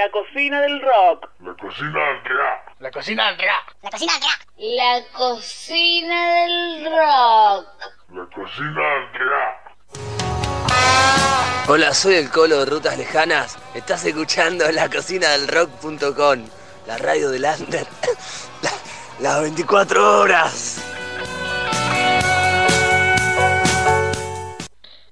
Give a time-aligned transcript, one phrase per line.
[0.00, 1.28] La cocina del rock.
[1.40, 2.72] La cocina del rock.
[2.80, 3.76] La cocina del rock.
[3.82, 4.86] La cocina del rock.
[5.28, 5.44] La
[5.84, 7.66] cocina del rock.
[8.08, 9.60] La cocina del rock.
[11.68, 13.58] Hola, soy el Colo de Rutas Lejanas.
[13.74, 16.46] Estás escuchando la cocina del rock.com,
[16.86, 17.86] la radio del Under.
[18.62, 18.70] La-
[19.20, 20.82] las 24 horas.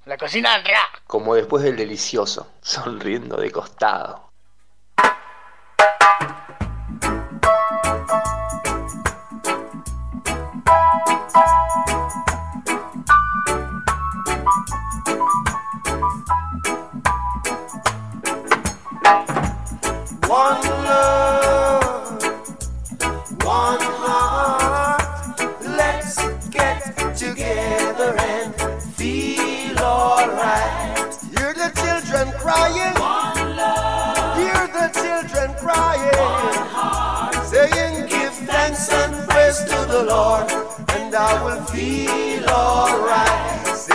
[0.06, 1.02] La cocina del rock.
[1.06, 4.27] Como después del delicioso, sonriendo de costado.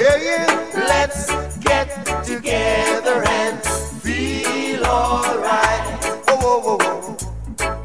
[0.03, 1.87] Saying, Let's get
[2.25, 3.57] together and
[4.03, 6.03] feel alright.
[6.27, 7.17] Whoa, whoa, whoa.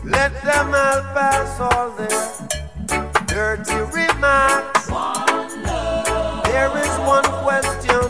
[0.03, 4.91] Let them all pass all their dirty remarks.
[4.91, 6.45] One love.
[6.47, 8.03] There is one question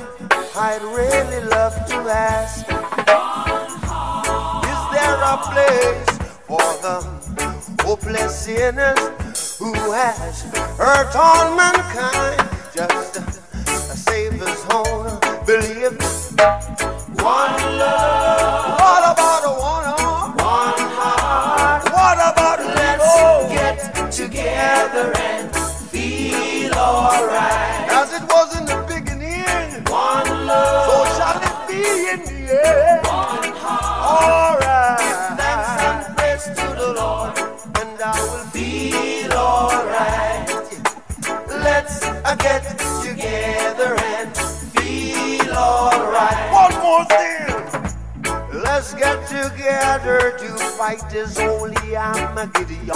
[0.56, 2.64] I'd really love to ask.
[4.73, 6.09] Is there a place
[6.48, 6.97] for the
[7.83, 10.45] hopeless sinners who has
[10.79, 12.38] hurt all mankind?
[50.78, 52.86] Fight this holy Armageddon.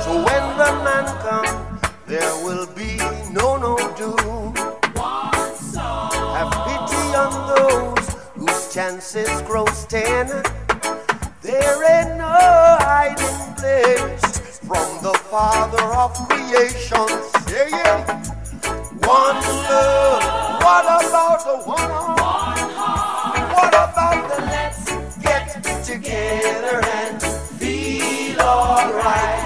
[0.00, 2.96] So when the man comes, there will be
[3.34, 4.56] no no doom.
[6.36, 10.26] Have pity on those whose chances grow ten.
[11.42, 12.38] There ain't no
[12.80, 17.08] hiding place from the Father of creation.
[17.44, 18.04] Saying,
[19.04, 19.36] one
[19.68, 20.22] love.
[20.64, 22.15] What about the one
[28.86, 29.45] alright?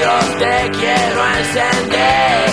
[0.00, 2.50] Te quiero encender.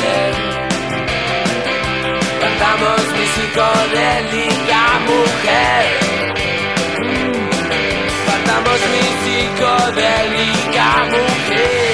[2.42, 5.86] Cantamos mi psicodélica mujer.
[8.28, 11.87] Cantamos mi psicodélica mujer.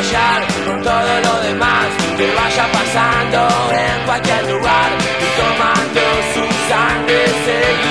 [0.00, 4.90] Callar con todo lo demás que vaya pasando en cualquier lugar
[5.20, 6.00] y tomando
[6.32, 7.89] su sangre seguiré.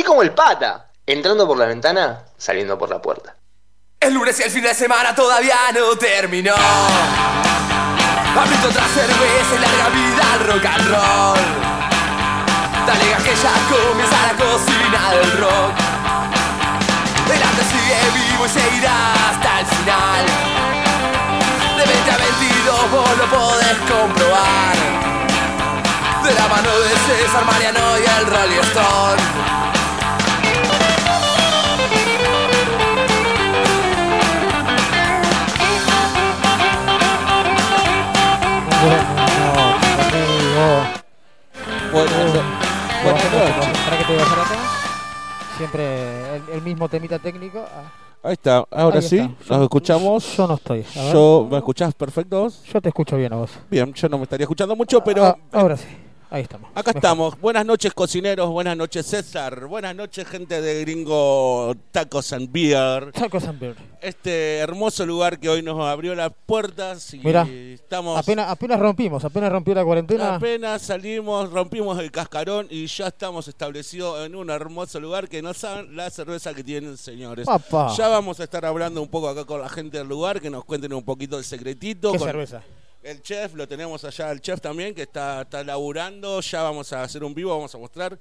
[0.00, 3.36] Así como el pata, entrando por la ventana, saliendo por la puerta.
[4.00, 6.54] El lunes y el fin de semana todavía no terminó.
[8.34, 11.38] Abrito otra cerveza y larga vida al rock and roll.
[12.86, 15.74] Dale que ya comienza la cocina del rock.
[17.34, 20.24] El arte sigue vivo y seguirá hasta el final.
[21.76, 24.76] De 20 a 22 vos lo podés comprobar.
[26.24, 29.60] De la mano de César Mariano y el Rolling Stone.
[38.80, 39.04] Buenas,
[41.92, 42.12] buenas
[43.02, 43.78] bueno, noches.
[43.84, 44.54] ¿Para qué te voy a hacer acá?
[45.56, 47.58] Siempre el, el mismo temita técnico.
[47.66, 49.54] Ah, Ahí está, ahora ahí sí, está.
[49.54, 50.36] nos escuchamos.
[50.36, 50.84] Yo no estoy.
[50.96, 51.12] A ver.
[51.12, 52.62] Yo, ¿Me escuchás perfecto vos?
[52.72, 53.50] Yo te escucho bien a vos.
[53.70, 55.86] Bien, yo no me estaría escuchando mucho, pero Ah, ahora sí.
[56.32, 56.70] Ahí estamos.
[56.70, 56.96] acá Mejor.
[56.96, 57.40] estamos.
[57.40, 58.48] Buenas noches, cocineros.
[58.50, 59.66] Buenas noches, César.
[59.66, 63.10] Buenas noches, gente de Gringo Tacos and Beer.
[63.10, 63.74] Tacos and Beer.
[64.00, 68.16] Este hermoso lugar que hoy nos abrió las puertas y Mirá, estamos...
[68.16, 70.36] Apenas, apenas rompimos, apenas rompió la cuarentena.
[70.36, 75.52] Apenas salimos, rompimos el cascarón y ya estamos establecidos en un hermoso lugar que no
[75.52, 77.44] saben la cerveza que tienen, señores.
[77.44, 77.92] Papá.
[77.98, 80.64] Ya vamos a estar hablando un poco acá con la gente del lugar, que nos
[80.64, 82.12] cuenten un poquito el secretito.
[82.12, 82.62] ¿Qué con cerveza?
[83.02, 86.40] El chef, lo tenemos allá, el chef también, que está, está laburando.
[86.40, 88.18] Ya vamos a hacer un vivo, vamos a mostrar.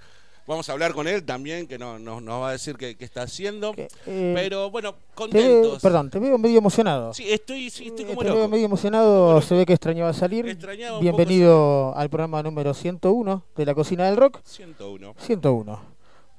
[0.48, 3.06] Vamos a hablar con él también, que no, no- nos va a decir qué, qué
[3.06, 3.72] está haciendo.
[3.78, 5.82] Eh, Pero bueno, te veo- contentos.
[5.82, 7.14] perdón, te veo medio emocionado.
[7.14, 10.48] Sí, estoy, sí, estoy Eh, como te veo medio emocionado, se ve que extrañaba salir.
[10.48, 14.40] Extrañaba Bienvenido al programa número 101 de la cocina del rock.
[14.44, 15.14] 101.
[15.20, 15.80] 101.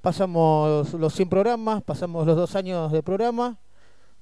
[0.00, 3.58] Pasamos los 100 programas, pasamos los dos años de programa,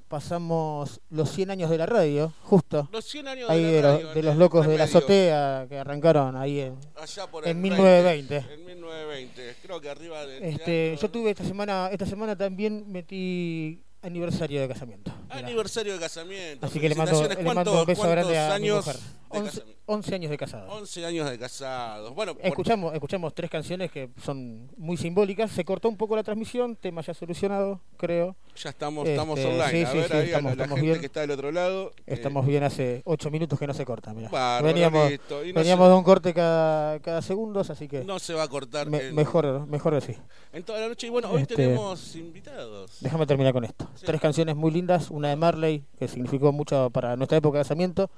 [0.08, 2.88] pasamos los 100 años de la radio, justo.
[2.90, 4.84] Los 100 años Ahí de de, la los- radio, de en los locos de la
[4.84, 8.34] azotea que arrancaron ahí en, Allá por en el 1920.
[8.38, 9.54] 20, En 1920.
[9.62, 14.68] Creo que arriba del Este, yo tuve esta semana, esta semana también metí aniversario de
[14.68, 15.12] casamiento.
[15.24, 15.38] Mirá.
[15.46, 16.66] Aniversario de casamiento.
[16.66, 18.96] Así que le mando, le mando un beso ¿Cuántos- grande a mi mujer.
[19.30, 19.82] De 11, casamiento?
[19.90, 20.68] 11 años de casado.
[20.70, 22.14] 11 años de casados.
[22.14, 25.50] Bueno, por- Escuchamos, escuchamos tres canciones que son muy simbólicas.
[25.50, 28.36] Se cortó un poco la transmisión, tema ya solucionado, creo.
[28.56, 29.70] ya estamos, Este, estamos online.
[29.70, 31.00] sí, a ver sí, ahí a estamos- la, la estamos gente bien.
[31.00, 31.92] que está del otro lado.
[31.98, 34.12] eh, Estamos bien hace ocho minutos que no se corta.
[34.12, 34.60] Mirá.
[34.62, 38.48] Veníamos no veníamos de un corte cada, cada segundos, así que no se va a
[38.48, 40.14] cortar me- en, mejor, mejor así.
[40.52, 41.06] en toda la noche.
[41.06, 42.98] Y bueno, hoy Este, tenemos invitados.
[43.00, 43.88] Déjame terminar con esto.
[43.94, 44.04] Sí.
[44.06, 48.10] Tres canciones muy lindas, una de Marley, que significó mucho para nuestra época de casamiento,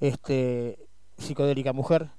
[0.00, 0.78] este,
[1.18, 2.10] Psicodélica Mujer,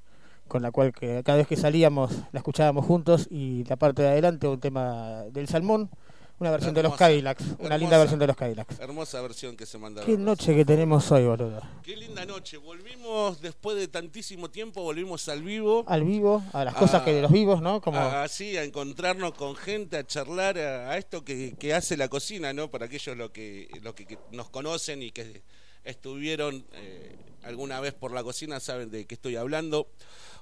[0.48, 4.10] con la cual que cada vez que salíamos la escuchábamos juntos, y la parte de
[4.10, 5.90] adelante un tema del Salmón,
[6.38, 8.80] una versión de los Cadillacs, una linda versión de los Cadillacs.
[8.80, 10.06] Hermosa versión que se mandaron.
[10.06, 11.62] Qué noche que tenemos hoy, boludo.
[11.82, 12.58] Qué linda noche.
[12.58, 15.86] Volvimos después de tantísimo tiempo, volvimos al vivo.
[15.88, 17.80] Al vivo, a las cosas que de los vivos, ¿no?
[17.80, 22.10] Como Así, a encontrarnos con gente, a charlar a, a esto que, que hace la
[22.10, 22.70] cocina, ¿no?
[22.70, 25.42] Para aquellos lo que, lo que, que nos conocen y que
[25.86, 29.88] estuvieron eh, alguna vez por la cocina saben de qué estoy hablando.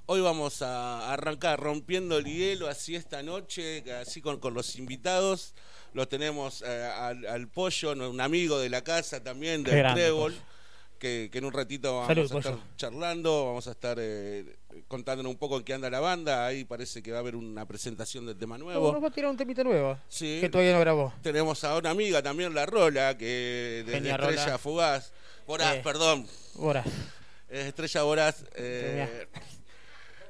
[0.06, 5.54] Hoy vamos a arrancar rompiendo el hielo así esta noche, así con, con los invitados.
[5.94, 10.34] Lo tenemos eh, al, al Pollo, un amigo de la casa también, del grande, Trébol,
[10.98, 12.64] que, que en un ratito vamos Salud, a estar Pollo.
[12.76, 14.56] charlando, vamos a estar eh,
[14.88, 16.44] contándonos un poco en qué anda la banda.
[16.46, 18.92] Ahí parece que va a haber una presentación del tema nuevo.
[18.92, 19.96] Nos va a tirar un temita nuevo.
[20.08, 20.38] Sí.
[20.40, 21.14] Que todavía no grabó.
[21.22, 24.58] Tenemos a una amiga también, la Rola, que de Genia Estrella Rola.
[24.58, 25.12] Fugaz.
[25.46, 25.80] Voraz, Eh.
[25.84, 26.26] perdón.
[27.48, 28.44] Es Estrella Voraz.
[28.56, 29.26] eh,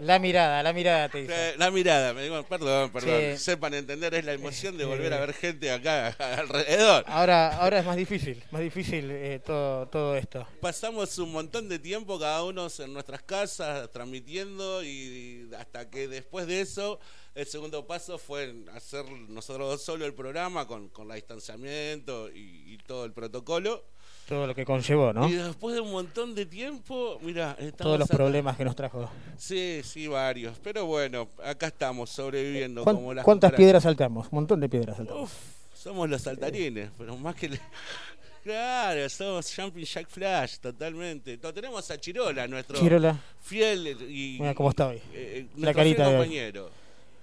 [0.00, 1.50] la mirada, la mirada te dice.
[1.50, 3.20] eh, la mirada, me digo, perdón, perdón.
[3.36, 3.44] Sí.
[3.44, 7.04] Sepan entender, es la emoción de Este- volver a ver gente acá alrededor.
[7.06, 10.46] Ahora, ahora es más difícil, más difícil eh, todo, todo esto.
[10.60, 16.48] Pasamos un montón de tiempo cada uno en nuestras casas transmitiendo y hasta que después
[16.48, 16.98] de eso
[17.36, 22.64] el segundo paso fue hacer nosotros dos solo el programa con, con el distanciamiento y,
[22.74, 23.84] y todo el protocolo.
[24.28, 25.28] Todo lo que conllevó, ¿no?
[25.28, 28.16] Y después de un montón de tiempo, mira, estamos Todos los acá.
[28.16, 29.10] problemas que nos trajo.
[29.36, 30.58] Sí, sí, varios.
[30.60, 33.64] Pero bueno, acá estamos sobreviviendo ¿Cuán- como las ¿Cuántas cucarachas.
[33.64, 34.26] piedras saltamos?
[34.30, 35.24] Un montón de piedras saltamos.
[35.24, 35.32] Uf,
[35.74, 37.50] somos los saltarines, pero más que...
[37.50, 37.60] le-
[38.44, 41.38] Claro, somos Jumping Jack Flash, totalmente.
[41.38, 43.18] Tenemos a Chirola, nuestro Chirola.
[43.42, 44.36] fiel y...
[44.38, 45.00] Mira cómo está hoy.
[45.14, 46.70] eh, La nuestro carita de compañero.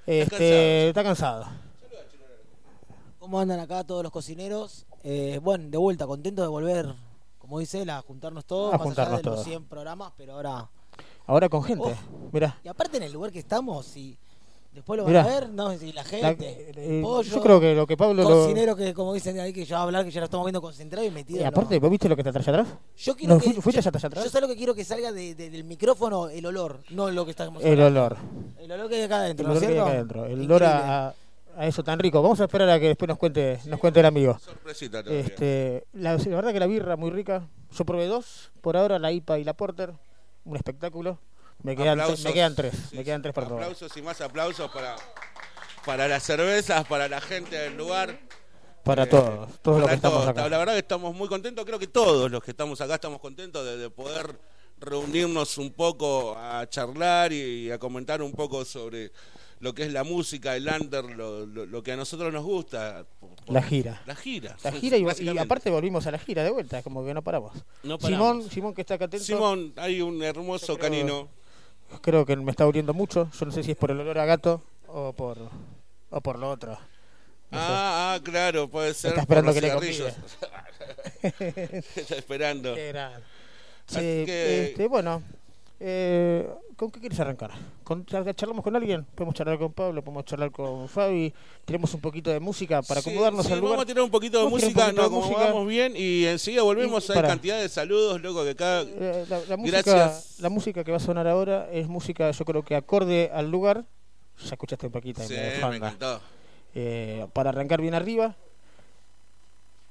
[0.07, 1.47] Este, está cansado.
[3.19, 4.85] ¿Cómo andan acá todos los cocineros?
[5.03, 6.93] Eh, bueno, de vuelta, contento de volver,
[7.39, 9.47] como dice él, a juntarnos todos, A más juntarnos allá de los todos.
[9.47, 10.69] 100 programas, pero ahora...
[11.27, 11.83] Ahora con gente.
[11.85, 12.29] Oh.
[12.31, 12.57] Mirá.
[12.63, 14.17] Y aparte en el lugar que estamos, y
[14.73, 15.23] después lo van Mirá.
[15.23, 17.95] a ver, no, y la La- gente, eh, el pollo, yo creo que lo que
[17.97, 20.25] Pablo lo- cocinero que como dicen ahí que ya va a hablar, que ya lo
[20.25, 22.67] estamos viendo concentrado y metido Y aparte, lo- ¿vos viste lo que está atrás atrás?
[22.97, 24.23] Yo quiero ¿No que, fu- ¿Fuiste allá atrás?
[24.23, 27.23] yo sé lo que quiero que salga de- de- del micrófono, el olor, no lo
[27.25, 27.99] que estamos El hablando.
[28.01, 28.17] olor.
[28.59, 30.25] El olor que hay acá adentro, El ¿no olor que hay acá adentro.
[30.25, 31.13] El olor a,
[31.57, 32.21] a- eso tan rico.
[32.21, 34.37] Vamos a esperar a que después nos cuente, nos cuente el amigo.
[34.39, 35.25] Sorpresita todavía.
[35.25, 37.47] Este, la, la verdad que la birra muy rica.
[37.71, 39.93] Yo probé dos por ahora, la IPA y la Porter.
[40.43, 41.19] Un espectáculo.
[41.63, 42.25] Me quedan, Aplausos.
[42.25, 42.73] me quedan tres.
[42.89, 43.47] Sí, me quedan tres para.
[43.47, 44.95] Aplausos y más aplausos para,
[45.85, 48.17] para las cervezas, para la gente del lugar.
[48.83, 50.27] Para Eh, todos, todos los para que estamos todos.
[50.29, 50.49] acá.
[50.49, 53.63] La verdad que estamos muy contentos, creo que todos los que estamos acá estamos contentos
[53.63, 54.39] de, de poder
[54.79, 59.11] reunirnos un poco a charlar y a comentar un poco sobre
[59.61, 63.05] lo que es la música, el under, lo, lo- lo que a nosotros nos gusta.
[63.47, 64.01] La gira.
[64.05, 64.57] La gira.
[64.63, 67.53] La gira y, aparte volvimos a la gira de vuelta, como que no paramos.
[67.83, 68.45] No Simón, paramos.
[68.47, 69.23] Simón que está acá atento.
[69.25, 71.29] Simón, hay un hermoso creo- canino.
[72.01, 73.29] Creo que me está oliendo mucho.
[73.39, 75.37] Yo no sé si es por el olor a gato o por
[76.09, 76.71] o por lo otro.
[77.51, 77.57] No.
[77.59, 79.09] Ah, ah, claro, puede ser.
[79.09, 80.15] Está esperando por que los le cigarrillos.
[81.97, 82.75] está esperando.
[82.75, 82.93] Qué
[83.87, 83.95] Sí,
[84.25, 85.21] que- este, bueno,
[85.83, 87.51] eh, ¿con qué quieres arrancar?
[87.83, 89.03] ¿Con, char- ¿Charlamos con alguien?
[89.15, 91.33] Podemos charlar con Pablo, podemos charlar con Fabi.
[91.65, 93.71] Tenemos un poquito de música para acomodarnos sí, al lugar.
[93.71, 97.09] Vamos a tirar un poquito de música, poquito nos acomodamos bien y enseguida volvemos.
[97.09, 98.83] Y Hay cantidad de saludos, loco, que cada.
[98.83, 100.39] Eh, la, la música, Gracias.
[100.39, 103.83] la música que va a sonar ahora es música, yo creo que acorde al lugar.
[104.43, 106.21] Ya escuchaste un poquito Sí, de me encantó.
[106.75, 108.35] Eh, para arrancar bien arriba.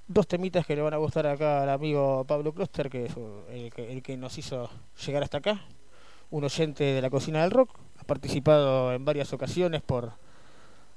[0.09, 3.12] Dos temitas que le van a gustar acá al amigo Pablo Kloster, que es
[3.53, 4.68] el que, el que nos hizo
[5.07, 5.61] llegar hasta acá.
[6.31, 7.71] Un oyente de la cocina del rock.
[7.99, 10.12] Ha participado en varias ocasiones por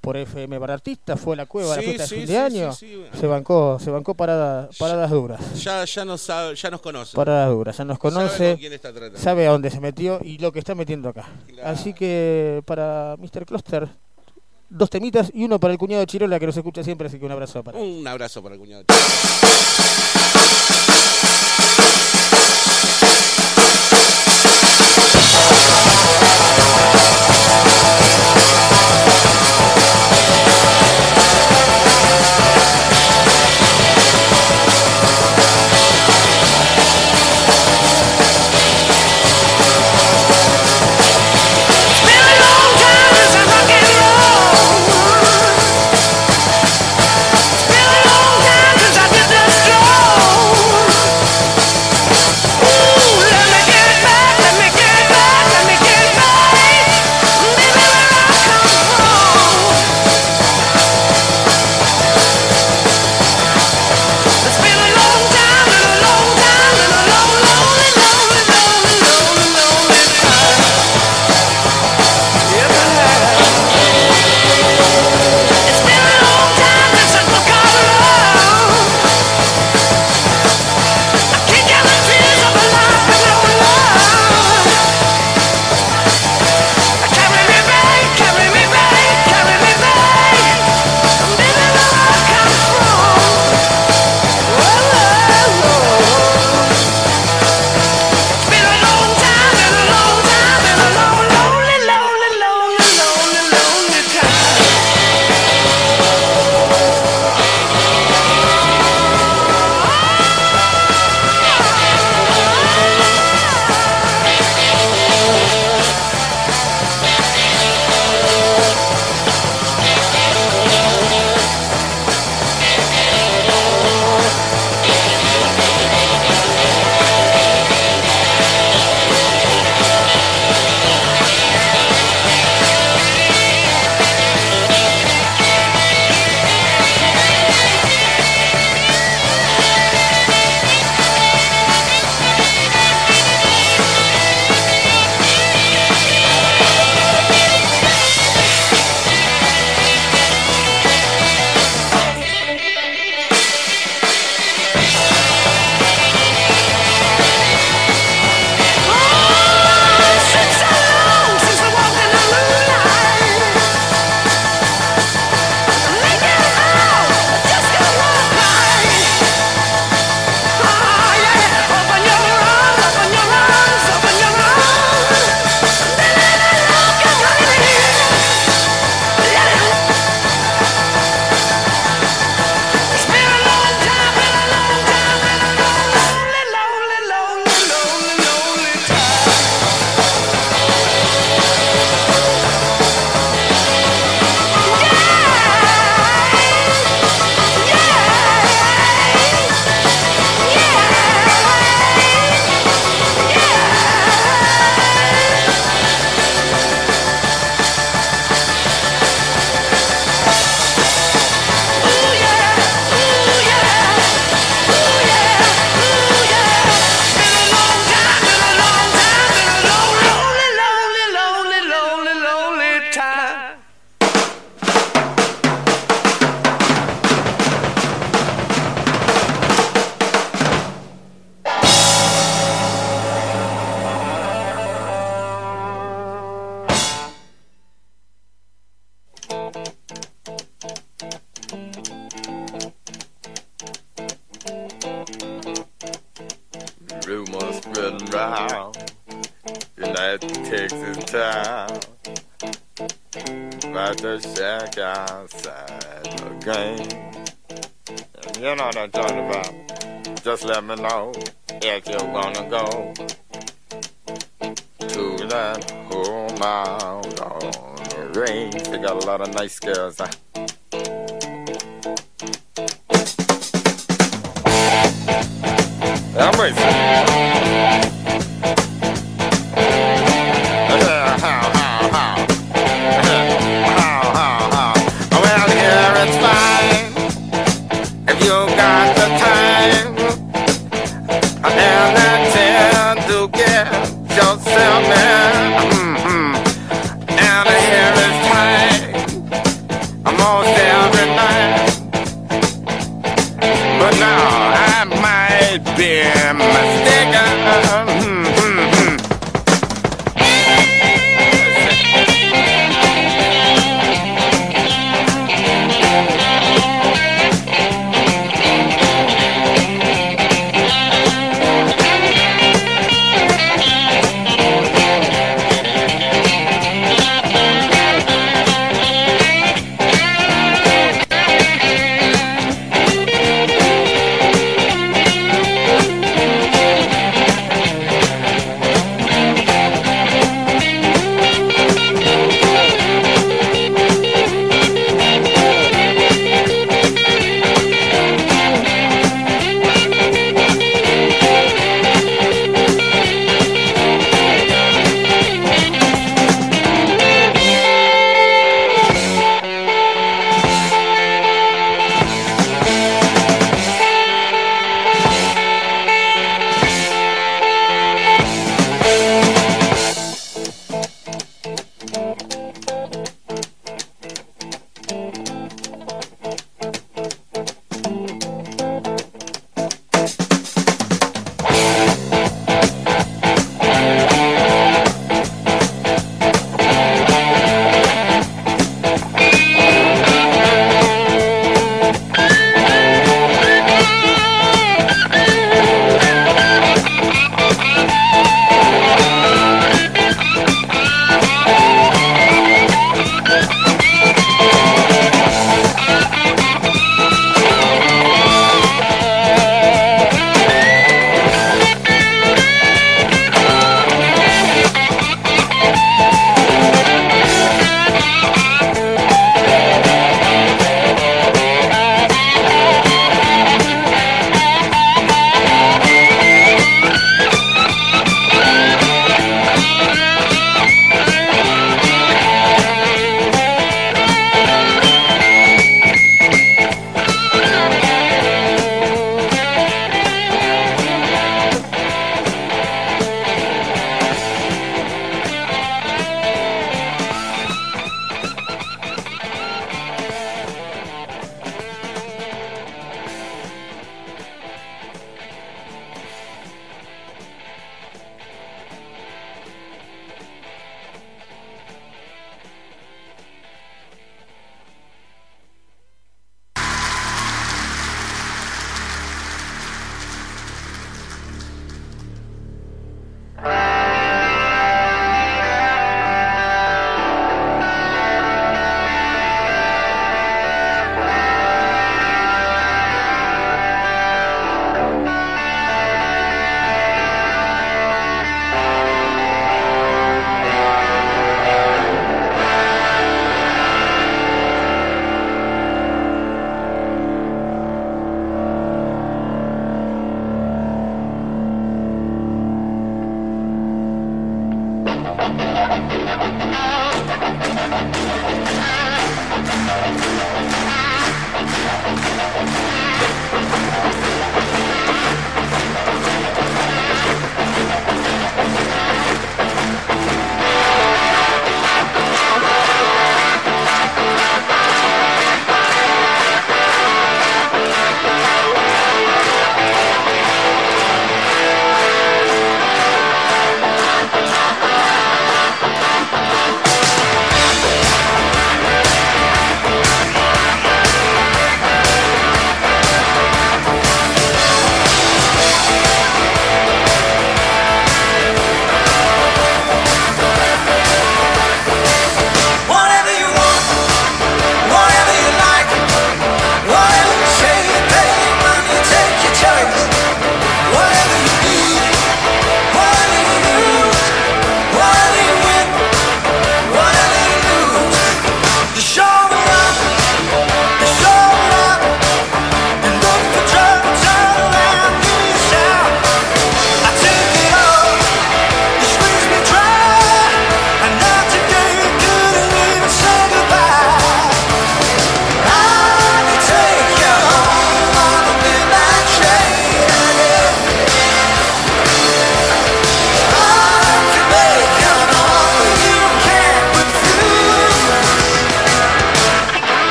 [0.00, 1.18] por FM para artistas.
[1.18, 2.72] Fue a la cueva a la Sí, fiesta de sí, fin sí, de año.
[2.74, 3.18] sí, sí.
[3.18, 5.40] Se bancó, se bancó paradas, paradas duras.
[5.64, 7.16] Ya, ya, nos sabe- ya nos conoce.
[7.16, 7.78] Paradas duras.
[7.78, 8.58] Ya nos conoce.
[8.60, 8.92] está.
[9.16, 11.26] Sabe a dónde se metió y lo que está metiendo acá.
[11.46, 11.70] Claro.
[11.70, 13.46] Así que para Mr.
[13.46, 13.88] Cluster,
[14.68, 17.24] dos temitas y uno para el cuñado de Chirola que nos escucha siempre, así que
[17.24, 18.00] un abrazo para él.
[18.00, 18.84] Un abrazo para el cuñado.
[18.90, 19.93] Since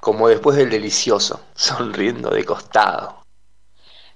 [0.00, 3.24] Como después del delicioso, sonriendo de costado.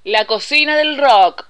[0.04, 1.46] La cocina del rock.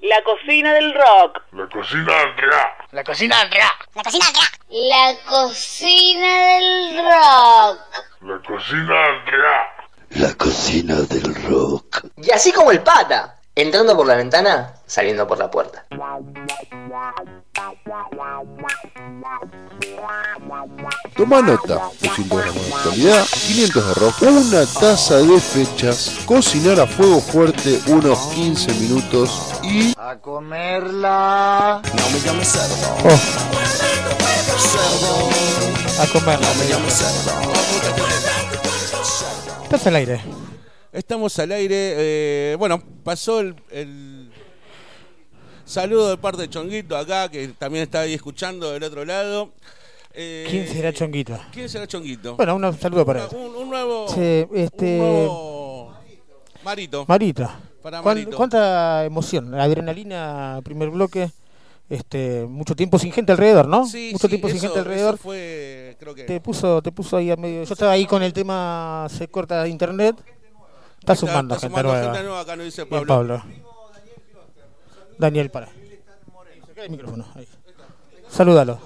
[0.00, 1.42] La cocina del rock.
[1.52, 2.92] La cocina del rock.
[2.92, 3.72] La cocina del rock.
[3.90, 4.70] La cocina del rock.
[4.70, 7.80] La cocina del rock.
[8.20, 9.80] La cocina del rock.
[10.10, 12.06] La cocina del rock.
[12.16, 15.84] Y así como el pata, entrando por la ventana, saliendo por la puerta.
[21.16, 26.86] Toma nota, 200 gramos de actualidad, 500 de rock, una taza de fechas, cocinar a
[26.86, 29.30] fuego fuerte unos 15 minutos
[29.62, 29.92] y...
[29.98, 31.82] A comerla.
[31.84, 32.96] No me llames cerdo.
[33.04, 33.20] Oh.
[36.02, 36.40] A comer.
[36.40, 37.52] No me llames cerdo.
[39.64, 40.20] Estás al aire.
[40.92, 41.74] Estamos al aire.
[41.98, 44.32] eh, bueno, pasó el, el
[45.66, 49.52] saludo de parte de Chonguito acá, que también está ahí escuchando del otro lado.
[50.12, 51.38] Eh, ¿Quién será Chonguito?
[51.52, 52.36] ¿Quién será Chonguito?
[52.36, 53.28] Bueno, un saludo para él.
[53.32, 54.08] Un, un nuevo.
[54.08, 55.94] Sí, este- un nuevo
[56.64, 57.04] Marito.
[57.06, 57.50] Marito.
[57.82, 58.36] Para ¿Cuán- Marito.
[58.36, 59.54] ¿Cuánta emoción?
[59.54, 61.30] Adrenalina, primer bloque.
[61.88, 63.84] Este, mucho tiempo sin gente alrededor, ¿no?
[63.86, 65.14] Sí, mucho sí, tiempo sin eso- gente alrededor.
[65.14, 66.24] eso fue, creo que.
[66.24, 67.64] Te puso, te puso ahí a medio.
[67.64, 70.16] Yo estaba ahí con el tema se corta de internet.
[71.00, 72.12] Está, sumando está gente sumando nueva.
[72.12, 73.42] gente nueva, acá nos dice Bien, Pablo.
[75.18, 75.68] Daniel, para.
[76.76, 77.26] El micrófono.
[77.34, 77.48] ahí.
[78.28, 78.78] Salúdalo.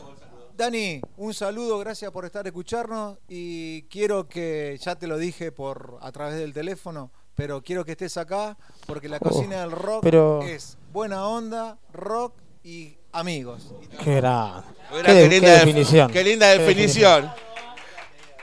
[0.64, 5.98] Dani, un saludo, gracias por estar escucharnos y quiero que, ya te lo dije por
[6.00, 8.56] a través del teléfono, pero quiero que estés acá
[8.86, 13.74] porque la Oh, cocina del rock pero- es buena onda, rock y amigos.
[14.02, 14.64] Qué gran.
[14.90, 16.10] Qué, de- qué qué linda def- definición.
[16.10, 17.32] Qué linda Qué definición.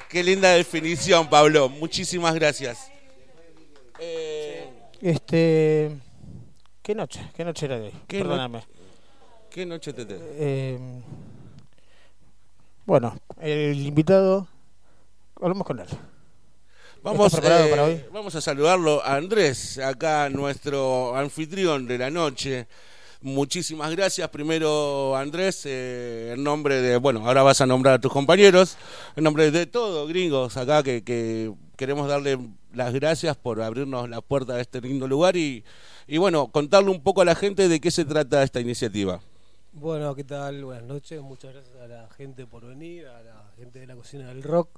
[0.07, 1.69] Qué linda definición, Pablo.
[1.69, 2.91] Muchísimas gracias.
[5.01, 5.97] Este.
[6.83, 7.31] ¿Qué noche?
[7.35, 7.93] ¿Qué noche era de hoy?
[8.07, 8.63] ¿Qué no- Perdóname.
[9.49, 10.23] ¿Qué noche te tengo?
[10.33, 10.77] Eh,
[12.85, 14.47] bueno, el invitado.
[15.41, 15.87] Hablamos con él.
[17.03, 18.05] Vamos, ¿Estás preparado eh, para hoy?
[18.13, 22.67] vamos a saludarlo a Andrés, acá nuestro anfitrión de la noche.
[23.21, 24.29] Muchísimas gracias.
[24.29, 28.77] Primero, Andrés, eh, en nombre de, bueno, ahora vas a nombrar a tus compañeros,
[29.15, 32.37] en nombre de todos, gringos, acá que, que queremos darle
[32.73, 35.63] las gracias por abrirnos la puerta de este lindo lugar y,
[36.07, 39.21] y bueno, contarle un poco a la gente de qué se trata esta iniciativa.
[39.73, 40.63] Bueno, ¿qué tal?
[40.65, 41.21] Buenas noches.
[41.21, 44.69] Muchas gracias a la gente por venir, a la gente de la cocina del rock.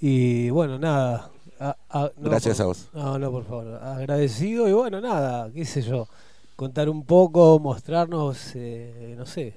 [0.00, 1.30] Y bueno, nada.
[1.60, 2.88] a- a- no, Gracias por- a vos.
[2.92, 3.74] No, no, por favor.
[3.82, 6.08] Agradecido y bueno, nada, qué sé yo.
[6.56, 9.54] Contar un poco, mostrarnos, eh, no sé.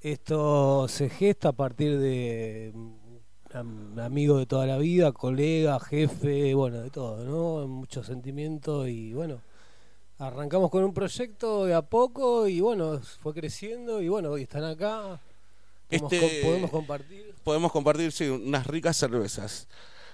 [0.00, 3.04] Esto se gesta a partir de un
[3.56, 7.68] un amigo de toda la vida, colega, jefe, bueno, de todo, ¿no?
[7.68, 9.38] Muchos sentimientos y bueno.
[10.18, 14.64] Arrancamos con un proyecto de a poco y bueno, fue creciendo y bueno, hoy están
[14.64, 15.20] acá.
[15.88, 17.34] Podemos, Este- podemos compartir.
[17.42, 19.66] Podemos compartir, sí, unas ricas cervezas.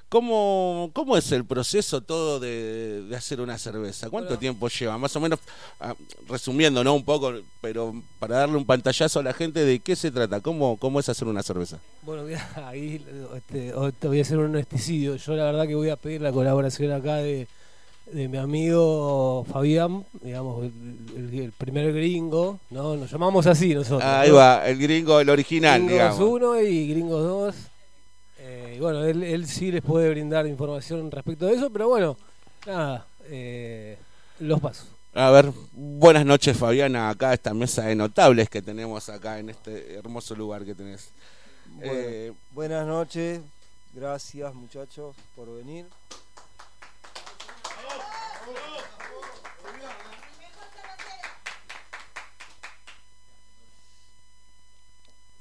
[0.08, 4.10] ¿Cómo, ¿Cómo es el proceso todo de, de hacer una cerveza?
[4.10, 4.98] ¿Cuánto tiempo lleva?
[4.98, 5.38] Más o menos,
[5.78, 5.94] ah,
[6.28, 6.94] resumiendo, ¿no?
[6.94, 10.76] Un poco, pero para darle un pantallazo a la gente de qué se trata, cómo,
[10.78, 11.78] cómo es hacer una cerveza.
[12.02, 13.04] Bueno, mira, ahí
[13.36, 13.72] este,
[14.08, 15.14] voy a hacer un honesticidio.
[15.14, 17.46] Yo la verdad que voy a pedir la colaboración acá de,
[18.12, 22.96] de mi amigo Fabián, digamos, el, primer gringo, ¿no?
[22.96, 24.02] Nos llamamos así nosotros.
[24.02, 24.36] Ahí ¿no?
[24.36, 26.20] va, el gringo, el original, Gringos digamos.
[26.20, 27.54] 1 y Gringos 2.
[28.38, 32.16] Eh, y bueno, él, él sí les puede brindar información respecto de eso, pero bueno,
[32.66, 33.96] nada, eh,
[34.40, 34.88] los pasos.
[35.12, 39.94] A ver, buenas noches Fabiana, acá esta mesa de notables que tenemos acá en este
[39.94, 41.10] hermoso lugar que tenés.
[41.66, 43.40] Bueno, Eh, buenas noches,
[43.92, 45.86] gracias muchachos por venir.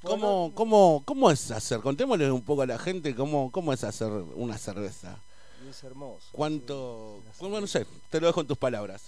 [0.02, 1.82] ¿Cómo, cómo, ¿Cómo es hacer?
[1.82, 5.18] Contémosle un poco a la gente cómo, cómo es hacer una cerveza.
[5.70, 6.26] Es hermoso.
[6.32, 7.22] ¿Cuánto?
[7.40, 9.04] Bueno, no sé, te lo dejo en tus palabras.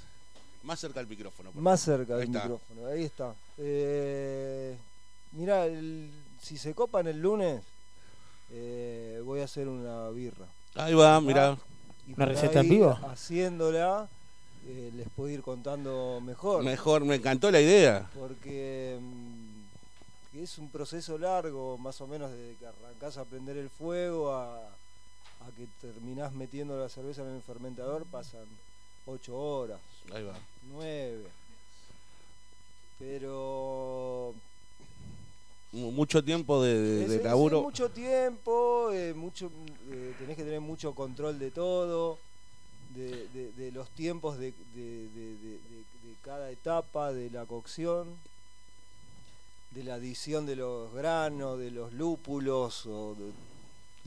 [0.63, 1.51] Más cerca al micrófono.
[1.55, 1.99] Más favor.
[1.99, 2.43] cerca Ahí del está.
[2.43, 3.35] micrófono, ahí está.
[3.57, 4.77] Eh,
[5.31, 5.65] mira,
[6.41, 7.63] si se copan el lunes,
[8.51, 10.45] eh, voy a hacer una birra.
[10.75, 11.57] Ahí va, Ah, mirá.
[12.07, 12.99] Y ¿Una por receta en vivo?
[13.09, 14.07] Haciéndola,
[14.67, 16.63] eh, les puedo ir contando mejor.
[16.63, 18.09] Mejor, me encantó la idea.
[18.17, 23.69] Porque mm, es un proceso largo, más o menos desde que arrancás a prender el
[23.69, 28.45] fuego a, a que terminás metiendo la cerveza en el fermentador, pasan
[29.05, 29.79] 8 horas,
[30.13, 30.33] Ahí va.
[30.71, 31.23] 9.
[32.99, 34.35] Pero
[35.73, 37.59] Mucho tiempo de, de- laburo.
[37.59, 39.49] es mucho tiempo, eh, mucho,
[39.89, 42.17] eh, tenés que tener mucho control de todo,
[42.93, 47.45] de, de- de los tiempos de, de- de- de- de- de cada etapa de la
[47.45, 48.07] cocción,
[49.71, 53.31] de la adición de los granos, de los lúpulos o de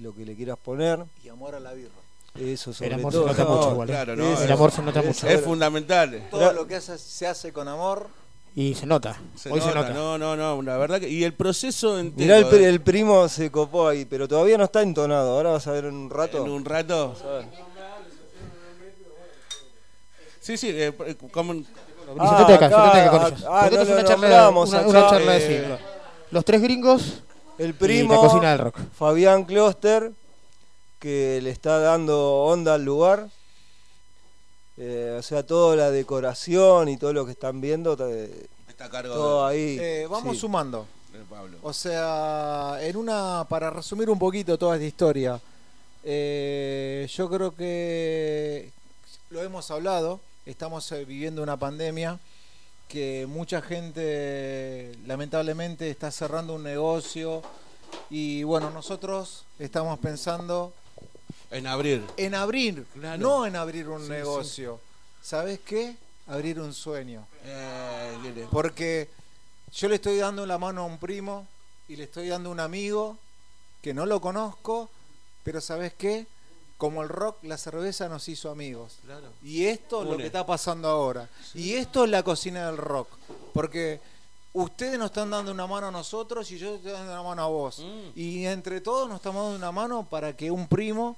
[0.05, 1.03] lo que le quieras poner.
[1.25, 1.93] Y amor a la birra.
[2.39, 3.93] Eso sobre El amor se nota mucho igual, ¿eh?
[3.93, 4.33] Claro, ¿no?
[4.35, 5.27] Eso- El amor se nota mucho.
[5.29, 6.29] Es fundamental.
[6.31, 8.09] Todo lo que hace- se hace con amor.
[8.57, 9.17] Y se nota.
[9.35, 9.93] Se Hoy se nota, nota.
[9.95, 11.09] No, no, no, la verdad que.
[11.09, 12.37] Y el proceso entero.
[12.37, 15.33] Mirá, el, eh, el primo se copó ahí, pero todavía no está entonado.
[15.37, 16.45] Ahora vas a ver en un rato.
[16.45, 17.09] En un rato.
[17.11, 17.47] Vas a ver.
[20.41, 23.45] Sí, sí, eh, eh, como- Y sentate acá, acá, sentate acá con ah, ellos.
[23.49, 25.67] ah, Porque no esto es lo una charla, nombramos una, acá, una charla eh, de
[25.67, 25.83] sí.
[26.31, 27.23] Los tres gringos
[27.59, 28.79] El y primo la cocina del rock.
[28.97, 30.13] Fabián Kloster,
[30.99, 33.29] que le está dando onda al lugar.
[34.77, 38.91] Eh, o sea, toda la decoración y todo lo que están viendo, eh, está a
[38.91, 39.79] cargo todo de- ahí.
[39.81, 40.41] Eh, vamos sí.
[40.41, 40.87] sumando.
[41.31, 41.57] Pablo.
[41.62, 45.41] O sea, en una para resumir un poquito toda esta historia,
[46.03, 48.70] eh, yo creo que
[49.31, 52.18] lo hemos hablado, estamos viviendo una pandemia
[52.89, 57.43] que mucha gente lamentablemente está cerrando un negocio
[58.11, 60.72] y bueno, nosotros estamos pensando
[61.55, 62.05] En abrir.
[62.17, 63.19] en abrir, Claro.
[63.23, 64.81] no en abrir un Sí, negocio.
[65.23, 65.97] ¿Sabes qué?
[66.27, 67.27] Abrir un sueño.
[67.45, 68.47] Eh.
[68.51, 69.09] Porque
[69.73, 71.47] yo le estoy dando la mano a un primo
[71.89, 73.19] y le estoy dando a un amigo
[73.83, 74.89] que no lo conozco,
[75.43, 76.27] pero ¿sabes qué?
[76.79, 78.99] Como el rock, la cerveza nos hizo amigos.
[79.05, 79.29] Claro.
[79.43, 81.29] Y esto es lo que está pasando ahora.
[81.55, 83.09] Y esto es la cocina del rock.
[83.53, 84.01] Porque
[84.55, 87.43] ustedes nos están dando una mano a nosotros y yo te estoy dando una mano
[87.43, 87.79] a vos.
[87.79, 88.19] Mm.
[88.19, 91.17] Y entre todos nos estamos dando una mano para que un primo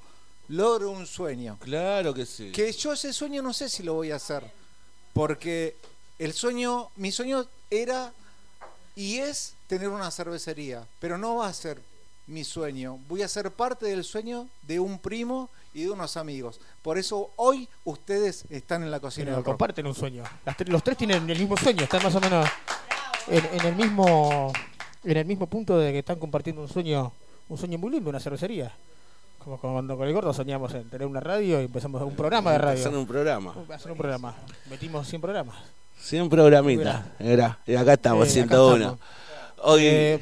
[0.48, 1.58] logre un sueño.
[1.60, 2.52] Claro que sí.
[2.52, 4.44] Que yo ese sueño no sé si lo voy a hacer.
[5.12, 5.76] Porque
[6.18, 8.12] el sueño, mi sueño era
[8.94, 10.86] y es tener una cervecería.
[11.00, 11.80] Pero no va a ser
[12.26, 12.98] mi sueño.
[13.08, 16.60] Voy a ser parte del sueño de un primo y de unos amigos.
[16.82, 19.52] Por eso hoy ustedes están en la cocina Pero del rock.
[19.52, 20.24] comparten un sueño.
[20.44, 22.48] Las tre- los tres tienen el mismo sueño, están más o menos
[23.28, 24.52] en, en el mismo
[25.04, 27.12] en el mismo punto de que están compartiendo un sueño,
[27.48, 28.74] un sueño muy lindo, una cervecería.
[29.46, 32.58] Como cuando con el gordo soñamos en tener una radio y empezamos un programa de
[32.58, 32.80] radio.
[32.80, 33.54] Hacer un programa.
[33.72, 34.34] Hacer un programa.
[34.68, 35.54] Metimos 100 programas.
[36.00, 37.04] 100 programitas.
[37.20, 37.56] Era.
[37.64, 38.76] Y acá estamos, Eh, acá 101.
[38.76, 38.98] estamos.
[39.62, 39.82] Hoy.
[39.86, 40.20] Eh,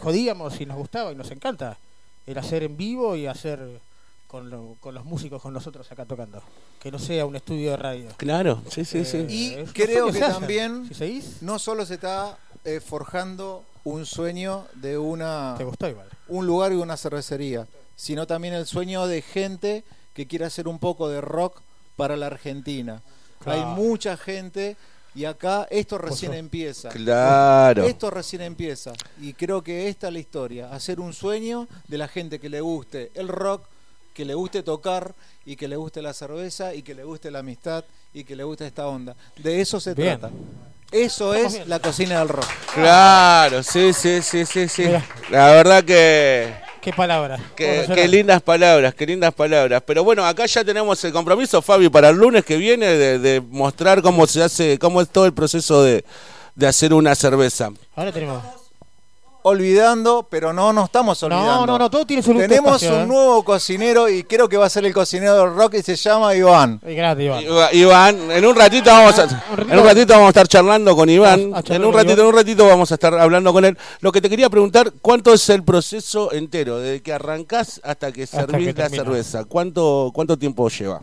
[0.00, 1.76] jodíamos y nos gustaba y nos encanta
[2.26, 3.58] el hacer en vivo y hacer
[4.28, 6.40] con, lo- con los músicos con nosotros acá tocando.
[6.80, 8.08] Que no sea un estudio de radio.
[8.18, 9.26] Claro, sí, sí, sí.
[9.28, 14.06] Y Eh, los creo que también Si seguís, no solo se está eh, forjando un
[14.06, 16.06] sueño de una te gustó igual.
[16.28, 17.66] un lugar y una cervecería,
[18.02, 21.60] sino también el sueño de gente que quiere hacer un poco de rock
[21.94, 23.00] para la Argentina.
[23.38, 23.60] Claro.
[23.60, 24.76] Hay mucha gente
[25.14, 26.88] y acá esto recién empieza.
[26.88, 27.84] Claro.
[27.84, 28.92] Esto recién empieza.
[29.20, 30.72] Y creo que esta es la historia.
[30.72, 33.66] Hacer un sueño de la gente que le guste el rock,
[34.12, 35.14] que le guste tocar
[35.46, 38.42] y que le guste la cerveza y que le guste la amistad y que le
[38.42, 39.14] guste esta onda.
[39.36, 40.18] De eso se Bien.
[40.18, 40.34] trata.
[40.90, 41.68] Eso Estamos es bien.
[41.68, 42.48] la cocina del rock.
[42.74, 44.86] Claro, sí, sí, sí, sí, sí.
[44.86, 45.06] Mira.
[45.30, 47.38] La verdad que Qué palabra.
[47.54, 49.84] Qué, lindas palabras, qué lindas palabras.
[49.86, 53.40] Pero bueno, acá ya tenemos el compromiso, Fabi, para el lunes que viene de, de
[53.40, 56.04] mostrar cómo se hace, cómo es todo el proceso de,
[56.56, 57.70] de hacer una cerveza.
[57.94, 58.61] Ahora tenemos.
[59.44, 61.52] Olvidando, pero no nos estamos olvidando.
[61.52, 63.06] No, no, no, todo tiene su Tenemos espacio, un ¿eh?
[63.06, 66.34] nuevo cocinero y creo que va a ser el cocinero del rock y se llama
[66.34, 66.80] Iván.
[66.80, 67.44] Grande, Iván.
[67.72, 69.24] Iván, en un ratito vamos a,
[69.58, 71.52] en un ratito vamos a estar charlando con Iván.
[71.66, 73.76] En un ratito, en un ratito vamos a estar hablando con él.
[74.00, 78.22] Lo que te quería preguntar, ¿cuánto es el proceso entero, desde que arrancás hasta que
[78.22, 79.04] Hasta servís que la termina.
[79.04, 79.44] cerveza?
[79.44, 81.02] ¿Cuánto, cuánto tiempo lleva?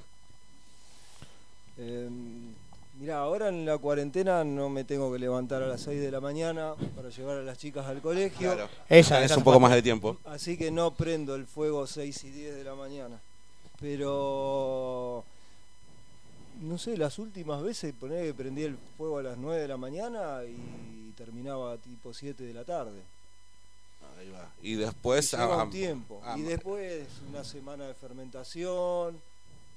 [1.78, 2.10] Eh,
[3.10, 6.22] mira, ahora en la cuarentena no me tengo que levantar a las 6 de la
[6.22, 8.54] mañana para llevar a las chicas al colegio.
[8.54, 8.70] Claro.
[8.88, 10.18] Esa, es un poco más de tiempo.
[10.26, 13.20] Así que no prendo el fuego 6 y 10 de la mañana.
[13.80, 15.24] Pero
[16.62, 19.78] no sé, las últimas veces poner que prendí el fuego a las 9 de la
[19.78, 23.02] mañana y terminaba tipo 7 de la tarde.
[24.20, 24.52] Ahí va.
[24.62, 25.34] Y después...
[25.34, 26.22] Y lleva ah, un tiempo.
[26.24, 29.20] ah, y después una semana de fermentación,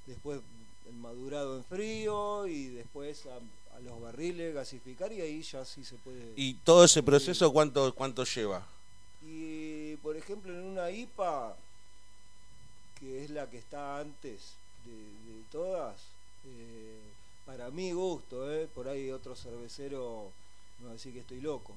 [0.07, 0.41] después
[0.89, 5.85] el madurado en frío y después a, a los barriles gasificar y ahí ya sí
[5.85, 6.33] se puede.
[6.37, 8.67] ¿Y todo ese proceso cuánto, cuánto lleva?
[9.25, 11.57] Y por ejemplo en una IPA,
[12.99, 14.55] que es la que está antes
[14.85, 16.01] de, de todas,
[16.47, 16.99] eh,
[17.47, 20.31] para mi gusto, eh, por ahí otro cervecero
[20.79, 21.75] me va a decir que estoy loco,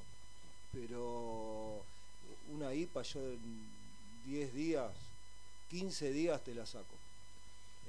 [0.74, 1.84] pero
[2.54, 3.68] una IPA yo en
[4.26, 4.92] 10 días,
[5.70, 6.96] 15 días te la saco.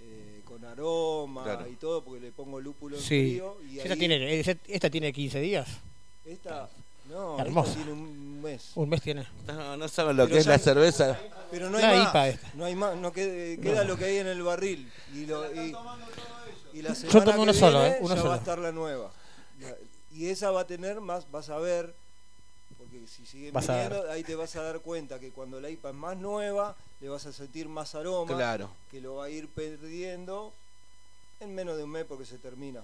[0.00, 1.68] Eh, con aroma Claro.
[1.68, 3.06] y todo, porque le pongo lúpulo en Sí.
[3.32, 3.56] frío.
[3.70, 5.68] Y Esta ahí- tiene, esta tiene 15 días.
[6.24, 6.68] esta,
[7.08, 7.70] no, Hermosa.
[7.70, 8.70] esta tiene un mes.
[8.74, 9.26] Un mes tiene.
[9.46, 11.18] No, no saben lo Pero que es la cerveza.
[11.50, 12.08] Pero no hay La más.
[12.10, 12.50] IPA esta.
[12.54, 14.90] No hay más, no queda, queda lo que hay en el barril.
[15.14, 15.74] Y, lo, y,
[16.74, 18.30] y la Yo semana tomé que uno solo, viene eh, uno ya solo.
[18.30, 19.10] va a estar la nueva.
[20.12, 21.94] Y esa va a tener más, vas a ver,
[22.98, 25.90] porque si siguen Vas viniendo, ahí te vas a dar cuenta que cuando la IPA
[25.90, 28.70] es más nueva, le vas a sentir más aroma, Claro.
[28.90, 30.52] que lo va a ir perdiendo
[31.40, 32.80] en menos de un mes porque se termina.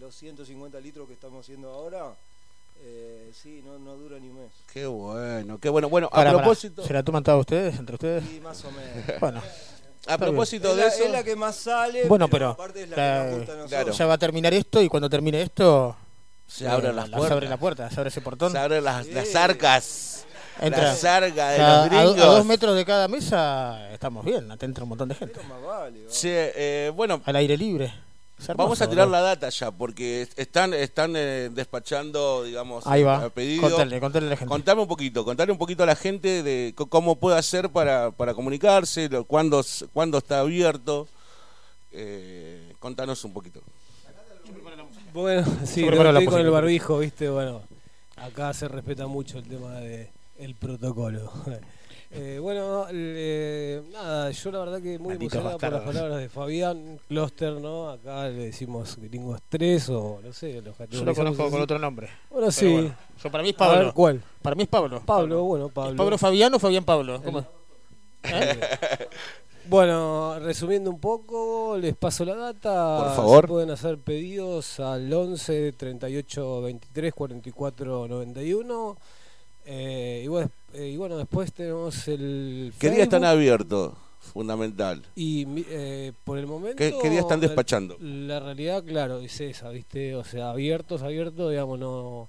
[0.00, 2.14] Los 150 litros que estamos haciendo ahora,
[2.82, 4.50] eh, sí, no, no dura ni un mes.
[4.72, 5.88] Qué bueno, qué bueno.
[5.88, 6.84] Bueno, a propósito...
[6.84, 8.24] ¿Se la toman todos ustedes, entre ustedes?
[8.28, 9.20] Sí, más o menos.
[9.20, 9.42] Bueno.
[10.08, 11.04] A propósito es, de la, eso...
[11.04, 13.56] es la que más sale, Bueno, pero aparte es la, la- que nos gusta a
[13.56, 13.68] nosotros.
[13.70, 13.92] Claro.
[13.92, 15.94] ya va a terminar esto y cuando termine esto
[16.52, 17.28] Se abren las la- puertas.
[17.28, 18.52] Se abre la puerta, se abre ese portón.
[18.52, 19.12] Se abren las, Sí.
[19.12, 20.26] las arcas.
[20.60, 20.82] Entra.
[20.82, 22.18] Las arcas de los a, do- gringos.
[22.18, 25.40] a dos metros de cada mesa estamos bien, te entra un montón de gente.
[26.24, 27.92] Eh, bueno, Al aire libre.
[28.38, 33.24] Hermoso, vamos a tirar la data ya, porque están, están eh, despachando, digamos, Ahí va.
[33.24, 33.62] a pedido.
[33.62, 34.48] Contale, contale a la gente.
[34.50, 38.34] Contame un poquito, contale un poquito a la gente de cómo puede hacer para, para
[38.34, 41.06] comunicarse, lo- cuándo, cuándo está abierto.
[41.92, 43.60] Eh, contanos un poquito.
[45.12, 47.62] Bueno, sí, no, estoy con el barbijo, viste, bueno,
[48.16, 51.32] acá se respeta mucho el tema de el protocolo.
[52.14, 56.28] Eh, bueno, eh, nada, yo la verdad que muy Malditos emocionado por las palabras de
[56.28, 57.88] Fabián Cluster, ¿no?
[57.88, 62.10] Acá le decimos gringos 3 o no sé, los Yo lo conozco con otro nombre.
[62.28, 62.70] Bueno, sí.
[62.70, 62.94] bueno,
[63.24, 63.94] yo para mí es A ver, Pablo.
[63.94, 64.22] ¿cuál?
[64.42, 65.02] Para mí es Pablo.
[65.06, 65.96] Pablo, bueno, ¿Es Pablo.
[65.96, 67.22] Pablo Fabián o Fabián Pablo?
[67.22, 67.46] ¿Cómo es?
[68.24, 68.60] ¿Eh?
[69.68, 72.98] Bueno, resumiendo un poco, les paso la data.
[73.04, 73.44] Por favor.
[73.44, 78.96] Se pueden hacer pedidos al 11 38 23 44 91.
[79.64, 82.72] Eh, y, bueno, eh, y bueno, después tenemos el.
[82.78, 83.92] ¿Qué día están abiertos?
[84.18, 85.02] Fundamental.
[85.14, 86.76] Y eh, por el momento.
[86.78, 87.96] ¿Qué- qué día están la- despachando?
[88.00, 90.14] La, realidad, claro, es esa, ¿viste?
[90.16, 92.28] O sea, abiertos, abiertos, digamos, no.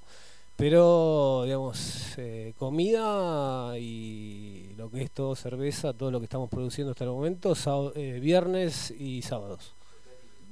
[0.56, 6.92] Pero, digamos, eh, comida y lo que es todo cerveza, todo lo que estamos produciendo
[6.92, 9.74] hasta el momento, sábado- eh, viernes y sábados.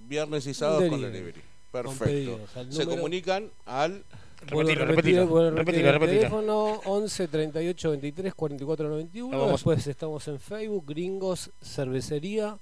[0.07, 1.39] Viernes y sábados con Delivery.
[1.71, 2.03] Perfecto.
[2.03, 4.03] pedidos, Se comunican al
[4.41, 6.19] Repetilo, repetir, repetilo, repetilo, el repetilo.
[6.19, 9.31] teléfono 11 38 23 44 91.
[9.31, 12.57] Lo vamos- Después estamos en Facebook, Gringos Cervecería.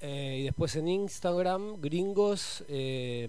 [0.00, 2.64] Eh, y después en Instagram, Gringos.
[2.68, 3.28] Eh,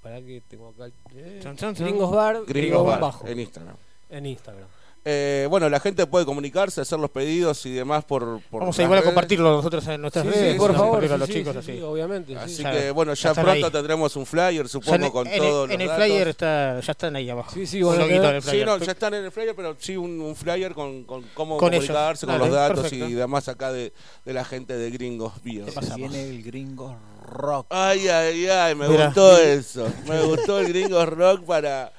[0.00, 0.86] para que tengo acá.
[1.14, 1.86] eh, Chan, chan, chan.
[1.86, 3.26] Gringos Bar, Gringos Bar, bajo.
[3.26, 3.76] en Instagram.
[4.08, 4.68] En Instagram.
[5.10, 8.42] Eh, bueno, la gente puede comunicarse, hacer los pedidos y demás por.
[8.50, 10.52] por Vamos a igual a compartirlo nosotros en nuestras Sí, redes.
[10.52, 11.02] sí, por favor.
[11.02, 11.72] a los sí, chicos sí, así.
[11.78, 12.36] sí, obviamente.
[12.36, 12.62] Así.
[12.62, 13.72] Ya- que bueno, ya, ya pronto ahí.
[13.72, 16.04] tendremos un flyer, supongo, en, con en todos en los el datos.
[16.04, 17.50] flyer está, ya están ahí abajo.
[17.54, 18.66] Sí, sí, bueno, del Sí, flyer.
[18.66, 21.72] no, ya están en el flyer, pero sí un, un flyer con, con cómo Con
[21.72, 21.86] ellos.
[21.86, 23.08] comunicarse, con Dale, los datos perfecto.
[23.08, 23.94] y demás acá de,
[24.26, 25.64] de la gente de Gringos Beer.
[25.64, 25.96] ¿Qué pasamos?
[26.10, 26.96] Viene el gringo
[27.30, 27.66] rock.
[27.70, 29.06] Ay, ay, ay, me Mira.
[29.06, 29.90] gustó eso.
[30.06, 31.92] Me gustó el Gringos Rock para.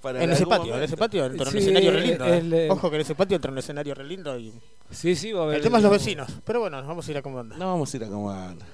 [0.00, 2.24] Para En ese patio, en ese patio entra un Sí, escenario re lindo.
[2.26, 2.68] eh.
[2.70, 4.52] Ojo que en ese patio entra un escenario re lindo y
[4.90, 5.56] Sí, sí, va a haber.
[5.56, 6.30] el tema es los vecinos.
[6.44, 7.56] Pero bueno, nos vamos a ir acomodando.
[7.56, 8.64] No vamos a ir acomodando.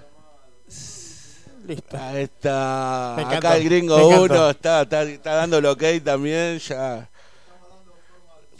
[1.66, 1.96] Listo.
[1.98, 3.16] Ahí está.
[3.36, 3.96] Acá el Gringo.
[4.20, 6.58] 1 está, está, está dando el ok también.
[6.60, 7.08] Ya.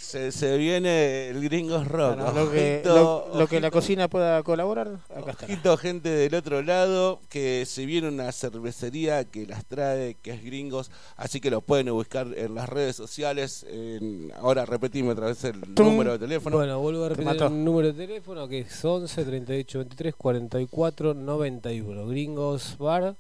[0.06, 2.16] Se, se viene el Gringos Rock.
[2.16, 2.94] Bueno, lo, que, Ojito,
[3.32, 3.78] lo, lo que la ojito.
[3.78, 5.46] cocina pueda colaborar, acá está.
[5.46, 10.44] Ojito, gente del otro lado, que se viene una cervecería que las trae, que es
[10.44, 13.66] Gringos, así que lo pueden buscar en las redes sociales.
[13.68, 15.86] en- ahora repetime otra vez el Tum.
[15.88, 16.56] número de teléfono.
[16.56, 22.06] Bueno, vuelvo a repetir el número de teléfono que es 11 38 23 44 91.
[22.06, 23.16] Gringos Bar,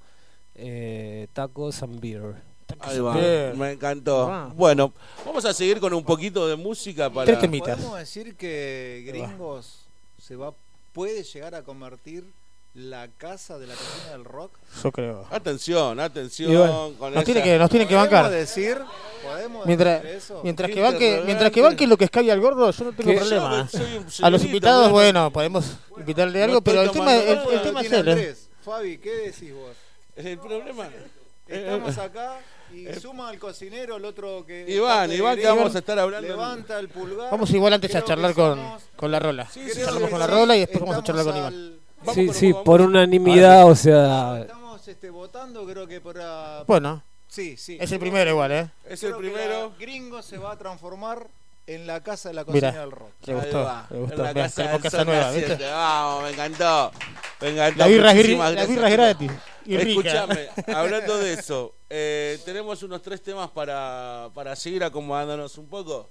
[0.54, 2.36] eh, Tacos and Beer.
[2.80, 3.58] Ahí va, Bien.
[3.58, 4.28] me encantó.
[4.30, 4.50] Ah.
[4.54, 4.92] Bueno,
[5.24, 7.24] vamos a seguir con un poquito de música para...
[7.26, 7.76] Tres temitas.
[7.76, 9.80] Podemos decir que Gringos
[10.20, 10.52] se va
[10.92, 12.24] puede llegar a convertir
[12.74, 14.50] la casa de la cocina del rock.
[14.82, 15.26] Yo creo.
[15.30, 16.52] Atención, atención.
[16.52, 18.30] Bueno, con nos, esa- tiene que, nos tienen que ¿Podemos bancar.
[18.32, 18.78] decir?
[19.22, 20.40] ¿Podemos Mientras, decir eso?
[20.42, 21.24] mientras, que banque, rebelde.
[21.26, 23.68] mientras que banque lo que escabia al gordo, yo no tengo Que problema.
[23.72, 25.20] yo soy un A los invitados, bueno.
[25.20, 25.64] bueno, podemos
[25.96, 28.18] invitarle algo, No pero el tema, el, tema es Tiene él.
[28.18, 28.36] ¿eh?
[28.62, 29.76] Fabi, ¿qué decís vos?
[30.16, 30.88] El problema...
[31.46, 32.38] Estamos acá
[32.76, 34.64] y suma al cocinero, el otro que.
[34.68, 36.28] Iván, Iván, que vamos a estar hablando.
[36.28, 37.30] Levanta el pulgar.
[37.30, 39.48] Vamos igual antes a charlar con, somos- con la rola.
[39.52, 42.14] creo Charlamos que con la sí, rola y después vamos a charlar con al- Iván.
[42.14, 46.62] Sí, sí, por unanimidad, o sea, Estamos este, votando, creo que para.
[46.66, 47.76] Bueno, Sí, sí.
[47.80, 48.70] es el primero igual, ¿eh?
[48.88, 49.72] Es el primero.
[49.78, 51.26] Gringo se va a transformar
[51.66, 53.10] en la casa de la cocina del rock.
[53.26, 54.14] le gustó, va, le gustó.
[54.18, 55.30] en la Mirá, casa del casa nueva.
[55.32, 55.56] ¿viste?
[55.64, 56.92] Vamos, me encantó.
[57.40, 57.78] Me encantó.
[57.78, 59.32] La birra es, gratis.
[59.64, 60.08] Y rica.
[60.24, 66.08] Escúchame, hablando de eso, eh, tenemos unos tres temas para, para seguir acomodándonos un poco.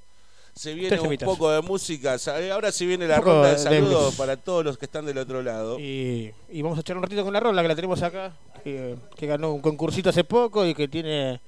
[0.54, 2.18] Se viene un poco de música.
[2.18, 5.42] sa- Ahora sí viene la ronda de saludos para todos los que están del otro
[5.44, 5.78] lado.
[5.80, 8.32] Y, y vamos a echar un ratito con la rola que la tenemos acá,
[8.64, 11.42] que, que ganó un concursito hace poco y que tiene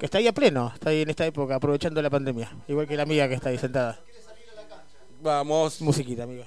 [0.00, 2.50] que está ahí a pleno, está ahí en esta época, aprovechando la pandemia.
[2.66, 4.00] Igual que la amiga que está ahí sentada.
[5.22, 5.80] Vamos.
[5.80, 6.46] Musiquita, amiga.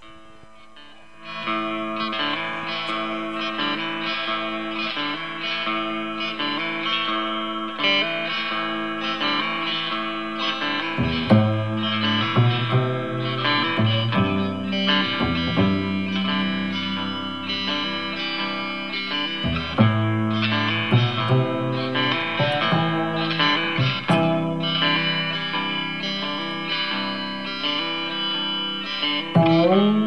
[29.72, 30.01] Om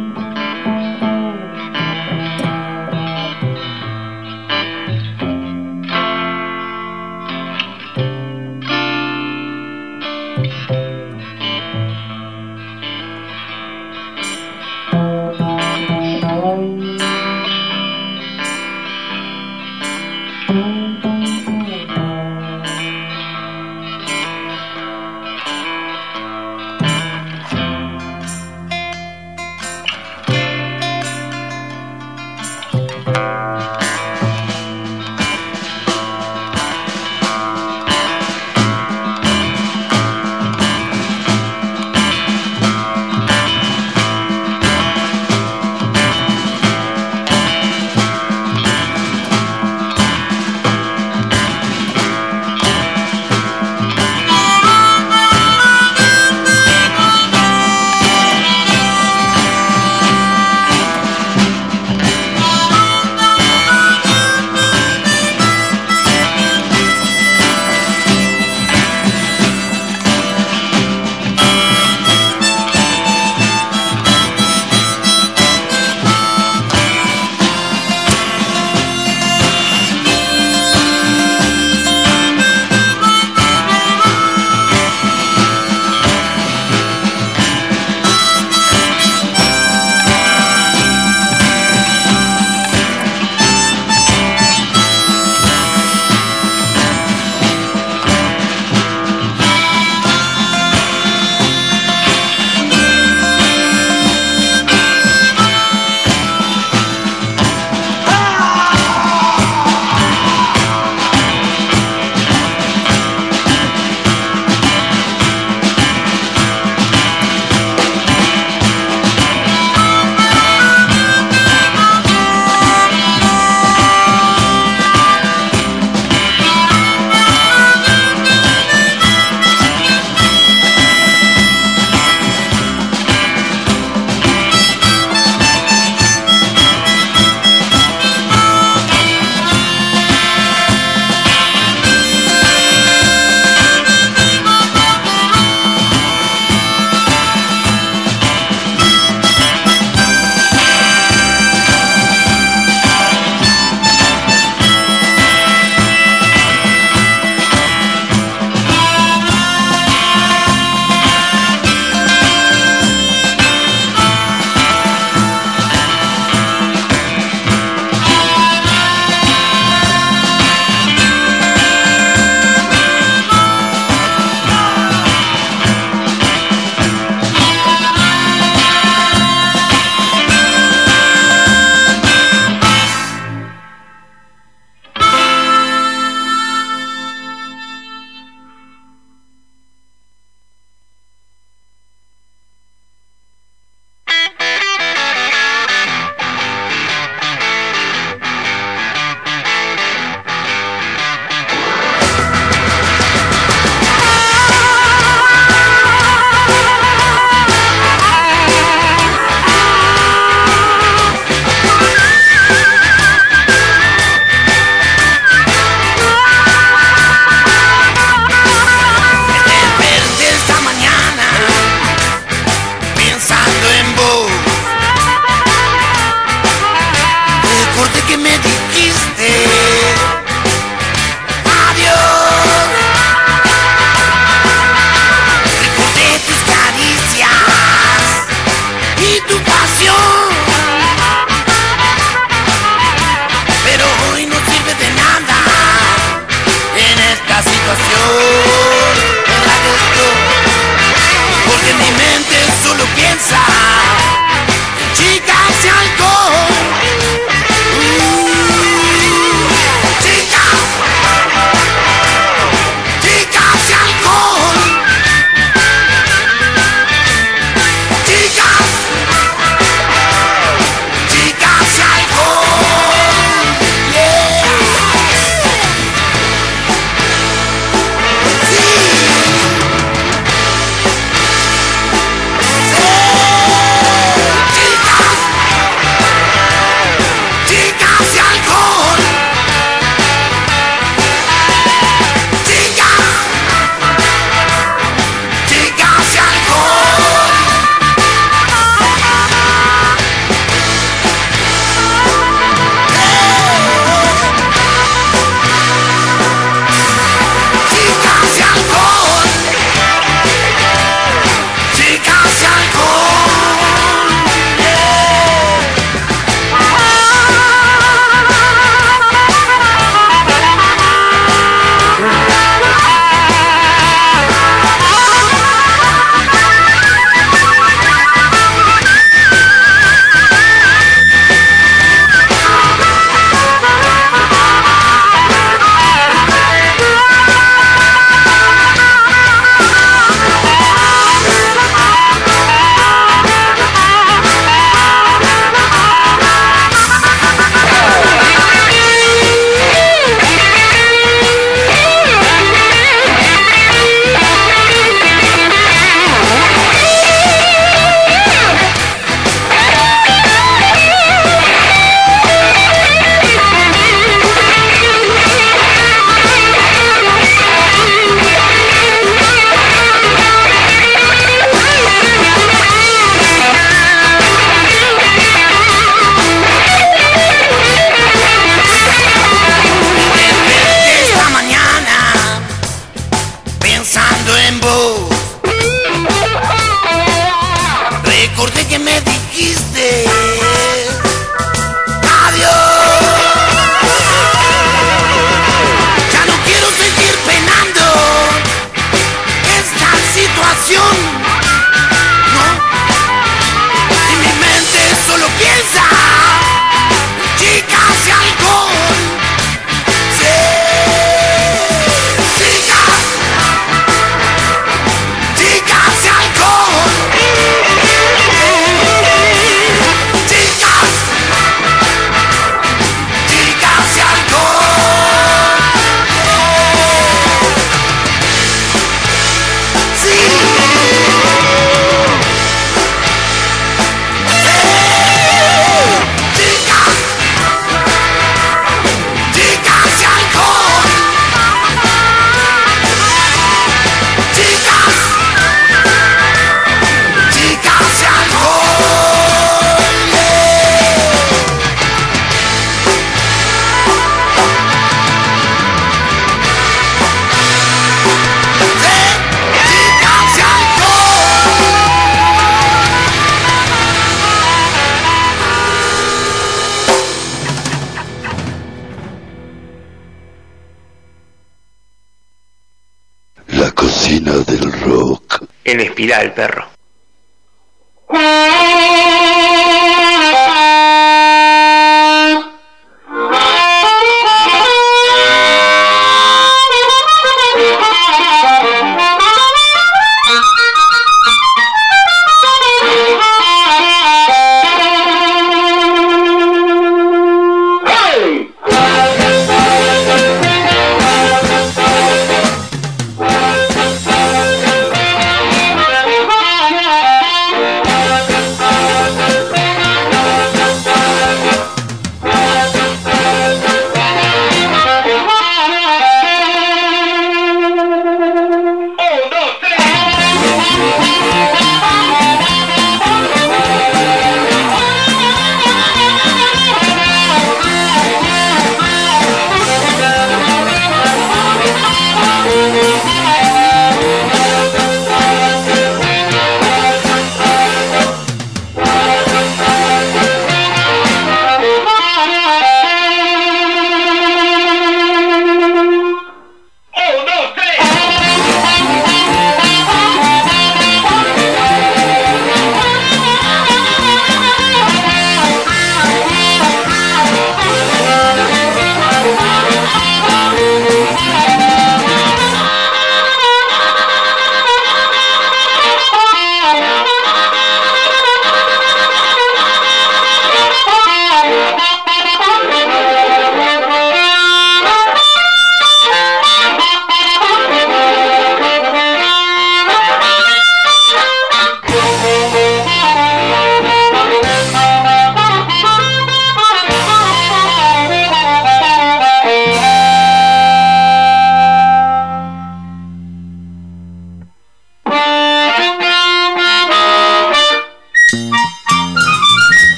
[476.15, 476.64] Espiral, perro.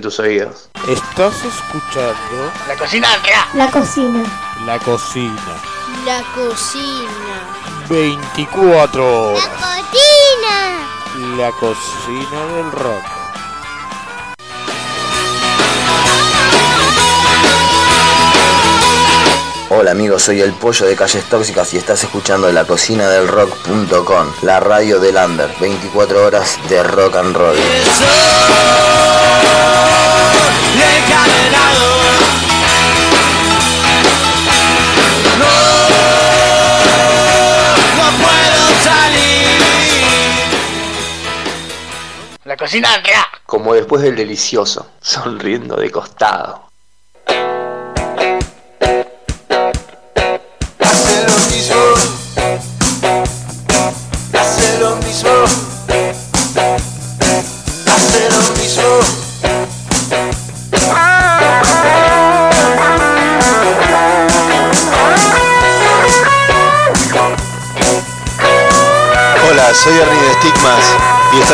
[0.00, 0.70] En tus oídos.
[0.88, 3.54] Estás escuchando La cocina del rock.
[3.54, 4.22] La cocina.
[4.64, 5.62] La Cocina.
[6.06, 7.86] La cocina.
[7.88, 9.50] 24 horas.
[9.90, 11.36] cocina.
[11.36, 13.04] La Cocina del Rock.
[19.72, 24.26] Hola amigos, soy el pollo de Calles Tóxicas y estás escuchando la cocina del rock.com,
[24.42, 27.56] la radio del under, 24 horas de rock and roll.
[43.46, 46.69] Como después del delicioso, sonriendo de costado.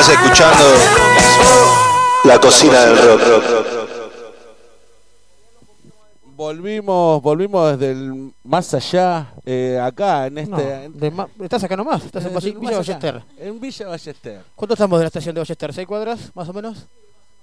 [0.07, 0.65] Estás escuchando
[2.25, 3.23] La Cocina del Rock.
[6.37, 10.89] Volvimos, volvimos desde el más allá, eh, acá en No, este.
[10.91, 13.23] de ma- estás acá nomás, estás en Eh, Valle- Villa allá, Ballester.
[13.39, 14.43] En Villa Ballester.
[14.55, 15.73] ¿Cuánto estamos de la estación de Ballester?
[15.73, 16.87] ¿Seis cuadras, más o menos?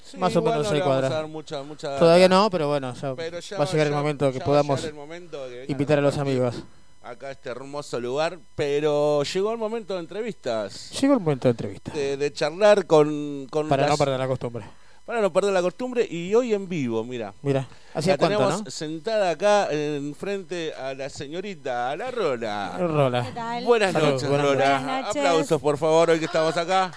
[0.06, 1.12] Sí, más o igual menos no seis le vamos cuadras.
[1.12, 3.94] a dar mucha- mucha- Todavía no, pero bueno, ya Pero ya va a llegar el
[3.94, 6.18] ya- momento que ya va a podamos llegar el momento que vengan invitar a los
[6.20, 6.56] amigos.
[7.04, 10.90] Acá a este hermoso lugar, pero llegó el momento de entrevistas.
[11.02, 11.92] Llegó el momento de entrevista.
[11.92, 14.64] De, de charlar con, con Para no perder la costumbre.
[15.06, 17.34] Para no perder la costumbre y hoy en vivo, mira.
[17.42, 18.72] Mira, ¿hacía la cuánto, tenemos no?
[18.72, 22.78] sentada acá enfrente a la señorita, a la Rola.
[22.80, 23.26] Rola.
[23.26, 23.64] ¿Qué tal?
[23.66, 24.56] Buenas Salud, noches, buenas Rola.
[24.70, 24.82] noches.
[24.86, 25.22] Buenas noches.
[25.26, 26.92] Aplausos, por favor, hoy que estamos acá.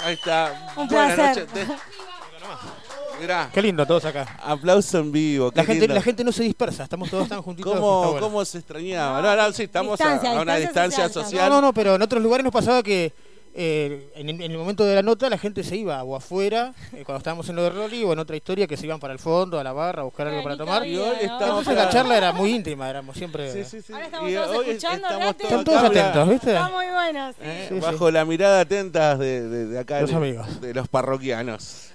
[0.00, 0.72] Ahí está.
[0.78, 1.46] Un Buenas placer.
[1.46, 1.66] noches.
[1.68, 2.89] Te-
[3.20, 4.36] Mirá, Qué lindo, todos acá.
[4.42, 5.50] aplauso en vivo.
[5.54, 5.94] La gente, lindo.
[5.94, 7.72] la gente no se dispersa, estamos todos tan juntitos.
[7.74, 8.26] ¿Cómo, está bueno.
[8.26, 9.20] ¿Cómo se extrañaba?
[9.20, 11.48] No, no, sí, estamos a- Distancia, a, una distancia distancia social, social.
[11.50, 13.12] No, no, no, pero en otros lugares nos pasaba que
[13.52, 17.02] eh, en, en el momento de la nota la gente se iba o afuera, eh,
[17.04, 19.18] cuando estábamos en lo de Rolly, o en otra historia que se iban para el
[19.18, 20.86] fondo, a la barra, a buscar algo para tomar.
[20.86, 23.52] Y hoy estamos Entonces la charla era muy íntima, éramos siempre...
[23.52, 23.92] Sí, sí, sí.
[23.92, 26.50] Ahora estamos Y todos hoy escuchando, estamos todos Están todos atentos, ¿viste?
[26.52, 27.36] Está muy bueno, sí.
[27.42, 27.80] Eh, Sí, sí.
[27.80, 30.60] bajo la mirada atentas de, de- de acá, Los de, amigos.
[30.60, 31.89] de los parroquianos.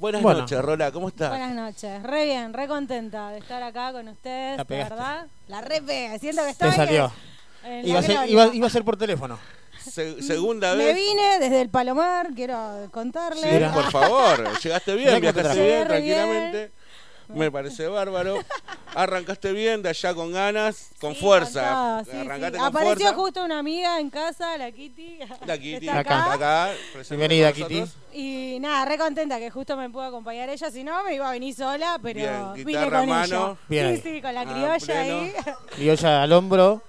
[0.00, 0.40] Buenas Bueno.
[0.40, 1.28] noches, Rola, ¿cómo estás?
[1.28, 4.94] Buenas noches, re bien, re contenta de estar acá con ustedes, La pegaste.
[4.94, 5.26] verdad.
[5.46, 7.12] La re pegué, siento que estoy Te salió.
[7.64, 8.32] en- en Iba a, ser, gloria.
[8.32, 9.38] iba, iba a ser por teléfono.
[9.78, 10.94] Se- segunda Me vez.
[10.96, 13.42] vine desde el Palomar, quiero contarles.
[13.44, 16.72] Sí, por favor, llegaste bien, viajaste te bien, tranquilamente.
[17.28, 18.38] Me parece bárbaro.
[18.94, 22.02] Arrancaste bien, de allá con ganas, con Sí, fuerza.
[22.10, 22.58] sí, Arrancaste sí.
[22.58, 23.14] con Apareció fuerza.
[23.14, 25.18] justo una amiga en casa, la Kitty.
[25.46, 26.64] La Kitty, está acá, acá.
[26.64, 26.72] acá,
[27.08, 27.84] Bienvenida, Kitty.
[28.12, 31.32] Y nada, re contenta que justo me pudo acompañar ella, si no me iba a
[31.32, 33.36] venir sola, pero Bien, vine guitarra con a mano.
[33.50, 33.56] ella.
[33.68, 33.96] Bien.
[33.96, 35.32] Sí, sí, con la Ah, criolla ahí.
[35.76, 36.82] Criolla al hombro.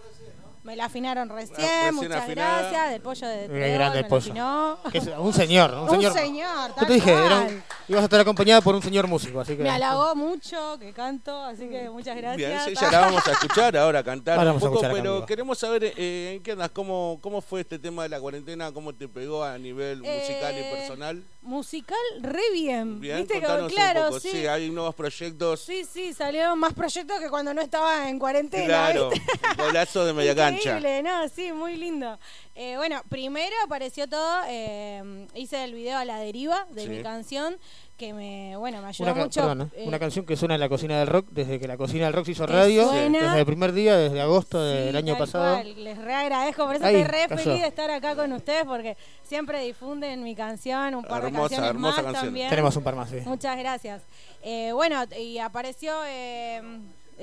[0.64, 2.62] Me la afinaron recién, recién muchas afinada.
[2.62, 2.89] gracias.
[2.91, 4.20] Del pollo de Treón, grande el pollo.
[4.32, 4.78] afinó.
[4.91, 6.14] Que es un señor, un Un señor.
[6.14, 7.47] señor, Yo te dije, era cual.
[7.47, 9.64] un- ibas a estar acompañada por un señor músico, así que...
[9.64, 12.66] Me halagó mucho que canto, así que muchas gracias.
[12.66, 15.84] Bien, ya la vamos a escuchar ahora cantar Ahora un poco, escuchar pero queremos saber
[15.97, 19.43] eh, en qué andas, cómo, cómo fue este tema de la cuarentena, cómo te pegó
[19.43, 21.24] a nivel musical y Eh, personal.
[21.42, 23.00] Musical re bien.
[23.00, 23.42] Bien, ¿Viste?
[23.42, 24.30] Como, claro, sí.
[24.30, 25.62] Sí, hay nuevos proyectos.
[25.62, 28.66] Sí, sí, salieron más proyectos que cuando no estaba en cuarentena.
[28.66, 29.32] claro, ¿viste?
[29.58, 30.78] golazo de media cancha.
[30.78, 32.20] Increíble, no, sí, muy lindo.
[32.54, 36.89] Eh, bueno, primero apareció todo, eh, hice el video a la deriva de Sí.
[36.89, 37.56] mi canción,
[37.97, 39.39] que me, bueno, me ayudó Una, mucho.
[39.39, 39.80] perdón, ¿eh?
[39.82, 42.14] eh, una canción que suena en la cocina del rock desde que la cocina del
[42.14, 43.20] rock se hizo radio, suena.
[43.22, 45.56] desde el primer día, desde agosto del año pasado.
[45.62, 45.84] cual.
[45.84, 47.41] Les re agradezco, por eso Ahí, estoy re cayó.
[47.43, 51.70] feliz de estar acá con ustedes porque siempre difunden mi canción, un par de canciones
[51.70, 52.26] hermosa más canción.
[52.26, 52.49] también.
[52.49, 53.18] Tenemos un par más, sí.
[53.24, 54.02] Muchas gracias.
[54.41, 56.62] Eh, bueno, y apareció eh,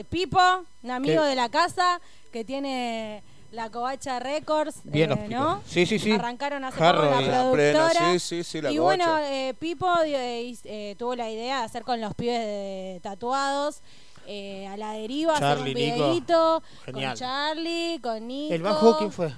[0.09, 0.41] Pipo,
[0.85, 1.29] un amigo ¿Qué?
[1.29, 2.01] de la casa
[2.33, 5.63] que tiene la Covacha Records, Bien eh, ¿no?
[5.67, 6.13] Sí, sí, sí.
[6.13, 8.13] Arrancaron hace poco la plena, productora.
[8.13, 9.05] sí, sí, sí, la y covacha.
[9.13, 13.81] bueno, eh, Pipo eh, eh, tuvo la idea de hacer con los pibes de tatuados.
[14.27, 15.97] eh, a la deriva, hacer Charlie, un Nico.
[16.11, 18.55] videíto con Charlie, con Nico.
[18.55, 19.33] ¿El bajo quién fue?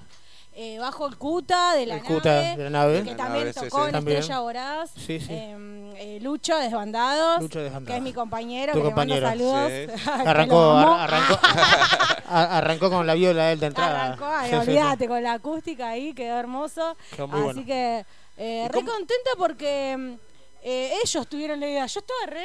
[0.62, 3.02] Eh, bajo el Cuta de la El Cuta nave, de la nave.
[3.02, 3.86] que La también nave, tocó sí.
[3.86, 4.18] en También.
[4.18, 4.90] Estrella Voraz.
[4.94, 5.26] Sí, sí.
[5.30, 7.86] Eh, eh, Lucho Desbandados, Lucho Desbandados.
[7.88, 9.20] que es mi compañero, Tu que compañero.
[9.20, 10.00] le mando saludos.
[10.26, 11.38] Arrancó, ar- arrancó,
[12.28, 14.04] arrancó con la viola él de entrada.
[14.04, 14.68] Arrancó, ay, Sí, sí, sí.
[14.70, 16.96] olvídate, con la acústica ahí, quedó hermoso.
[17.16, 17.64] Quedó muy Así bueno.
[17.66, 18.04] que
[18.36, 20.12] eh, re contenta porque mm,
[20.62, 21.86] eh, ellos tuvieron la idea.
[21.86, 22.44] Yo estaba re...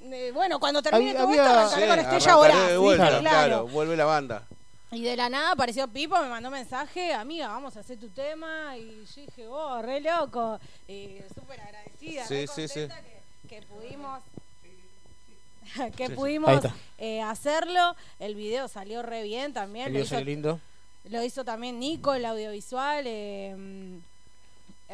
[0.00, 2.76] eh, bueno, cuando termine Había- todo había- esto, arrancaré Sí, con Estrella Voraz.
[2.78, 3.20] vuelta, Claro.
[3.20, 4.42] claro, vuelve la banda.
[4.92, 8.76] Y de la nada apareció Pipo, me mandó mensaje, amiga, vamos a hacer tu tema.
[8.76, 10.60] Y yo dije, oh, re loco.
[10.86, 12.26] Y súper agradecida.
[12.26, 12.80] Sí, re sí, sí.
[12.80, 13.00] contenta
[13.48, 14.20] Que, que pudimos
[15.96, 16.14] que Sí, sí.
[16.14, 16.62] pudimos
[16.98, 17.96] eh, hacerlo.
[18.18, 19.86] El video salió re bien también.
[19.86, 20.60] El lo video hizo- salió lindo.
[21.04, 23.04] Lo hizo también Nico, el audiovisual.
[23.06, 23.56] eh,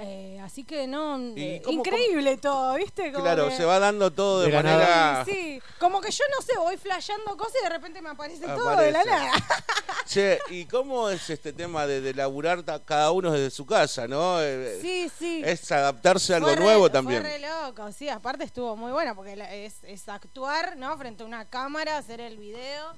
[0.01, 3.11] eh, así que no, ¿Y eh, cómo- increíble todo, ¿viste?
[3.13, 5.25] Como Claro, que- se va dando todo de, De la manera.
[5.25, 5.63] Sí, sí.
[5.79, 8.93] como que yo no sé, voy flasheando cosas y de repente me aparece todo de
[8.93, 9.33] la nada.
[10.07, 14.41] Che, ¿y cómo es este tema de, de laburar cada uno desde su casa, no?
[14.41, 15.43] Eh, Sí, sí.
[15.45, 17.23] Es adaptarse a algo Fue re- nuevo fue también.
[17.23, 19.35] re loco, sí, aparte estuvo muy bueno porque
[19.67, 20.97] es, es actuar, ¿no?
[20.97, 22.95] Frente a una cámara, hacer el video.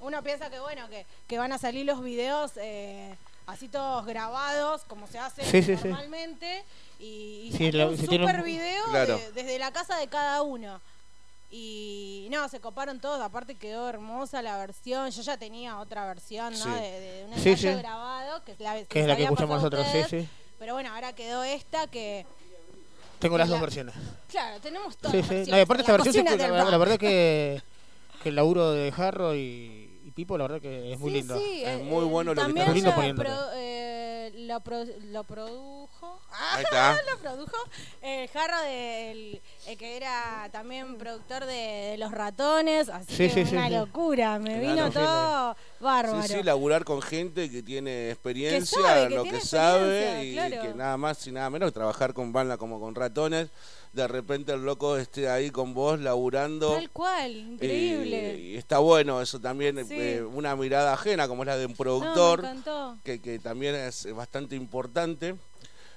[0.00, 3.14] Uno piensa que, bueno, que, que van a salir los videos eh,
[3.46, 5.88] así todos grabados, como se hace Sí, sí, sí.
[5.88, 6.64] normalmente.
[7.00, 9.18] Y, y la- un se tiene un- super video Claro.
[9.18, 10.80] de- desde la casa de cada uno.
[11.50, 15.10] Y no, se coparon todos, aparte quedó hermosa la versión.
[15.10, 16.58] Yo ya tenía otra versión, ¿no?
[16.64, 16.70] Sí.
[16.70, 17.78] De, de un ensayo sí.
[17.78, 20.24] grabado, que es la, Que es la que escuchamos nosotros, sí, ustedes.
[20.24, 20.28] sí.
[20.58, 22.26] Pero bueno, ahora quedó esta que...
[23.20, 23.94] Tengo las La- dos versiones.
[24.28, 25.34] Claro, tenemos todas Sí, las sí.
[25.34, 27.62] versiones No, y aparte en esta la versión, la, la verdad que,
[28.22, 31.38] que el laburo de Jarro y Pipo, la verdad que es muy Sí, lindo.
[31.38, 33.28] sí, eh, muy bueno lo que También lindo ella poniéndolo.
[33.28, 36.20] pro- eh, lo, pro- lo produjo.
[36.30, 36.96] Ah, Ahí está.
[37.10, 37.56] lo produjo.
[38.00, 42.88] El jarro del el que era también productor de, de Los Ratones.
[42.90, 43.74] Así Sí, que sí, sí, una sí.
[43.74, 44.38] locura.
[44.38, 44.74] Me Claro.
[44.74, 46.22] vino todo bárbaro.
[46.22, 50.32] Sí, sí, laburar con gente que tiene experiencia, sabe, que lo tiene que sabe y
[50.34, 50.62] claro.
[50.62, 53.48] que nada más y nada menos que trabajar con banda como con ratones.
[53.94, 56.72] De repente el loco esté ahí con vos laburando.
[56.74, 58.36] Tal cual, increíble.
[58.38, 59.94] Y, y está bueno eso también, Sí.
[59.96, 63.76] eh, una mirada ajena como es la de un No, productor, me que, que también
[63.76, 65.36] es bastante importante.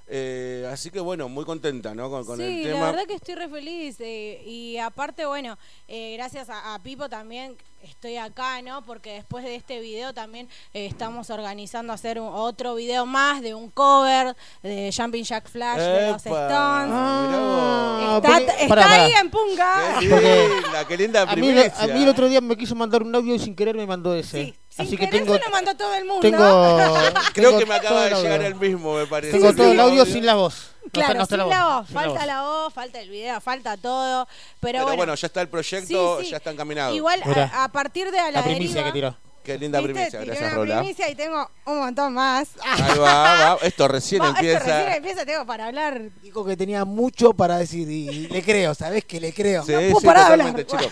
[0.09, 2.09] Eh, así que bueno, muy contenta ¿no?
[2.09, 2.85] con, con sí, el la tema.
[2.91, 3.97] verdad que estoy re feliz.
[3.99, 5.57] eh, y aparte, bueno,
[5.87, 8.83] eh, gracias a, a Pipo también estoy acá, ¿no?
[8.85, 13.53] Porque después de este video también eh, estamos organizando hacer un- otro video más de
[13.53, 16.89] un cover de Jumping Jack Flash de los Stones.
[16.89, 18.17] vos.
[18.17, 19.99] Está, porque- está ahí en Punga.
[19.99, 21.73] Qué linda, qué linda A mí, primicia.
[21.77, 24.15] a mí el otro día me quiso mandar un audio y sin querer me mandó
[24.15, 24.57] ese.
[24.77, 26.21] Sin Así que querer tengo, se lo mandó todo el mundo.
[26.21, 26.37] tengo,
[27.33, 29.33] Creo tengo que me acaba de llegar el mismo, me parece.
[29.33, 30.71] Tengo todo el audio sin la voz.
[30.85, 34.25] No Claro, no sin la voz, sin falta la voz, falta el video, falta todo,
[34.61, 36.31] pero, Pero, bueno, ya está el proyecto, Sí, sí.
[36.31, 36.95] ya está encaminado.
[36.95, 39.17] igual a, a partir de a la, La primicia deriva, que tiró.
[39.43, 40.79] Qué linda primicia, gracias una Rola.
[40.79, 42.49] primicia y tengo un montón más.
[42.61, 43.57] Ahí va, va.
[43.63, 44.59] Esto recién Va, esto empieza.
[44.65, 46.01] recién empieza, tengo para hablar.
[46.21, 49.63] Dijo que tenía mucho para decir y le creo, ¿sabés que le creo?
[49.65, 50.87] Sí, puedo sí, parar totalmente, chicos.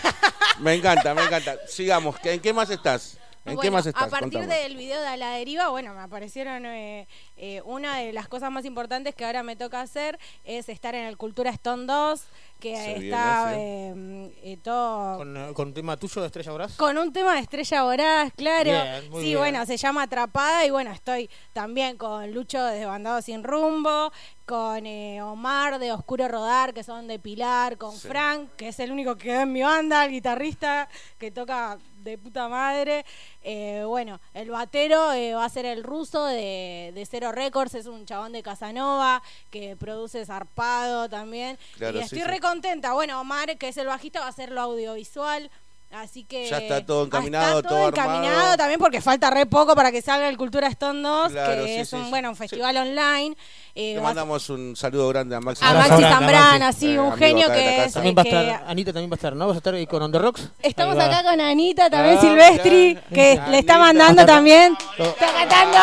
[0.60, 1.56] Me encanta, me encanta.
[1.68, 2.16] Sigamos.
[2.24, 3.18] ¿En qué más estás?
[3.46, 4.02] ¿En qué Bueno, más estás?
[4.04, 4.54] A partir Contame.
[4.62, 7.06] del video de la deriva, bueno, me aparecieron eh,
[7.36, 11.04] eh, una de las cosas más importantes que ahora me toca hacer es estar en
[11.04, 12.24] el Cultura Stone 2,
[12.60, 16.76] que Se está eh, eh, todo Con, con un tema tuyo de Estrella Voraz.
[16.76, 18.70] con un tema de Estrella Voraz, claro.
[18.70, 19.38] Bien, muy sí, bien.
[19.38, 24.10] bueno, se llama Atrapada y bueno, estoy también con Lucho de Bandado Sin Rumbo,
[24.46, 28.08] con eh, Omar de Oscuro Rodar, que son de Pilar, con Sí.
[28.08, 31.78] Frank, que es el único que quedó en mi banda, el guitarrista que toca
[32.10, 33.04] de puta madre.
[33.42, 37.86] Eh, bueno, el batero eh, va a ser el ruso de, de Cero Records, es
[37.86, 41.58] un chabón de Casanova que produce Zarpado también.
[41.76, 42.24] Claro, y estoy sí.
[42.24, 42.92] re contenta.
[42.94, 45.50] Bueno, Omar, que es el bajista, va a hacer lo audiovisual.
[45.92, 46.48] Así que.
[46.48, 48.18] Ya está todo Ah, encaminado, está todo todo armado.
[48.18, 51.68] encaminado también porque falta re poco para que salga el Cultura Stone 2, Claro, que
[51.74, 53.36] sí, es un, bueno, un festival online.
[53.78, 55.62] Eh, Le mandamos un saludo grande a Maxi.
[55.62, 59.10] A Maxi Zambrana, sí, un genio que es- También va a que- estar, Anita también
[59.10, 59.46] va a estar, ¿no?
[59.48, 60.48] Vas a estar ahí con On The Rocks.
[60.62, 64.74] Estamos acá con Anita, también Ah, Silvestri, que le está mandando también.
[64.96, 65.76] Está cantando.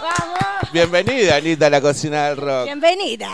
[0.00, 0.38] Vamos.
[0.72, 2.64] Bienvenida, Anita, a la cocina del rock.
[2.66, 3.30] Bienvenida.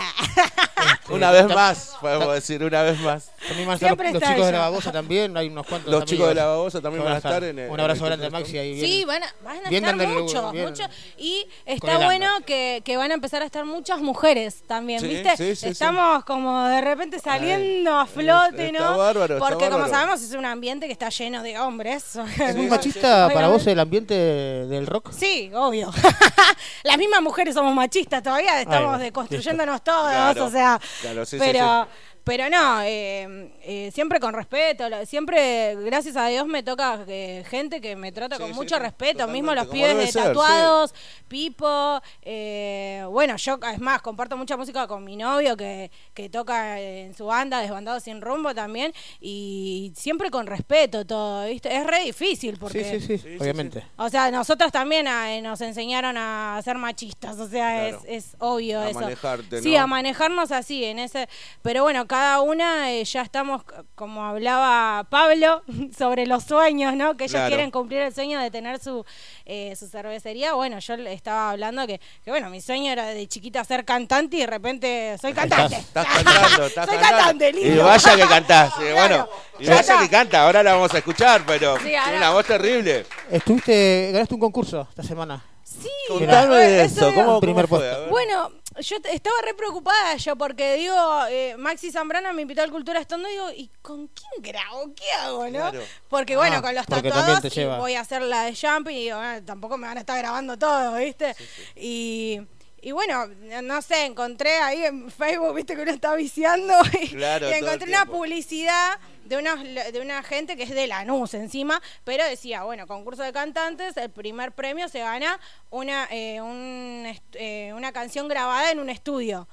[1.09, 3.31] Una vez más, podemos decir, una vez más.
[3.47, 6.27] También van a estar los, chicos de la babosa también, hay unos cuantos Los chicos
[6.27, 8.79] de la babosa también van a estar en el- Un abrazo grande a Maxi ahí.
[8.79, 10.65] Sí, van a, van a bien estar muchos, bien.
[10.69, 10.87] muchos.
[11.17, 15.35] Y está bueno que, que van a empezar a estar muchas mujeres también, Sí, ¿viste?
[15.37, 18.97] sí, sí, Estamos como de repente saliendo a flote, está ¿no?
[18.97, 19.93] bárbaro, está Porque como bárbaro.
[19.93, 22.15] sabemos es un ambiente que está lleno de hombres.
[22.39, 25.11] ¿Es muy machista para vos el ambiente del rock?
[25.11, 25.91] Sí, obvio.
[26.83, 31.37] Las mismas mujeres somos machistas todavía, estamos Ahí, deconstruyéndonos todos, Claro, o sea, claro, sí,
[31.37, 32.08] sí, pero sí.
[32.29, 37.81] Pero no, eh, eh, siempre con respeto, siempre, gracias a Dios, me toca eh, gente
[37.81, 40.93] que me trata Sí, con sí, mucho sí, respeto, mismo los pibes de ser, tatuados,
[41.27, 46.79] Pipo, eh, bueno, yo es más, comparto mucha música con mi novio que, que toca
[46.79, 51.75] en su banda, Desbandado Sin Rumbo también, y siempre con respeto todo, ¿viste?
[51.75, 52.99] Es re difícil porque...
[52.99, 53.83] Sí, sí, sí, obviamente.
[53.97, 58.03] O sea, nosotros también ah, nos enseñaron a ser machistas, o sea, Claro.
[58.07, 58.99] es, es obvio A eso.
[58.99, 61.27] manejarte, Sí, a manejarnos así, en ese...
[61.63, 63.61] Pero bueno, cada cada una eh, ya estamos,
[63.95, 65.63] como hablaba Pablo,
[65.97, 67.15] sobre los sueños, ¿no?
[67.15, 67.47] Que ellos Claro.
[67.47, 69.05] quieren cumplir el sueño de tener su,
[69.45, 70.53] eh, su cervecería.
[70.53, 74.35] Bueno, yo le estaba hablando que, que, bueno, mi sueño era de chiquita ser cantante
[74.35, 75.77] y de repente soy cantante.
[75.77, 77.17] Estás cantando, estás Soy cantando.
[77.17, 77.83] cantante, y lindo.
[77.85, 78.73] vaya que cantás.
[78.77, 79.99] bueno, y ya vaya está.
[80.01, 83.05] que canta, ahora la vamos a escuchar, pero Sí, tiene ahora- una voz terrible.
[83.31, 85.41] Estuviste, ganaste un concurso esta semana.
[85.63, 87.13] Sí, Contame de eso.
[87.13, 88.07] ¿cómo, Primer cómo fue?
[88.09, 90.95] Bueno, yo te- estaba re preocupada yo porque digo,
[91.29, 94.93] eh, Maxi Zambrano me invitó al Cultura Estando y digo, ¿y con quién grabo?
[94.95, 95.51] ¿Qué hago, no?
[95.51, 95.81] Claro.
[96.09, 99.03] Porque bueno, Ah, con los tatuados te y voy a hacer la de jumping y
[99.05, 101.35] digo, ah, tampoco me van a estar grabando todo, ¿viste?
[101.75, 102.41] Y,
[102.81, 103.27] y bueno,
[103.63, 105.75] no sé, encontré ahí en Facebook, ¿viste?
[105.75, 110.57] Que uno está viciando y, Claro, y encontré una publicidad de unos, de una gente
[110.57, 114.99] que es de Lanús encima, pero decía, bueno, concurso de cantantes, el primer premio se
[114.99, 115.39] gana
[115.69, 119.47] una, eh, un eh, una canción grabada en un estudio.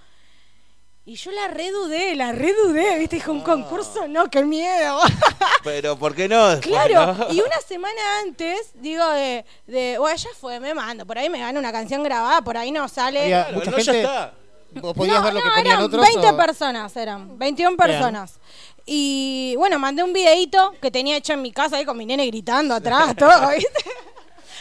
[1.08, 3.16] Y yo la redudé, la redudé, ¿viste?
[3.16, 4.98] Dije, un concurso, no, qué miedo.
[5.64, 6.48] Pero ¿por qué no?
[6.48, 7.32] después, Claro, no?
[7.32, 11.38] y una semana antes, digo, de, de, bueno, ya fue, me mando, por ahí me
[11.38, 13.28] gano una canción grabada, por ahí no sale.
[13.28, 14.34] Claro, mucha no, ya está.
[14.80, 16.02] ¿Vos podías no, ver lo que no, ponían eran otros?
[16.06, 18.40] 20 o- personas, eran 21 personas.
[18.84, 22.26] Y bueno, mandé un videito que tenía hecho en mi casa ahí con mi nene
[22.26, 23.70] gritando atrás, todo, ¿viste?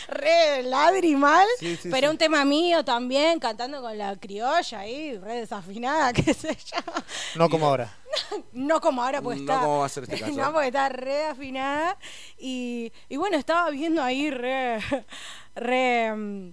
[0.07, 2.11] Re ladri mal, Sí, sí, pero sí.
[2.11, 6.77] un tema mío también, cantando con la criolla ahí, re desafinada, qué sé yo.
[7.36, 7.91] No como ahora.
[8.53, 9.60] No como ahora, porque No está.
[9.65, 10.32] como va a ser este caso.
[10.34, 11.98] no, porque está re afinada.
[12.38, 14.80] Y, y bueno, estaba viendo ahí re.
[15.56, 16.14] re.
[16.15, 16.49] mm,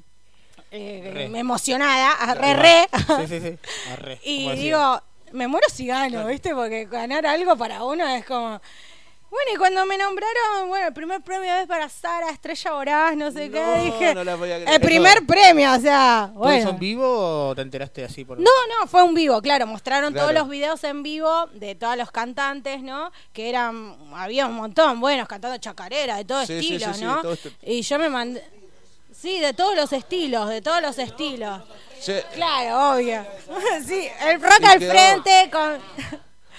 [0.74, 1.38] eh, Re.
[1.38, 2.88] emocionada, re, re.
[3.20, 3.58] Sí, sí, sí.
[3.92, 5.02] Arre, Y digo,
[5.32, 6.54] me muero si gano, ¿viste?
[6.54, 8.60] Porque ganar algo para uno es como.
[9.32, 13.30] Bueno, y cuando me nombraron, bueno, el primer premio es para Sara, Estrella Voraz, no
[13.30, 14.14] sé qué, No, dije.
[14.14, 14.74] no la podía creer.
[14.74, 16.70] el primer premio, o sea, ¿Todo eso bueno.
[16.70, 20.34] en vivo o te enteraste así por No, no, fue un vivo, claro, mostraron todos
[20.34, 23.10] los videos en vivo de todos los cantantes, ¿no?
[23.32, 27.22] Que eran, había un montón, buenos, cantando chacarera, de todo Sí, estilo, sí, sí, ¿no?
[27.22, 28.44] todo este- Y yo me mandé,
[29.18, 31.62] sí, de todos los estilos, de todos los estilos.
[31.98, 33.24] Sí, Claro, obvio.
[33.86, 35.80] sí, el rock al frente con...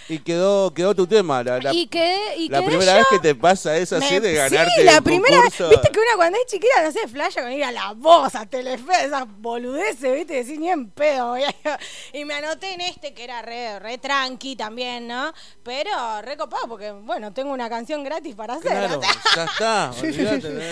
[0.09, 1.43] y quedó, quedó tu tema.
[1.43, 4.19] La, la- y quedé, y la quedé primera yo- vez que te pasa eso así
[4.19, 5.69] de ganarte Sí, la un primera concurso.
[5.69, 8.45] Viste que una cuando es chiquita no sé, flasha con ir a la voz, a
[8.45, 11.33] Telefe, esas boludeces, viste, decir ni en pedo.
[11.35, 11.39] a-
[12.13, 15.33] Y me anoté en este que era re, re tranqui también, ¿no?
[15.63, 15.89] Pero
[16.21, 18.71] re copado porque, bueno, tengo una canción gratis para hacer.
[18.71, 19.01] Claro,
[19.35, 19.91] ya está.
[19.99, 20.25] Sí, sí,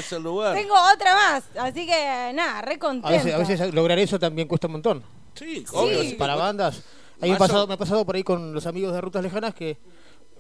[0.04, 0.56] sí, lugar.
[0.56, 3.10] tengo otra más, así que nada, re A contenta.
[3.10, 5.04] veces, a veces lograr eso también cuesta un montón.
[5.36, 6.02] Sí, obvio.
[6.02, 6.14] sí.
[6.14, 6.82] Para bandas.
[7.22, 9.54] A mí me pasado, me ha pasado por ahí con los amigos de Rutas Lejanas
[9.54, 9.78] que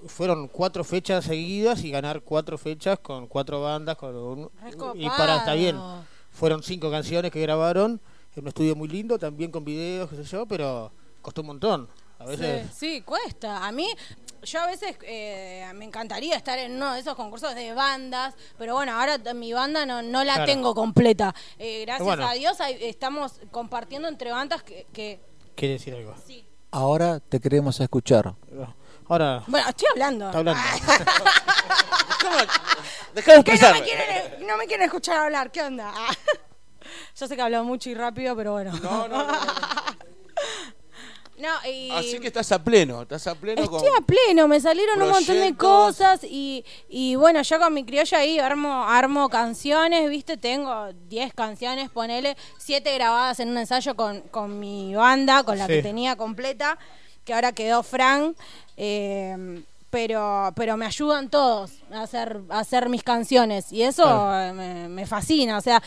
[0.08, 3.96] fueron cuatro fechas seguidas y ganar cuatro fechas con cuatro bandas.
[3.98, 4.52] Con un-
[4.96, 5.78] y para, está bien.
[6.32, 8.02] Fueron cinco canciones que grabaron
[8.36, 10.92] en un estudio muy lindo, también con videos, qué sé yo, pero
[11.22, 11.90] costó un montón.
[12.18, 12.68] A veces.
[12.74, 13.66] Sí, sí, cuesta.
[13.66, 13.88] A mí,
[14.44, 18.76] yo a veces eh, me encantaría estar en uno de esos concursos de bandas, pero
[18.76, 20.46] bueno, ahora mi banda no, no la Claro.
[20.52, 21.34] tengo completa.
[21.58, 22.28] Eh, gracias Bueno.
[22.28, 25.20] a Dios hay- estamos compartiendo entre bandas que, que-
[25.56, 26.16] Quiere decir algo.
[26.72, 28.34] Ahora te queremos escuchar.
[29.08, 29.44] Ahora.
[29.48, 30.26] Bueno, estoy hablando.
[30.28, 30.62] Está hablando.
[33.14, 35.92] Dejá de Que no me, quieren, no me quieren escuchar hablar, ¿qué onda?
[37.16, 38.72] Yo sé que hablo mucho y rápido, pero bueno.
[38.82, 39.38] No, no, no, No,
[41.70, 41.90] y...
[41.92, 43.76] Así que estás a pleno, estás a pleno con...
[43.84, 47.84] Estoy a pleno, me salieron un montón de cosas y, y bueno, yo con mi
[47.84, 50.38] criolla ahí armo, armo canciones, ¿viste?
[50.38, 55.68] Tengo 10 canciones, ponele, 7 grabadas en un ensayo con, con mi banda, con la
[55.68, 55.74] Sí.
[55.74, 56.78] que tenía completa,
[57.26, 58.36] que ahora quedó Frank.
[58.78, 64.54] eh, pero, pero me ayudan todos a hacer, a hacer mis canciones y eso Claro.
[64.54, 65.82] me, me fascina, o sea...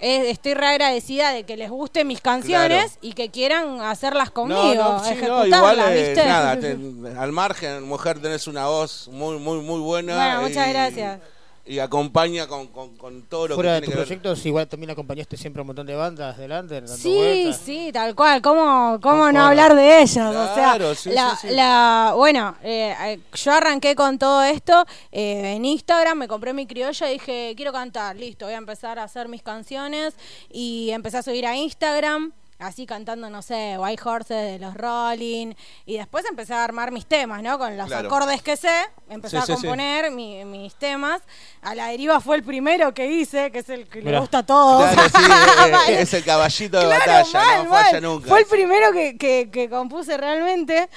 [0.00, 2.98] eh, Estoy re agradecida de que les gusten mis canciones Claro.
[3.02, 5.12] y que quieran hacerlas conmigo, No, no, sí, no,
[5.44, 6.24] ejecutarlas, igual eh, ¿viste?
[6.26, 10.14] nada, te- al margen, mujer, tenés una voz muy, muy, muy buena.
[10.14, 11.20] Bueno, muchas y- gracias.
[11.68, 14.20] Y acompaña con, con, con todo lo Fuera de que tus tiene que ver.
[14.22, 17.60] proyectos, igual también acompañaste siempre a un montón de bandas delante, dando Sí, vueltas.
[17.62, 18.40] sí, tal cual.
[18.40, 20.16] ¿Cómo, cómo no hablar de ellas?
[20.16, 21.54] o Claro, sea, sí, la, sí, sí.
[21.54, 26.66] la- bueno, eh, eh, yo arranqué con todo esto eh, en Instagram, me compré mi
[26.66, 30.14] criolla y dije, quiero cantar, listo, voy a empezar a hacer mis canciones
[30.50, 32.32] y empecé a subir a Instagram.
[32.60, 35.54] Así cantando, no sé, White Horses de los Rolling.
[35.86, 37.56] Y después empecé a armar mis temas, ¿no?
[37.56, 38.08] Con los Claro.
[38.08, 38.74] acordes que sé.
[39.08, 39.60] Empecé Sí, a sí, sí.
[39.62, 41.20] componer mi- mis temas.
[41.62, 44.42] A la deriva fue el primero que hice, que es el que le gusta a
[44.46, 44.90] todos.
[44.90, 45.24] Claro, sí,
[45.90, 48.02] eh, eh, es el caballito de Claro, batalla, mal, no falla mal.
[48.02, 48.28] nunca.
[48.28, 50.88] Fue el primero que, que, que compuse realmente.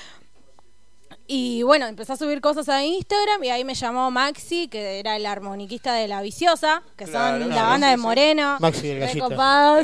[1.34, 5.16] Y bueno, empecé a subir cosas a Instagram y ahí me llamó Maxi, que era
[5.16, 7.96] el armoniquista de La Viciosa, que Claro, son la banda de.
[7.96, 8.58] Moreno.
[8.60, 9.30] Maxi, el gallito.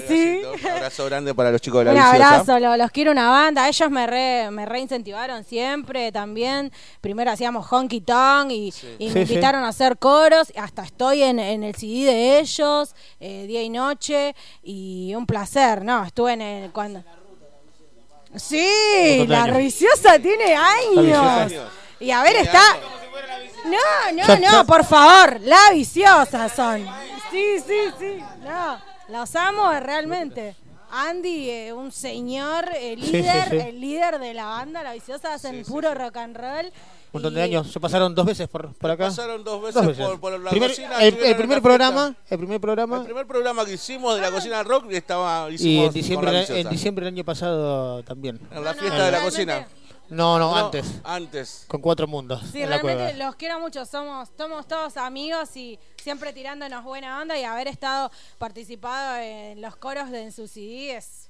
[0.05, 0.41] sí.
[0.61, 2.27] Un abrazo grande para los chicos de la Un Viciosa.
[2.41, 3.65] abrazo, lo- los quiero una banda.
[3.69, 6.69] Ellos me re, me reincentivaron siempre también.
[6.99, 9.19] Primero hacíamos honky tonk y, me sí.
[9.19, 10.51] invitaron a hacer coros.
[10.57, 14.35] Hasta estoy en, en el CD de ellos, eh, día y noche.
[14.63, 16.03] Y un placer, ¿no?
[16.03, 16.71] Estuve en el.
[16.71, 17.01] cuando
[18.39, 19.57] Sí, la años.
[19.57, 21.51] viciosa tiene años.
[21.99, 22.61] Y a ver, está.
[23.65, 26.85] No, no, no, por favor, la viciosa son.
[27.31, 28.23] Sí, sí, sí.
[28.43, 30.55] No, los amo eh, realmente.
[30.89, 33.57] Andy, eh, un señor, el Sí, sí, líder, sí.
[33.57, 36.71] el líder de la banda, la viciosa, hacen puro rock and roll.
[37.17, 37.71] Montón de años.
[37.71, 39.05] Se pasaron dos veces por, por acá.
[39.05, 41.03] Pasaron dos veces, por, por la Primer- cocina.
[41.03, 42.35] el, el primer la programa, fiesta.
[42.35, 45.87] el primer programa El primer programa que hicimos de la cocina rock estaba y hicimos
[45.87, 48.39] en diciembre, la en diciembre del año pasado también.
[48.51, 49.67] En la fiesta de la cocina.
[50.09, 51.01] No, no, No, antes.
[51.03, 51.65] Antes.
[51.67, 52.41] Con cuatro mundos.
[52.53, 53.25] Sí, en la realmente cueva.
[53.25, 53.85] los quiero mucho.
[53.85, 59.75] Somos, somos todos amigos y siempre tirándonos buena onda y haber estado participado en los
[59.75, 61.26] coros de en su CD es.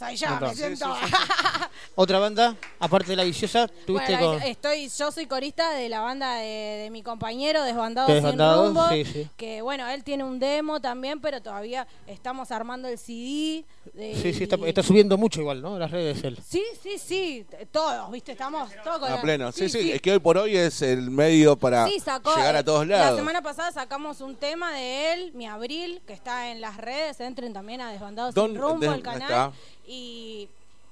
[0.00, 0.96] Soy yo, me Sí, siento.
[1.94, 4.42] Otra banda, aparte de la viciosa, tuviste Bueno, con.
[4.42, 6.46] estoy, yo soy corista de la banda de,
[6.84, 9.28] de mi compañero Desbandados De sin Desbandados, rumbo, sí, sí.
[9.36, 13.64] que bueno, él tiene un demo también, pero todavía estamos armando el CD.
[13.92, 15.78] de- Sí, sí, está, está subiendo mucho igual, ¿no?
[15.78, 16.38] Las redes él.
[16.48, 18.32] Sí, sí, sí, todos, ¿viste?
[18.32, 19.52] Estamos todos con A la- pleno.
[19.52, 22.64] Sí, sí, Es que hoy por hoy es el medio para Sí, sacó, llegar a
[22.64, 23.18] todos La lados.
[23.18, 27.52] semana pasada sacamos un tema de él, mi abril, que está en las redes, entren
[27.52, 29.22] también a Desbandados ¿Dónde- sin rumbo, el canal.
[29.22, 29.52] está?
[29.92, 30.48] Y,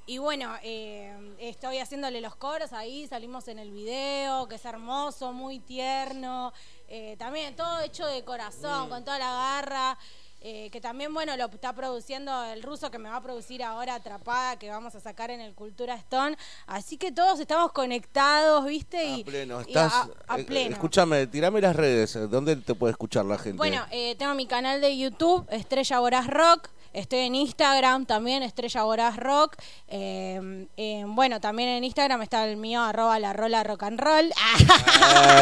[0.07, 5.33] y bueno, eh, estoy haciéndole los coros ahí, salimos en el video, que es hermoso,
[5.33, 6.53] muy tierno.
[6.89, 9.99] eh, también todo hecho de corazón, con toda la garra.
[10.41, 13.97] eh, que también, bueno, lo está produciendo el ruso que me va a producir ahora
[13.97, 16.37] Atrapada, que vamos a sacar en el Cultura Stone.
[16.69, 19.05] Así que todos estamos conectados, ¿viste?
[19.05, 19.59] Y, A pleno.
[19.61, 20.75] y Estás, a- a pleno.
[20.77, 22.15] Escúchame, tirame las redes.
[22.31, 23.57] ¿Dónde te puede escuchar la gente?
[23.59, 26.69] Bueno, eh, tengo mi canal de YouTube, Estrella Voraz Rock.
[26.93, 29.57] Estoy en Instagram también, Estrella Voraz Rock.
[29.89, 34.27] Eh, eh, bueno, también en Instagram está el mío, arroba la rola rock and roll.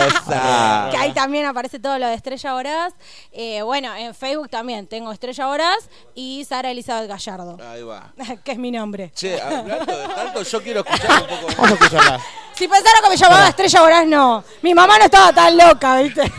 [0.07, 0.89] Esa.
[0.91, 2.95] que ahí también aparece todo lo de Estrella Voraz.
[3.33, 8.13] Eh, bueno, en Facebook también tengo Estrella Voraz y Sara Elizabeth Gallardo, Ahí va.
[8.45, 9.13] que es mi nombre.
[9.15, 11.47] Che, hablando de tanto, yo quiero escuchar un poco.
[11.57, 12.21] Vamos a escucharla.
[12.55, 14.45] Si pensara que me llamaba Estrella Voraz, no.
[14.63, 16.33] Mi mamá no estaba tan loca, ¿viste?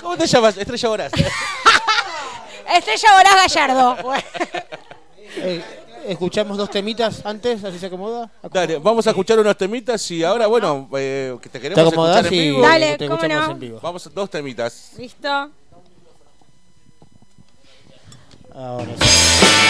[0.00, 0.56] ¿Cómo te llamas?
[0.56, 1.12] Estrella Horas.
[2.74, 3.96] Estrella Voraz Gallardo.
[5.38, 5.62] Eh,
[6.06, 8.30] escuchamos dos temitas antes, así se acomoda.
[8.50, 12.24] Dale, vamos a escuchar unos temitas y ahora, bueno, eh, que te queremos ¿Te escuchar
[12.24, 12.62] en vivo.
[12.62, 13.50] Dale, te ¿cómo no?
[13.50, 13.80] en vivo?
[13.82, 14.92] Vamos, dos temitas.
[14.96, 15.28] ¿Listo?
[18.54, 19.65] Ahora sí.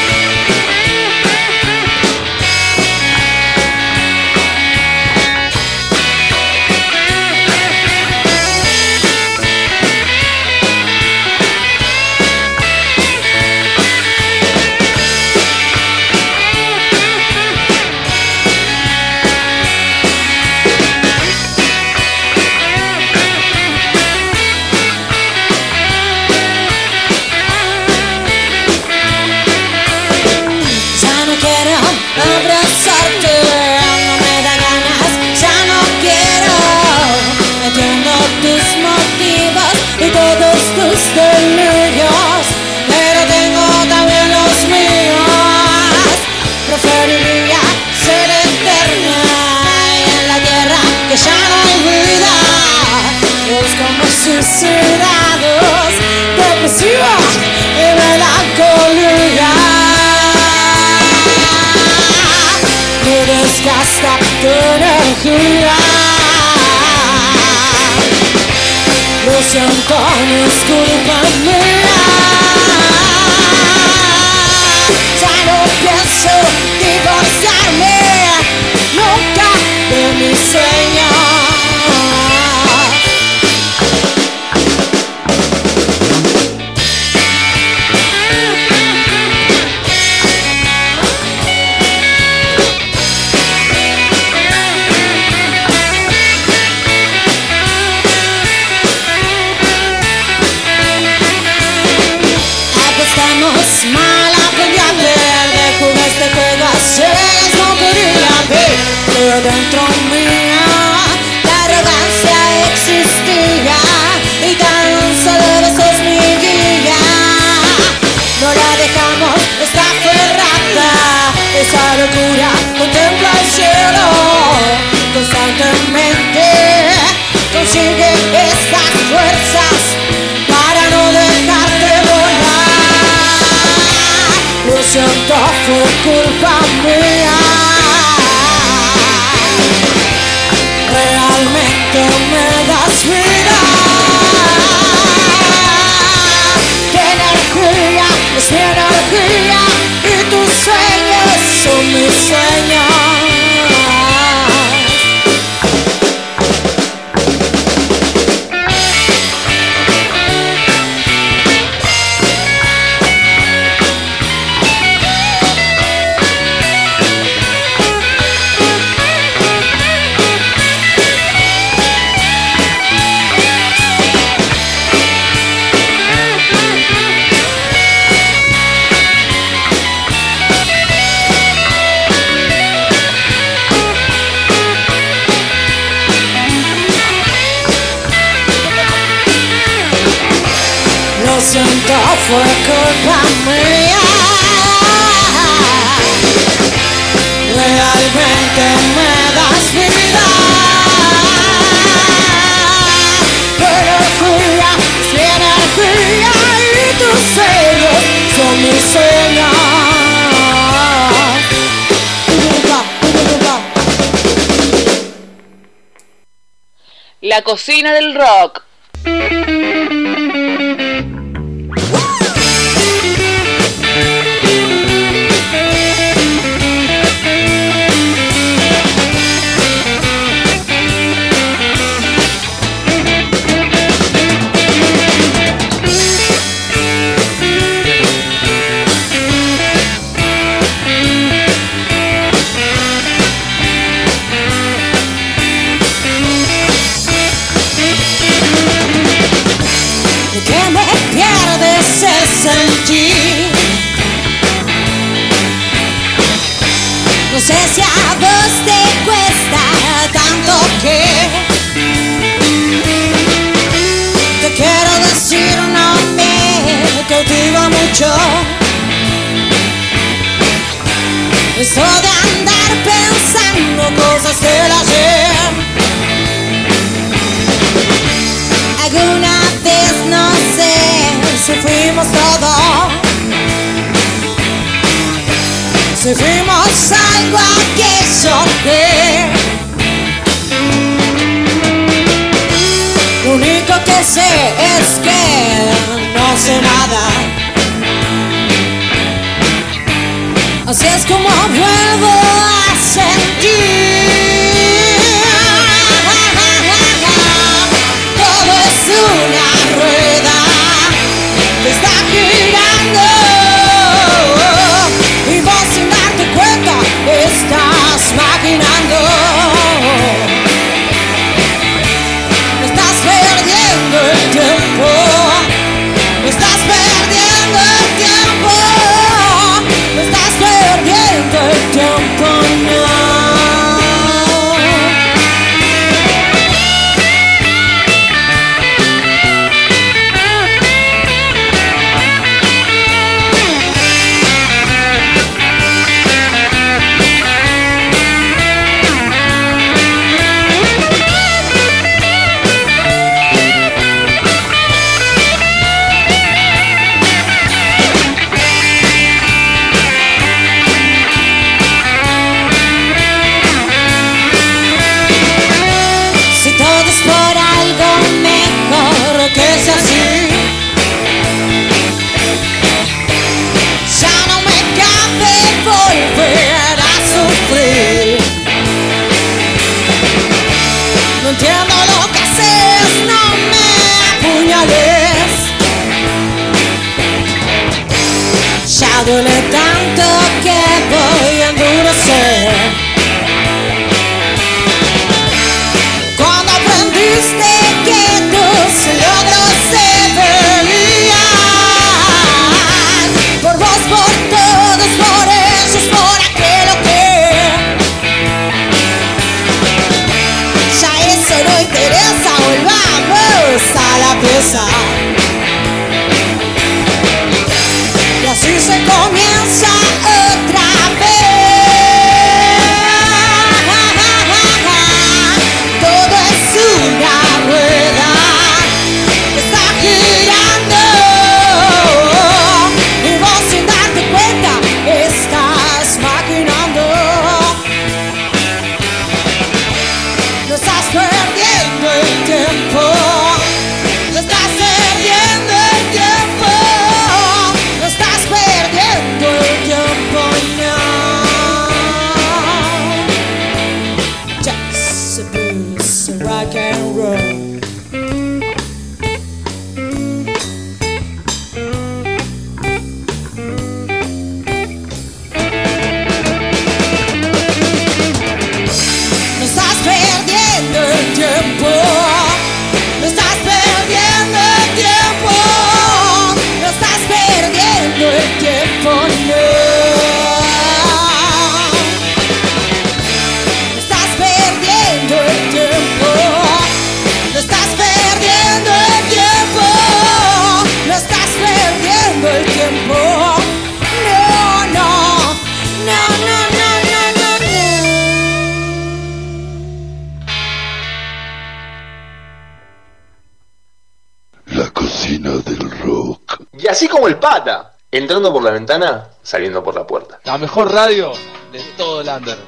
[508.78, 510.20] Ventana, saliendo por la puerta.
[510.24, 511.12] La mejor radio
[511.52, 512.38] de todo el under.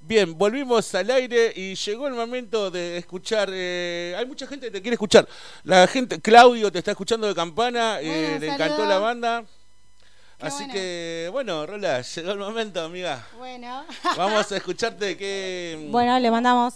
[0.00, 3.48] Bien, volvimos al aire y llegó el momento de escuchar.
[3.52, 5.28] eh, hay mucha gente que te quiere escuchar.
[5.64, 9.44] La gente, Claudio te está escuchando de campana, eh, Bueno, le encantó la banda.
[10.40, 10.72] Así bueno.
[10.72, 13.24] que, bueno, Rola, llegó el momento, amiga.
[13.36, 13.84] Bueno.
[14.16, 16.74] Vamos a escucharte qué, Bueno, le mandamos.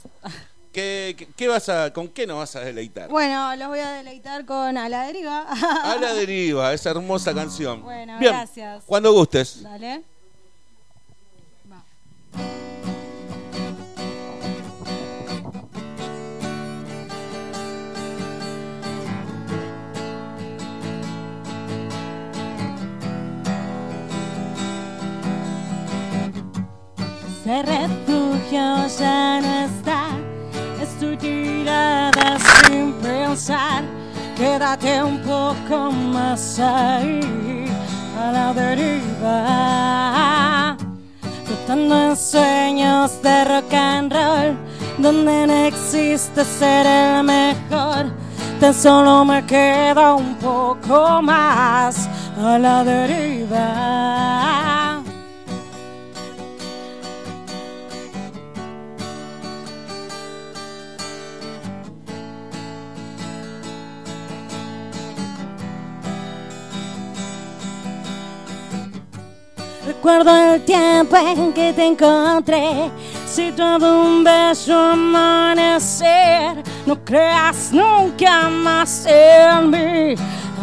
[0.74, 3.08] Qué, qué- qué vas a, con qué nos vas a deleitar.
[3.08, 5.46] Bueno, los voy a deleitar con A la deriva.
[5.48, 7.82] A la deriva, esa hermosa canción.
[7.82, 8.82] Bueno, Bien, gracias.
[8.84, 9.62] Cuando gustes.
[9.62, 10.02] Dale.
[27.42, 29.83] Ese refugio ya no está.
[32.66, 33.84] Sin pensar.
[34.36, 37.66] Quédate un poco más ahí,
[38.20, 40.76] a la deriva.
[41.44, 44.56] Flotando en sueños de rock and roll,
[44.98, 48.06] donde no existe ser el mejor.
[48.60, 52.08] Tan solo me queda un poco más
[52.42, 54.83] a la deriva.
[70.04, 72.90] Recuerdo el tiempo en que te encontré,
[73.26, 76.62] situado un bello amanecer.
[76.84, 80.14] No creas nunca más en mí,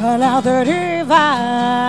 [0.03, 1.81] a la deriva.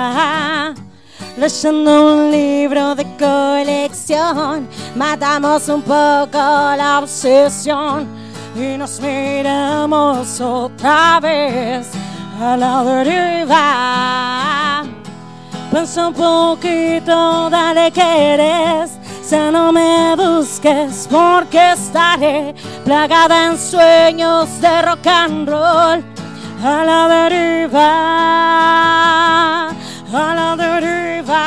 [1.37, 4.66] Leyendo un libro de colección,
[4.97, 8.09] matamos un poco la obsesión
[8.57, 11.87] y nos miramos otra vez
[12.41, 14.23] a la deriva.
[15.73, 18.03] Pensa un poquito, dale que
[18.35, 18.90] eres.
[19.31, 22.55] Ya no me busques porque estaré
[22.85, 26.05] plagada en sueños de rock and roll.
[26.62, 27.89] A la deriva,
[30.12, 31.43] a la deriva,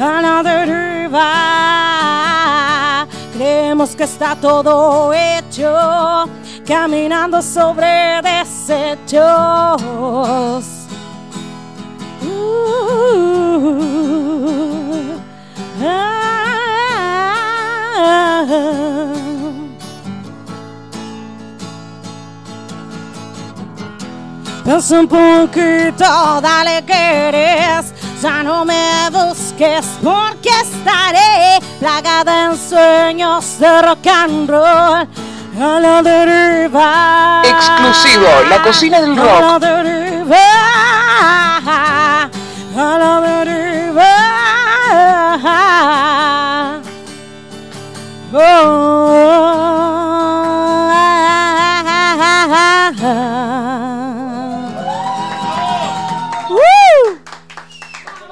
[0.00, 1.28] a la deriva.
[3.32, 6.24] Creemos que está todo hecho,
[6.66, 9.22] caminando sobre desechos.
[12.26, 13.78] Ooh,
[15.82, 16.22] ah.
[24.64, 27.92] Pensa un poquito, dale que eres.
[28.22, 35.08] Ya no me busques porque estaré plagada en sueños de rock and roll.
[35.60, 37.42] A la deriva.
[37.44, 39.62] Exclusivo, la cocina del rock.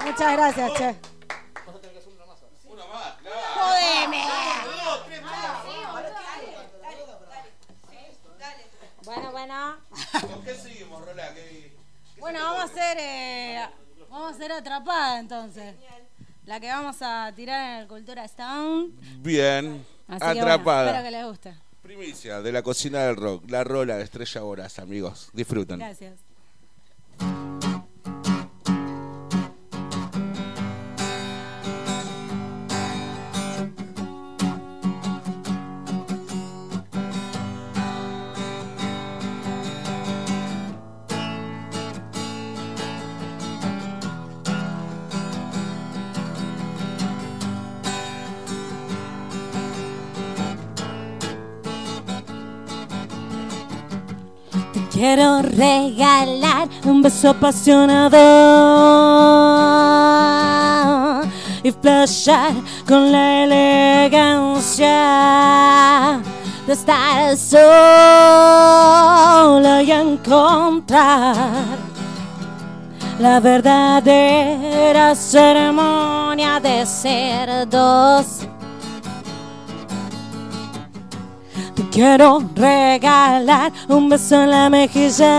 [0.04, 0.94] Muchas gracias, che.
[3.54, 4.24] Jodeme.
[9.04, 9.76] Bueno, bueno.
[10.18, 11.02] ¿Con qué seguimos,
[12.18, 13.68] Bueno, vamos a hacer eh,
[14.10, 15.74] vamos a hacer atrapada entonces.
[16.46, 18.90] La que vamos a tirar en el Cultura Stone.
[19.18, 20.86] Bien, Así que bueno, atrapada.
[20.90, 21.54] espero que les guste.
[21.82, 25.30] Primicia de la cocina del rock, la rola de Estrella Voraz, amigos.
[25.32, 25.78] Disfruten.
[25.78, 26.18] Gracias.
[55.00, 58.18] Quiero regalar un beso apasionado
[61.62, 62.52] y flashar
[62.86, 64.90] con la elegancia
[66.66, 67.62] de estar sola
[69.82, 71.34] y encontrar
[73.18, 78.46] la verdadera ceremonia de ser dos.
[81.90, 85.36] Quiero regalar un beso en la mejilla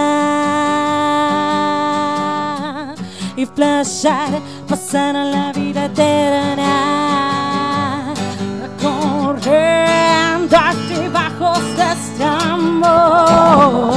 [3.36, 6.74] y flashar, pasar a la vida eterna,
[8.62, 13.94] recorriendo altibajos de este amor.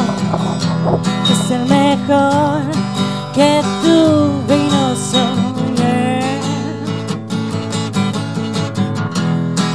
[1.31, 2.63] es el mejor
[3.35, 6.21] que tuve y no soñé.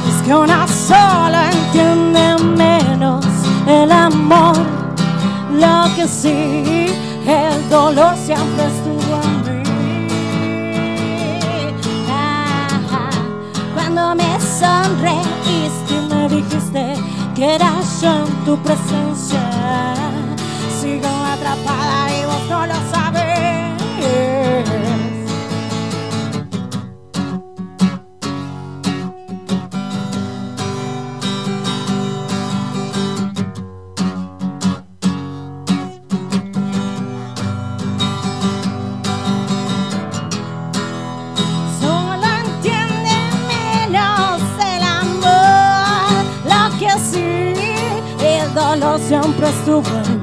[0.08, 1.99] Es que una sola entiende
[5.60, 6.86] lo que sí,
[7.26, 9.62] el dolor siempre estuvo en mí.
[12.08, 13.10] Ajá.
[13.74, 16.94] Cuando me sonreíste y me dijiste
[17.34, 19.42] que era yo tu presencia,
[20.80, 23.09] sigo atrapada y vos no lo sabes.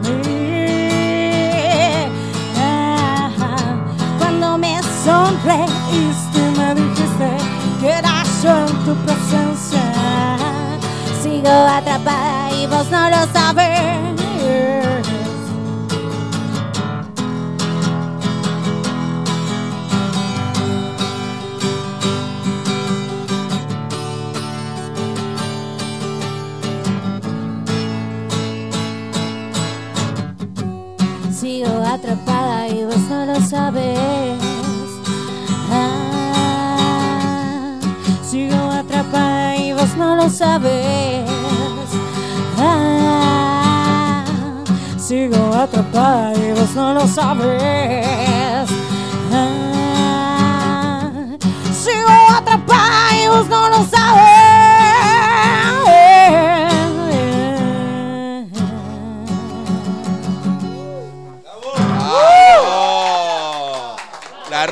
[0.04, 0.58] Mí.
[2.58, 3.56] Ajá.
[4.18, 7.30] Cuando me sonreíste me dijiste
[7.82, 9.84] que era yo en tu presencia,
[11.22, 13.77] sigo atrapada y vos no lo sabes.
[33.48, 34.38] Sabes.
[35.72, 36.60] Ah,
[38.30, 41.30] sigo atrapada y vos no lo sabes.
[42.60, 44.26] Ah,
[44.98, 48.70] sigo atrapada y vos no lo sabes.
[49.34, 51.10] Ah,
[51.72, 54.37] sigo atrapada y vos no lo La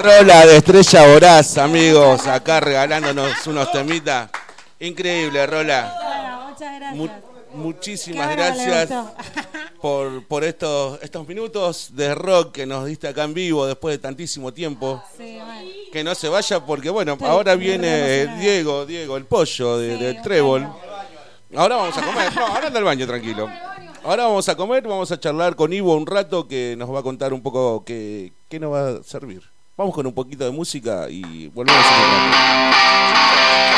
[0.05, 4.29] rola de Estrella Voraz, amigos, acá regalándonos unos temitas.
[4.79, 6.45] Increíble, Rola.
[6.49, 6.95] Muchas gracias.
[6.95, 8.89] Mu- muchísimas gracias
[9.81, 13.99] por, por estos, estos minutos de rock que nos diste acá en vivo después de
[13.99, 15.01] tantísimo tiempo.
[15.17, 15.69] Sí, bueno.
[15.91, 18.27] Que no se vaya porque, bueno, Estoy ahora viene.
[18.37, 20.67] Diego, Diego, el pollo de- del trébol.
[21.55, 22.35] Ahora vamos a comer.
[22.35, 23.49] No, ahora anda al baño, tranquilo.
[24.03, 27.03] Ahora vamos a comer, vamos a charlar con Ivo un rato que nos va a
[27.03, 29.41] contar un poco qué, qué nos va a servir.
[29.77, 33.74] Vamos con un poquito de música y volvemos en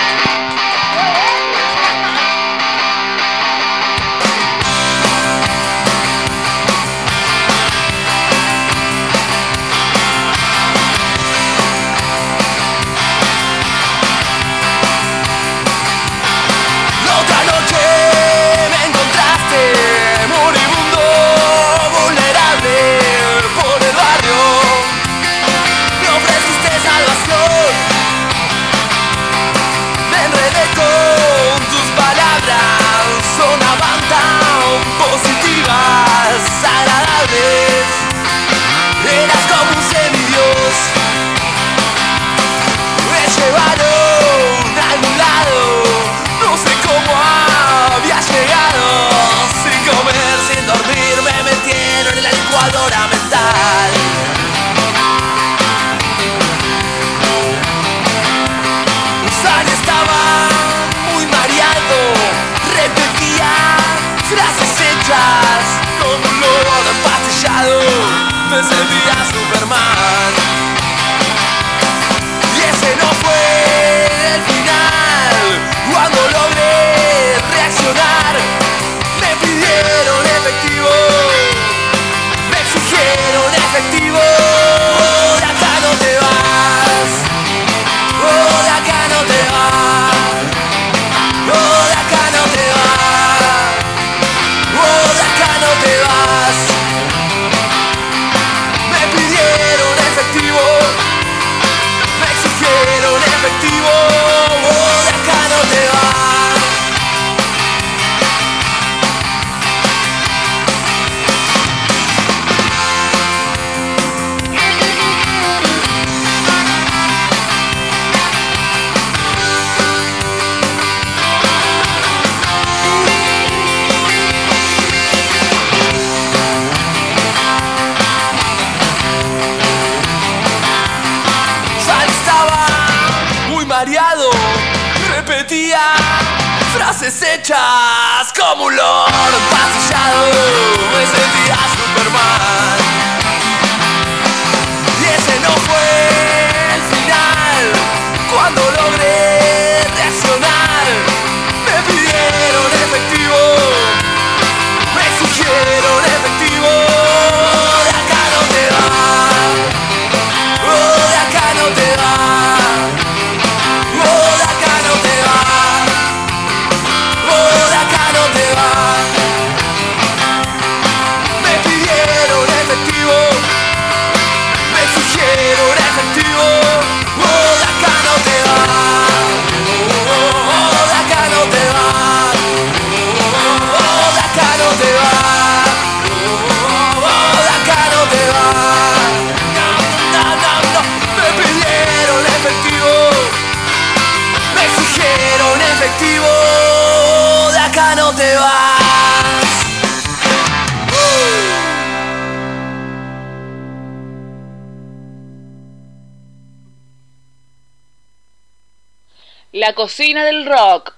[209.77, 210.91] cocina del rock.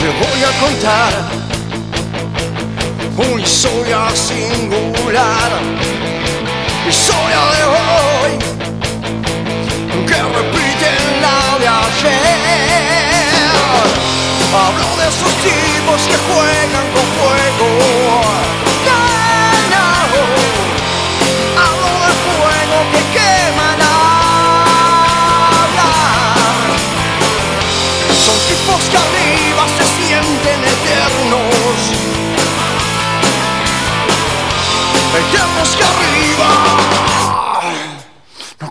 [0.00, 1.12] Te voy a contar
[3.16, 5.52] una historia singular,
[6.88, 8.32] historia de hoy
[10.08, 10.90] que repite
[11.22, 12.40] la de ayer.
[14.52, 16.99] Hablo de esos tipos que juegan con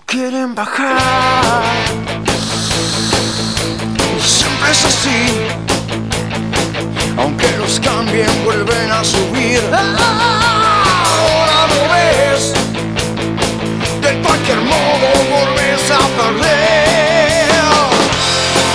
[0.09, 1.63] quieren bajar.
[4.19, 5.48] Siempre es así.
[7.69, 9.61] Aunque los cambien, vuelven a subir.
[9.71, 12.53] Ahora lo ves.
[14.01, 17.49] De cualquier modo, volves a perder.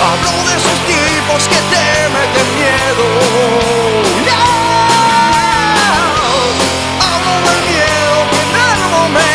[0.01, 3.07] Hablo de esos tipos que te meten miedo.
[7.01, 8.43] Hablo del miedo que
[9.17, 9.35] en.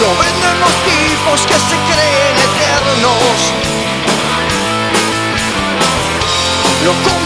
[0.00, 2.05] Lo venden los tipos que se creen
[6.86, 7.25] Lo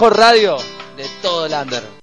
[0.00, 0.56] mejor radio
[0.96, 1.99] de todo el under.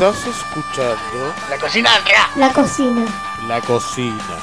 [0.00, 1.90] Estás escuchando La cocina
[2.36, 3.04] La cocina.
[3.46, 4.38] La Cocina.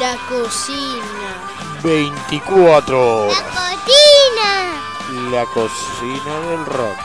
[0.00, 1.02] La cocina.
[1.82, 3.44] 24 horas.
[3.84, 5.30] cocina.
[5.30, 6.96] La Cocina del Rock.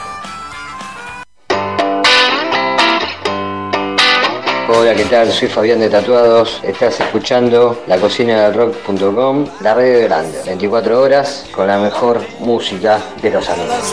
[4.69, 5.29] Hola, ¿qué tal?
[5.33, 6.61] Soy Fabián de Tatuados.
[6.63, 10.43] Estás escuchando la cocina del rock.com, la radio grande.
[10.45, 13.91] 24 horas con la mejor música de los años.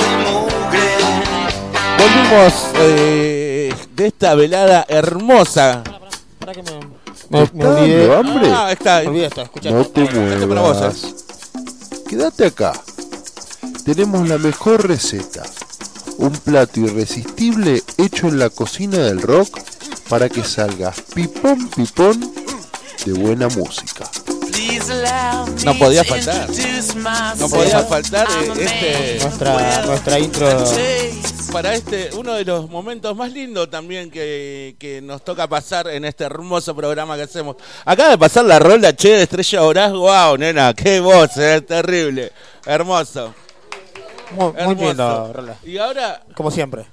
[1.98, 3.43] Volvimos eh,
[3.94, 5.82] de esta velada hermosa.
[7.30, 8.06] Me, me ¿Está olvidé.
[8.06, 8.50] dando hambre?
[8.52, 9.00] Ah, está.
[9.02, 9.70] Me olvidé esto, escuchá.
[9.70, 11.14] No te para vos, muevas.
[12.08, 12.72] Quédate acá.
[13.84, 15.42] Tenemos la mejor receta.
[16.18, 19.58] Un plato irresistible hecho en la cocina del rock
[20.08, 22.32] para que salga pipón pipón
[23.04, 24.08] de buena música.
[25.64, 26.48] No podía faltar.
[27.38, 29.24] No podía faltar eh, este.
[29.24, 30.64] Nuestra, nuestra intro.
[31.54, 36.04] Para este, uno de los momentos más lindos también que, que nos toca pasar en
[36.04, 37.54] este hermoso programa que hacemos.
[37.84, 39.92] Acaba de pasar la rola, che, de Estrella Horaz.
[39.92, 42.32] Wow, nena, qué voz, eh, terrible.
[42.66, 43.32] Hermoso.
[44.32, 44.84] Muy, muy Hermoso.
[44.84, 45.56] lindo, Rola.
[45.62, 46.86] Y ahora, Como siempre.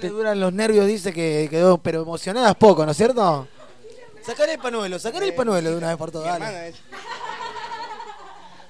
[0.00, 3.46] Le duran los nervios, dice que quedó, pero emocionadas poco, ¿no es cierto?
[4.26, 6.40] Sacaré el panuelo, sacaré el panuelo de una vez por todas.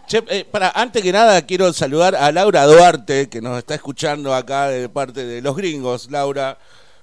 [0.06, 4.34] Che, eh, para, antes que nada quiero saludar a Laura Duarte, que nos está escuchando
[4.34, 6.10] acá de parte de los gringos.
[6.10, 6.58] Laura,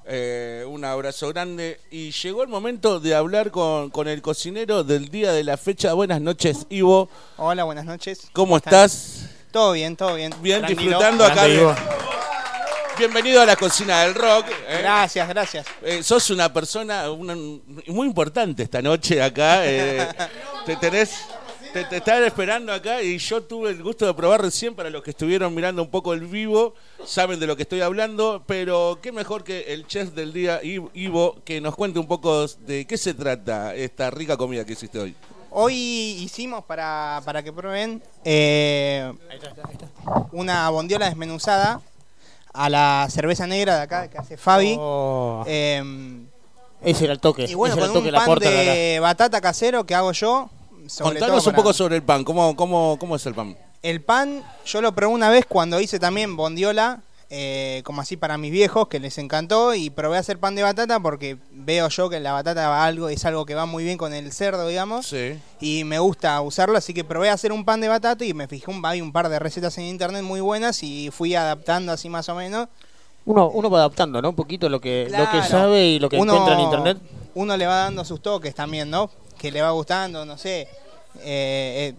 [0.06, 1.80] eh, un abrazo grande.
[1.90, 5.94] Y llegó el momento de hablar con, con el cocinero del día de la fecha.
[5.94, 7.10] Buenas noches, Ivo.
[7.38, 8.28] Hola, buenas noches.
[8.34, 9.26] ¿Cómo estás?
[9.52, 10.32] Todo bien, todo bien.
[10.42, 10.82] Bien, Tranquilo.
[11.00, 11.44] disfrutando acá.
[11.46, 11.74] de-
[13.00, 14.46] Bienvenido a la cocina del rock.
[14.68, 14.80] eh.
[14.82, 15.66] Gracias, gracias.
[15.82, 17.34] Eh, sos una persona una-
[17.88, 19.66] muy importante esta noche acá.
[19.66, 20.06] eh,
[20.66, 21.12] te tenés.
[21.74, 25.04] Te, te estaban esperando acá y yo tuve el gusto de probar recién para los
[25.04, 26.74] que estuvieron mirando un poco el vivo,
[27.06, 31.36] saben de lo que estoy hablando, pero qué mejor que el chef del día, Ivo,
[31.46, 35.16] que nos cuente un poco de qué se trata esta rica comida que hiciste hoy.
[35.52, 39.14] Hoy hicimos para, para que prueben eh,
[40.32, 41.82] una bondiola desmenuzada
[42.52, 44.76] a la cerveza negra de acá que hace Fabi.
[44.80, 45.44] Oh.
[45.48, 45.84] Eh,
[46.84, 47.46] Ese era el toque.
[47.46, 49.94] y bueno, ese era con el toque, un la pan porta de batata casero que
[49.94, 50.50] hago yo.
[50.90, 53.56] Sobre Contanos todo un poco sobre el pan, ¿cómo, cómo, cómo es el pan?
[53.82, 57.00] El pan, yo lo probé una vez cuando hice también bondiola,
[57.30, 60.64] eh, como así para mis viejos, que les encantó, y probé a hacer pan de
[60.64, 63.98] batata porque veo yo que la batata va algo, es algo que va muy bien
[63.98, 65.40] con el cerdo, digamos, Sí.
[65.62, 68.48] y me gusta usarlo, así que probé a hacer un pan de batata y me
[68.48, 72.10] fijé, un, hay un par de recetas en internet muy buenas y fui adaptando así
[72.10, 72.68] más o menos.
[73.26, 74.30] Uno, uno va adaptando, ¿no?
[74.30, 76.98] Un poquito lo que, lo que sabe y lo que Uno- encuentra en internet.
[77.36, 79.10] Uno le va dando sus toques también, ¿no?
[79.40, 80.62] Que le va gustando, no sé.
[80.62, 80.68] eh,
[81.24, 81.94] eh,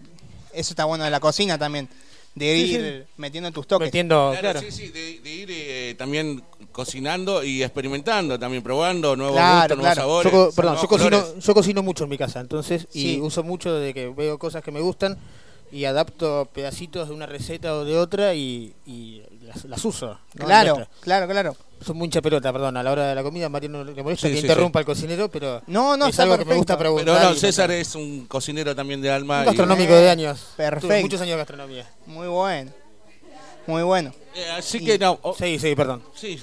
[0.53, 1.89] eso está bueno de la cocina también.
[2.35, 3.87] De Sí, ir metiendo tus toques.
[3.87, 6.41] Metiendo, Claro, sí, sí, de, de ir eh, también
[6.71, 10.31] cocinando y experimentando, también probando nuevos Claro, gustos, nuevos sabores.
[10.31, 13.19] Yo, perdón, nuevos yo cocino, yo cocino mucho en mi casa, entonces, y Sí.
[13.21, 15.17] uso mucho de que veo cosas que me gustan
[15.73, 20.17] y adapto pedacitos de una receta o de otra y, y las, las uso.
[20.35, 20.45] ¿no?
[20.45, 20.97] Claro, Nuestra.
[21.01, 21.55] claro, claro.
[21.85, 24.41] Son mucha pelota, perdón, a la hora de la comida, Mariano le molesta Sí, que
[24.41, 26.57] sí, interrumpa al cocinero, pero No, no, es algo que me perfecto.
[26.57, 27.15] gusta preguntar.
[27.17, 29.37] Pero no, César es un cocinero también de alma.
[29.39, 30.39] un y- gastronómico de años.
[30.55, 30.87] Perfecto.
[30.87, 31.89] Tuve muchos años de gastronomía.
[32.05, 32.71] Muy bueno.
[33.67, 34.13] Muy bueno.
[34.35, 35.19] Eh, así que no.
[35.23, 36.03] oh, Sí, sí, perdón.
[36.15, 36.39] sí.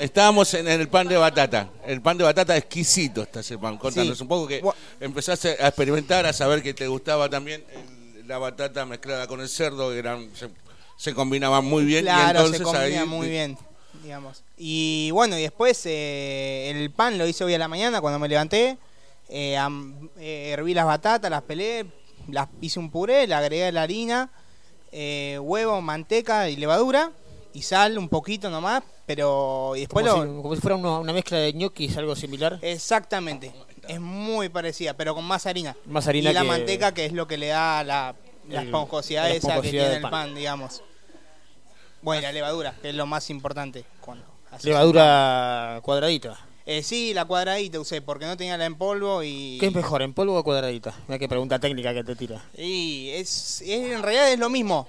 [0.00, 1.68] Estábamos en el pan de batata.
[1.86, 3.76] El pan de batata exquisito está ese pan.
[3.78, 4.22] Contanos Sí.
[4.22, 4.62] un poco que
[5.00, 9.48] empezaste a experimentar, a saber que te gustaba también el- la batata mezclada con el
[9.48, 10.48] cerdo, que eran, se,
[11.02, 12.04] se combinaban muy bien.
[12.04, 13.58] y Claro, entonces se combina ahí, muy bien,
[14.04, 14.44] digamos.
[14.56, 18.28] Y bueno, y después eh, el pan lo hice hoy a la mañana cuando me
[18.28, 18.78] levanté.
[19.28, 21.86] Eh, am- eh, herví las batatas, las pelé,
[22.28, 24.30] las hice un puré, le agregué la harina,
[24.92, 27.10] eh, huevo, manteca y levadura.
[27.54, 30.98] Y sal un poquito nomás, pero y después Como, lo, si, como si fuera una,
[31.00, 32.58] una mezcla de ñoquis, algo similar.
[32.62, 33.52] Exactamente.
[33.88, 35.76] Es muy parecida, pero con más harina.
[35.86, 38.14] Más harina y la que- manteca que es lo que le da la,
[38.48, 40.10] la El- esponjosidad la esa esponjosidad que tiene el pan.
[40.10, 40.82] pan, digamos.
[42.02, 43.84] Bueno, y la levadura, que es lo más importante.
[44.00, 44.24] Cuando
[44.62, 46.30] Levadura cuadradita.
[46.32, 46.52] un.
[46.64, 49.56] Eh, sí, la cuadradita usé, porque no tenía la en polvo y...
[49.58, 50.94] ¿Qué es mejor, en polvo o cuadradita?
[51.08, 52.40] Mira qué pregunta técnica que te tira.
[52.56, 54.86] Y es, es- en realidad es lo mismo.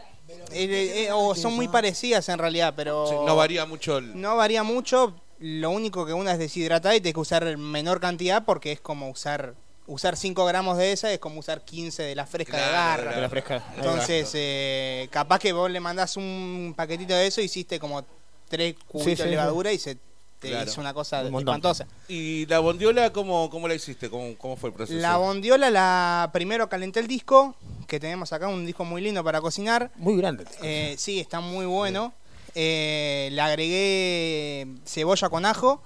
[0.52, 3.07] Eh, eh, o son muy parecidas en realidad, pero...
[3.07, 5.15] Sí, no varía mucho el- No varía mucho.
[5.40, 9.10] Lo único que una es deshidratada y tienes que usar menor cantidad porque es como
[9.10, 9.56] usar
[9.88, 13.02] usar 5 gramos de esa es como usar 15 de la fresca de garra.
[13.04, 13.16] claro.
[13.18, 13.64] De la fresca.
[13.76, 18.04] Entonces, eh, capaz que vos le mandás un paquetito de eso, hiciste como
[18.50, 19.30] 3 cubitos sí, de sí.
[19.30, 19.96] levadura y se
[20.40, 20.70] te Claro.
[20.70, 21.88] hizo una cosa Un espantosa.
[22.10, 24.10] ¿Y la bondiola cómo, cómo la hiciste?
[24.10, 25.00] ¿Cómo, cómo fue el proceso?
[25.00, 27.56] La bondiola, la primero calenté el disco,
[27.88, 29.90] que tenemos acá, un disco muy lindo para cocinar.
[29.96, 30.46] Muy grande.
[30.62, 32.14] Eh, sí, está muy bueno.
[32.56, 35.82] eh, le agregué cebolla con ajo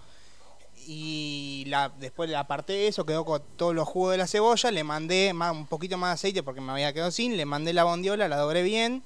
[0.89, 4.83] y la, después le aparté eso, quedó con todos los jugos de la cebolla, le
[4.85, 7.83] mandé más, un poquito más de aceite porque me había quedado sin, le mandé la
[7.83, 9.03] bondiola, la doblé bien,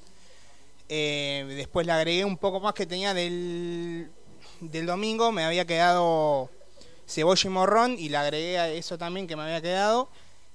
[0.90, 4.12] eh, después le agregué un poco más que tenía del,
[4.60, 6.49] del domingo, me había quedado
[7.08, 10.08] cebolla y morrón y le agregué a eso también que me había quedado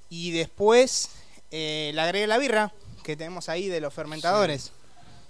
[0.09, 1.11] y después
[1.51, 2.73] eh, le agregué la birra
[3.03, 4.73] que tenemos ahí de los fermentadores.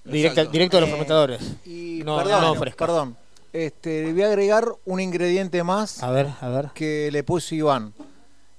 [0.05, 1.41] Directo, directo de los Eh, fermentadores.
[1.65, 2.87] Y no, perdón, no fresca.
[2.87, 3.17] perdón.
[3.57, 6.71] Este, le voy a agregar un ingrediente más A ver, a ver.
[6.75, 7.95] que le puso Iván.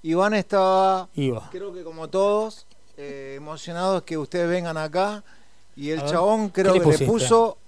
[0.01, 1.49] Iván estaba, Iba.
[1.51, 2.65] creo que como todos,
[2.97, 5.23] eh, emocionados que ustedes vengan acá.
[5.75, 7.59] Y el chabón ¿qué creo le que le puso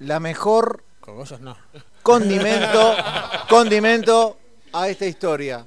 [0.00, 1.56] la mejor Cogollos no.
[2.02, 2.94] condimento,
[3.48, 4.36] condimento
[4.74, 5.66] a esta historia.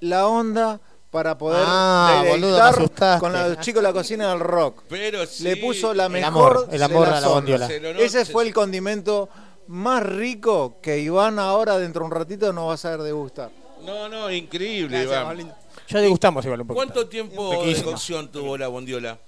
[0.00, 0.80] La onda
[1.12, 4.82] para poder Ah, boludo, me con los chicos de la cocina del rock.
[4.88, 5.44] Pero sí.
[5.44, 7.06] Le puso la El mejor amor, el amor
[7.44, 7.68] de a la
[8.00, 9.28] Ese fue el condimento
[9.68, 13.50] más rico que Iván ahora dentro de un ratito nos va a saber degustar.
[13.82, 15.54] No, no, increíble, Gracias, Iván.
[15.88, 16.84] Ya degustamos igual un poquito.
[16.84, 19.18] ¿Cuánto tiempo de cocción tuvo la bondiola?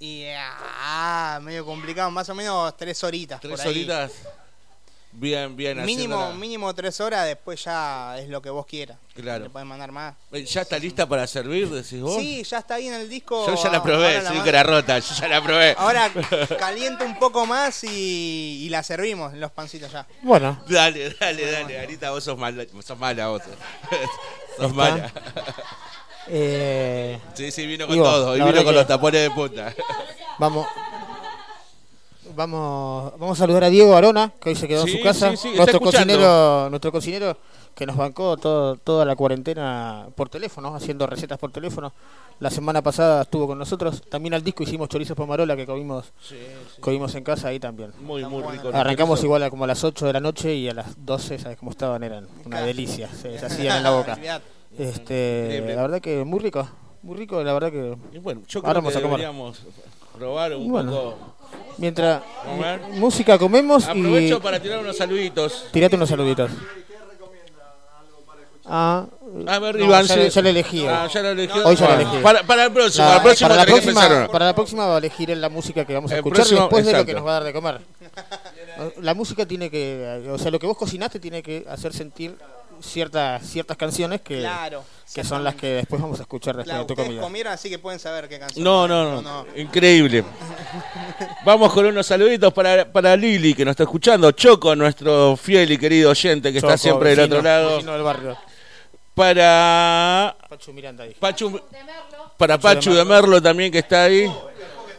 [0.00, 3.40] Y ah, medio complicado, más o menos tres horitas.
[3.40, 3.68] ¿Tres por ahí.
[3.68, 4.12] horitas?
[5.20, 5.84] Bien, bien.
[5.84, 8.98] Mínimo, mínimo tres horas, después ya es lo que vos quieras.
[9.16, 9.44] Claro.
[9.44, 10.14] Le puedes mandar más.
[10.30, 12.14] ¿Ya está lista para servir, decís vos?
[12.20, 13.44] Sí, ya está ahí en el disco.
[13.46, 15.74] Yo ya la probé, sí que era rota, yo ya la probé.
[15.76, 16.08] Ahora
[16.58, 20.06] calienta un poco más y, y la servimos en los pancitos ya.
[20.22, 21.80] Bueno, Dale, dale, dale.
[21.80, 23.42] Ahorita vos sos mala, sos mala vos.
[24.56, 24.68] sos Está.
[24.68, 25.12] mala.
[26.28, 28.36] eh, Sí, sí, vino con Digo, todo.
[28.36, 29.74] Y la vino con que- los tapones de punta.
[30.38, 30.66] vamos.
[32.38, 35.30] Vamos, vamos a saludar a Diego Arona, que hoy se quedó Sí, en su casa.
[35.32, 37.36] sí, sí, está nuestro cocinero, nuestro cocinero
[37.74, 41.92] que nos bancó todo, toda la cuarentena por teléfono, haciendo recetas por teléfono.
[42.38, 44.02] La semana pasada estuvo con nosotros.
[44.08, 46.12] También al disco hicimos chorizos pomarola que comimos,
[46.78, 47.90] comimos en casa ahí también.
[48.02, 48.70] Muy, muy rico.
[48.72, 51.58] Arrancamos igual a como a las 8 de la noche y a las 12, ¿sabes
[51.58, 52.04] cómo estaban?
[52.04, 54.16] Eran una delicia, se deshacían en la boca.
[54.78, 56.68] Este, la verdad que muy rico,
[57.02, 57.96] muy rico, la verdad que.
[58.12, 59.18] Y bueno, yo Ahora creo vamos que a comer.
[59.18, 59.62] deberíamos
[60.16, 60.92] probar un Bueno.
[60.92, 61.16] poco.
[61.78, 62.80] Mientras Comer.
[62.94, 65.66] música comemos Aprovecho y para tirar unos saluditos.
[65.70, 66.50] tirate unos saluditos.
[68.70, 69.06] Ah,
[69.46, 70.28] A ver, no, Iván, ya, sí.
[70.28, 70.86] ya lo elegí.
[70.86, 71.58] Ah, ya lo elegí.
[71.58, 72.22] Hoy ya lo Bueno, elegí.
[72.22, 74.98] para- para el próximo, La- al próximo para, la próxima, para la próxima va a
[74.98, 77.30] elegir la música que vamos a El escuchar próximo, después de lo que nos va
[77.30, 77.80] a dar de comer.
[79.00, 82.36] La música tiene que, o sea, lo que vos cocinaste tiene que hacer sentir
[82.82, 84.84] ciertas ciertas canciones que, Claro,
[85.14, 87.20] que son las que después vamos a escuchar después Claro, de tu comida.
[87.20, 88.64] comieron, así que pueden saber qué canción.
[88.64, 90.24] No, no, no, Increíble.
[91.44, 94.30] Vamos con unos saluditos para, para Lili, que nos está escuchando.
[94.32, 97.74] Choco, nuestro fiel y querido oyente que está siempre del otro lado.
[97.76, 98.36] vecino del barrio.
[99.14, 101.14] Para Pachu Miranda ahí.
[101.18, 101.60] Pachu,
[102.36, 104.30] para Pachu de Pachu de Merlo también que está ahí.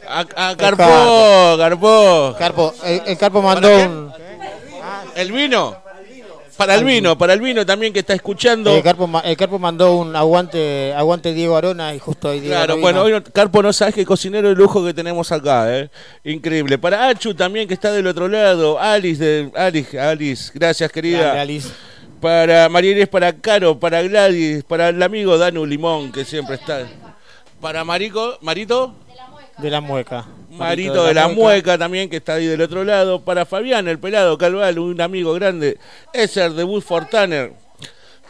[0.08, 0.26] A,
[0.58, 2.36] Carpó, Carpó.
[2.38, 4.14] Carpo, el, el Carpo mandó ¿Para un.
[5.16, 5.78] El vino.
[6.60, 8.76] Para el vino, para el vino también que está escuchando.
[8.76, 12.54] El Carpo, ma- el Carpo mandó un aguante aguante Diego Arona y justo ahí Diego
[12.56, 15.74] Claro, no bueno, hoy no- Carpo no sabes qué cocinero de lujo que tenemos acá,
[15.76, 15.90] ¿eh?
[16.26, 16.78] Increíble.
[16.78, 18.78] Para Achu también que está del otro lado.
[18.80, 21.20] Alice, de, Alice, Alice, gracias querida.
[21.20, 21.70] Grande, Alice.
[22.20, 26.86] Para María Inés, para Caro, para Gladys, para el amigo Danu Limón que siempre está.
[27.62, 28.94] Para Marico, Marito,
[29.60, 30.26] de la mueca.
[30.60, 33.22] Marito de la Mueca también que está ahí del otro lado.
[33.22, 35.78] Para Fabián, el pelado Calval, un amigo grande.
[36.14, 37.54] Eser de Woodford Tanner.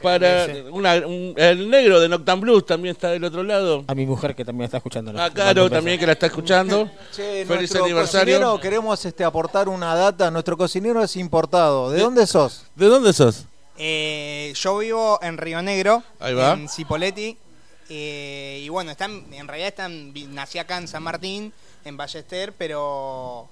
[0.01, 3.84] Para una- un- el negro de Noctan Blues también está del otro lado.
[3.85, 5.11] A mi mujer que también está escuchando.
[5.22, 6.89] A Caro también que la está escuchando.
[7.14, 8.35] Che, Feliz nuestro aniversario.
[8.39, 10.31] cocinero, queremos este, aportar una data.
[10.31, 11.91] Nuestro cocinero es importado.
[11.91, 12.64] ¿De dónde sos?
[12.76, 13.43] ¿De dónde sos?
[13.77, 16.53] Eh, yo vivo en Río Negro, Ahí va.
[16.53, 17.38] en Cipoletti.
[17.89, 21.51] eh, y bueno, están, en realidad están, nací acá en San Martín,
[21.85, 23.47] en Ballester, pero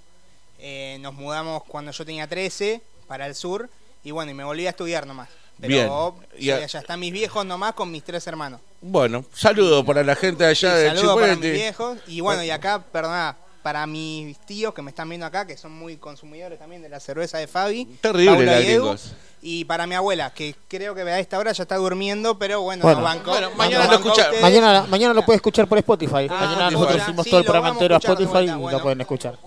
[0.59, 3.69] eh, nos mudamos cuando yo tenía 13 para el sur.
[4.03, 5.29] Y bueno, y me volví a estudiar nomás.
[5.59, 6.43] Pero Bien.
[6.45, 8.61] Y a- allá están mis viejos nomás con mis tres hermanos.
[8.79, 11.97] Bueno, saludo para la gente allá de Saludos para mis viejos.
[12.07, 15.71] Y bueno, y acá, perdona, para mis tíos que me están viendo acá, que son
[15.73, 17.85] muy consumidores también de la cerveza de Fabi.
[18.01, 18.95] Terrible Paula la Edu.
[19.41, 22.81] Y para mi abuela, que creo que a esta hora ya está durmiendo, pero bueno,
[22.81, 22.99] Bueno.
[23.01, 23.31] nos bancó.
[23.31, 24.29] Bueno, mañana lo escucha-.
[24.41, 26.27] Mañana, mañana lo puedes escuchar por Spotify.
[26.27, 26.73] mañana Spotify.
[26.73, 28.77] nosotros hicimos sí, todo el programa entero a Spotify vuelta, y bueno.
[28.77, 29.37] lo pueden escuchar.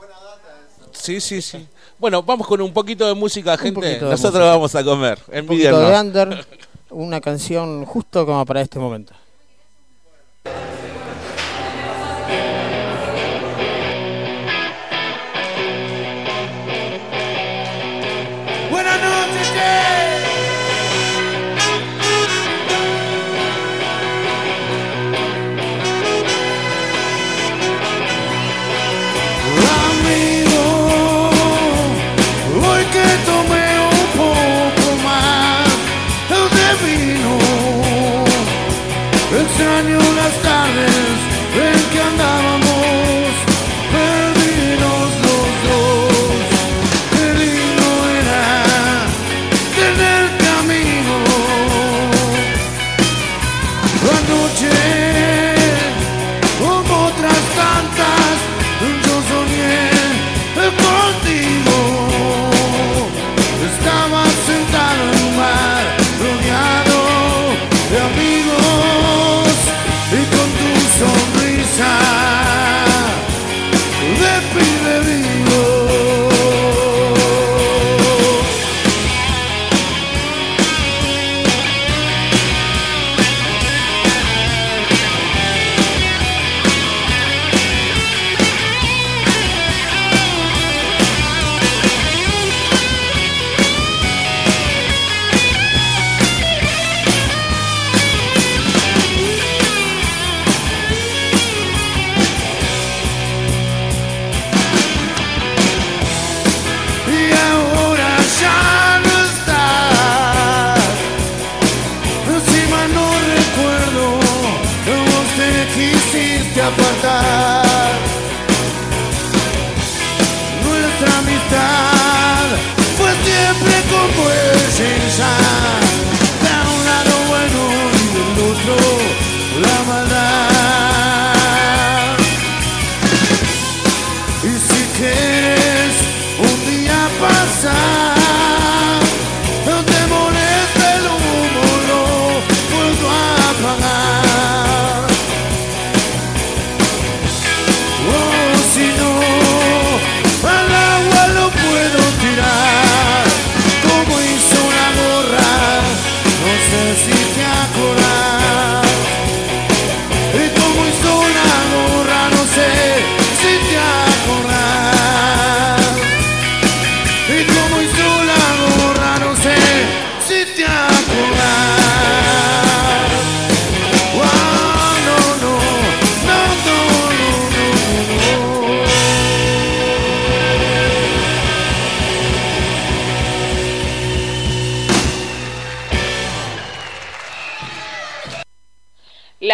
[0.92, 1.66] Sí, sí, sí.
[1.98, 3.80] Bueno, vamos con un poquito de música, gente.
[3.80, 4.46] de Nosotros música.
[4.46, 5.18] vamos a comer.
[5.32, 5.98] Un poquito de.
[6.00, 6.46] Under,
[6.90, 9.12] una canción justo como para este momento.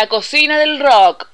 [0.07, 1.29] Cocina del rock.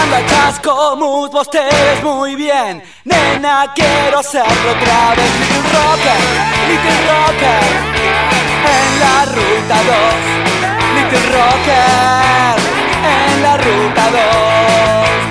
[0.00, 2.82] Llegando a Chascomús, vos te ves muy bien.
[3.04, 5.30] Nena, quiero hacerlo otra vez.
[5.40, 6.20] Little Rocker,
[6.68, 7.64] Little Rocker,
[8.64, 10.40] en la ruta 2.
[10.96, 12.56] Little Rocker,
[13.04, 14.10] en la ruta
[15.24, 15.29] 2.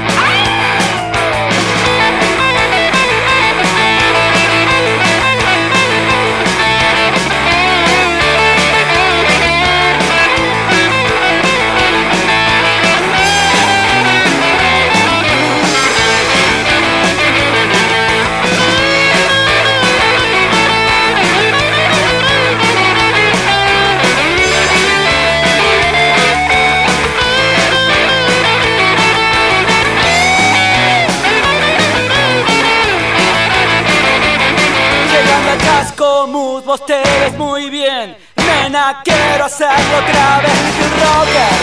[36.20, 38.18] Chascomús, vos te ves muy bien.
[38.36, 40.52] Nena, quiero hacerlo otra vez.
[40.52, 41.54] Little Rocker,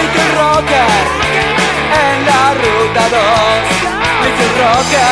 [0.00, 0.88] Little Rocker,
[1.92, 3.20] en la ruta 2.
[4.24, 5.10] Little Rocker,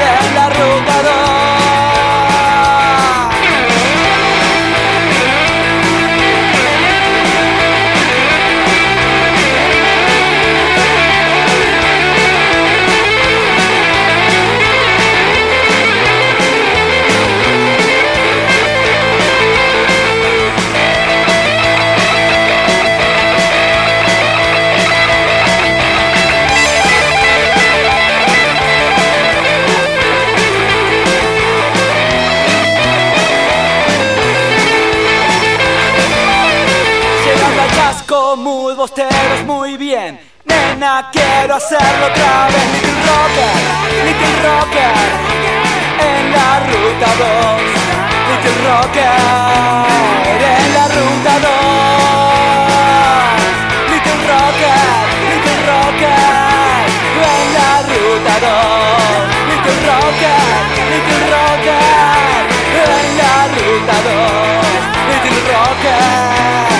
[0.00, 1.63] en la ruta 2.
[38.84, 40.20] Ves muy bien.
[40.44, 42.66] Nena, quiero hacerlo otra vez.
[42.74, 43.56] Little Rocker,
[44.04, 44.92] Little Rocker,
[46.04, 47.64] en la ruta 2.
[48.28, 49.16] Little Rocker,
[50.36, 51.48] en la ruta 2.
[53.88, 54.84] Little Rocker,
[55.32, 56.20] Little Rocker,
[57.24, 58.52] en la ruta 2.
[59.48, 60.44] Little Rocker,
[60.92, 61.88] Little Rocker,
[62.84, 64.12] en la ruta 2.
[65.08, 66.73] Little Rocker,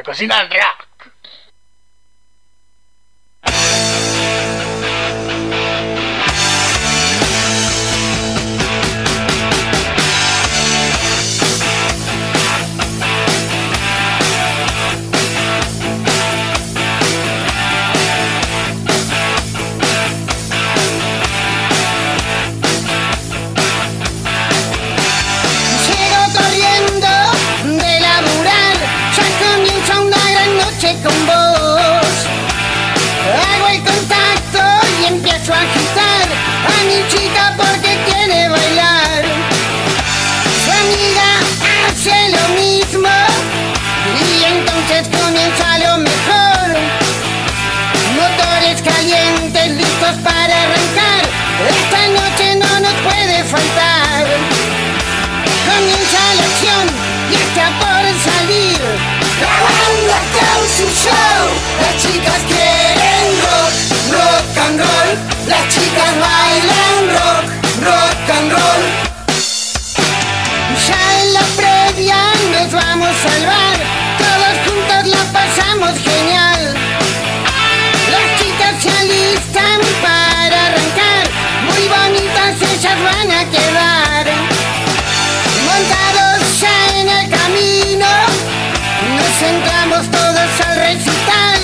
[0.00, 0.89] La cocina rock.
[53.50, 53.70] Comienza
[56.36, 56.86] la acción
[57.30, 58.78] y está por salir.
[59.40, 61.42] La banda está su show.
[61.80, 63.72] Las chicas quieren rock,
[64.12, 65.10] rock and roll.
[65.48, 67.44] Las chicas bailan rock,
[67.82, 68.82] rock and roll.
[70.86, 72.20] Ya en la previa
[72.52, 73.76] nos vamos a salvar.
[74.18, 76.60] Todos juntos la pasamos genial.
[78.12, 79.89] Las chicas se alistan
[82.98, 84.26] van a quedar
[85.64, 88.06] montados ya en el camino.
[89.14, 91.62] Pues entramos todos al recital.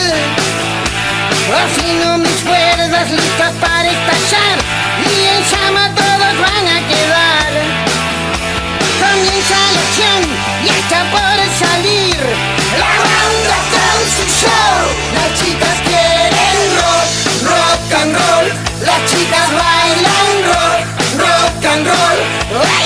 [1.65, 4.57] Haciendo mis cuerdas listas para estallar.
[5.03, 7.53] Y en llama todos van a quedar.
[9.03, 10.23] Comienza la acción
[10.65, 12.19] y está por salir.
[12.78, 14.77] La banda con su show.
[15.16, 17.09] Las chicas quieren rock,
[17.51, 18.47] rock and roll.
[18.86, 19.85] Las chicas bailan
[21.66, 22.85] rock, and roll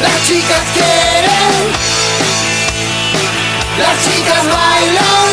[0.00, 1.72] Las chicas quieren.
[3.78, 5.32] Las chicas bailan.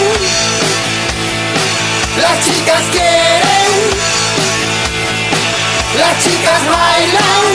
[2.22, 3.72] Las chicas quieren.
[5.98, 7.46] Las chicas bailan.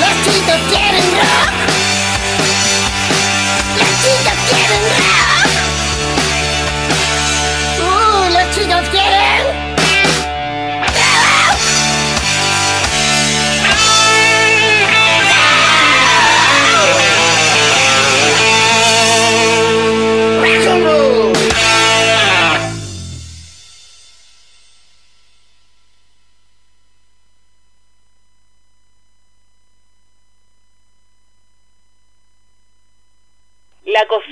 [0.00, 1.52] Las chicas quieren rock.
[3.78, 5.50] Las chicas quieren rock.
[7.80, 9.23] Uh, las chicas quieren.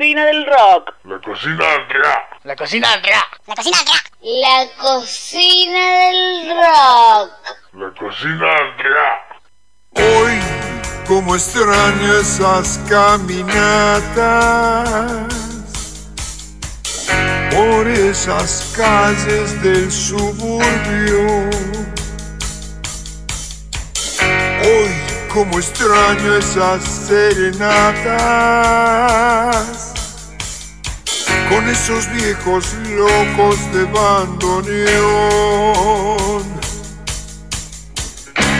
[0.02, 0.94] Cocina del rock.
[1.04, 2.26] La cocina Andrea.
[2.42, 3.30] La cocina del rock.
[3.46, 4.18] La cocina del rock.
[4.34, 5.80] La cocina
[6.10, 7.30] del rock.
[7.72, 9.12] La cocina Andrea.
[9.94, 10.40] Hoy,
[11.06, 13.62] como extraño esas caminatas
[17.54, 21.48] por esas calles del suburbio.
[24.64, 24.90] Hoy,
[25.32, 28.32] como extraño esas serenatas
[31.48, 35.02] con esos viejos locos de bandoneón.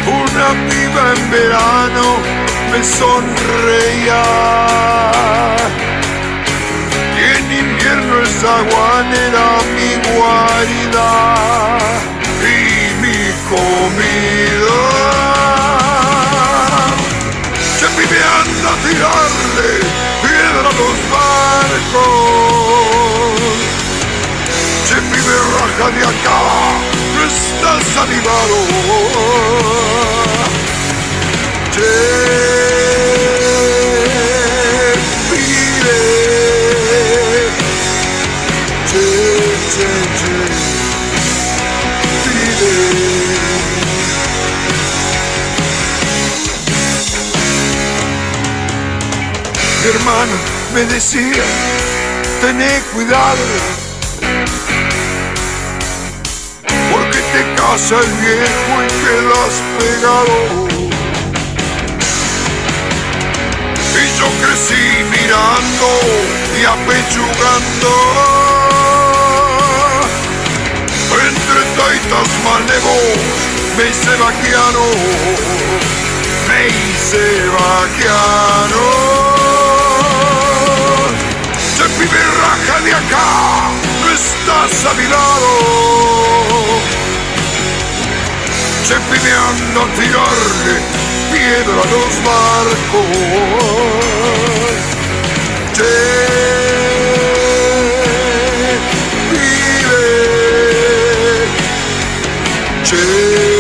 [0.06, 2.06] Una piba en verano
[2.70, 4.22] me sonreía.
[7.16, 11.10] Y en invierno esa guanera mi guarida
[12.40, 12.54] y
[13.02, 14.80] mi comida.
[17.78, 19.70] Se pibe anda a tirarle
[20.22, 20.96] piedra a los
[21.73, 23.32] barcos.
[24.85, 26.40] Se pibe raja de acá,
[27.15, 28.57] no estás animado.
[31.73, 31.93] Che,
[35.31, 36.01] pibe.
[38.90, 39.07] Che,
[39.74, 40.35] che, che,
[42.24, 42.74] pibe.
[49.85, 51.44] Hermano me decía,
[52.40, 53.47] tené cuidado,
[56.90, 60.36] porque te casa el viejo y quedas pegado.
[63.94, 65.89] Y yo crecí mirando
[66.59, 67.90] y apechugando
[71.28, 74.85] entre taitas malevos me hice vaquiano,
[76.49, 79.31] me hice vaquiano.
[82.12, 83.70] Pibe raja de acá,
[84.02, 85.48] no estás a mi lado.
[89.74, 90.74] A tirarle
[91.32, 93.16] piedra a los barcos.
[95.72, 95.97] Che,
[99.30, 100.05] pibe.
[102.84, 103.52] Che,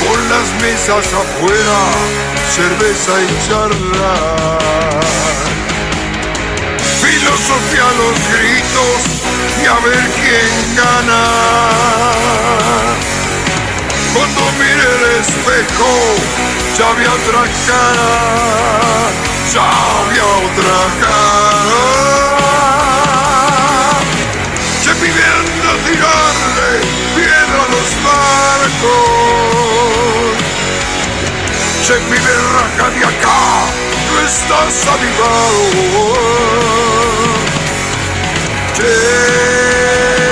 [0.00, 1.78] con las mesas afuera,
[2.54, 4.14] cerveza y charla.
[7.00, 9.00] Filosofía los gritos
[9.62, 11.24] y a ver quién gana.
[14.14, 15.92] Cuando mire el espejo,
[16.78, 18.12] ya vi otra cara,
[19.52, 19.70] ya
[20.10, 22.83] vi otra cara.
[28.64, 30.38] Barcos.
[31.82, 33.66] Se pide raja de acá,
[34.10, 35.62] no estás avivado.
[38.74, 40.23] Se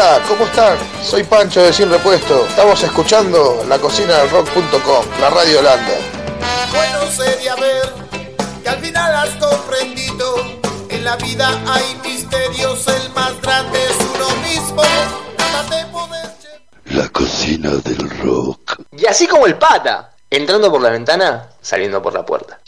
[0.00, 0.78] Hola, ¿cómo están?
[1.02, 2.46] Soy Pancho de Sin Repuesto.
[2.46, 5.94] Estamos escuchando la cocina del rock.com, la radio Holanda.
[6.72, 7.92] Bueno sería ver
[8.62, 10.36] que al final has comprendido.
[10.88, 14.82] En la vida hay misterios, el más grande es uno mismo.
[15.36, 18.80] Nada puedes La cocina del rock.
[18.92, 22.60] Y así como el pata, entrando por la ventana, saliendo por la puerta.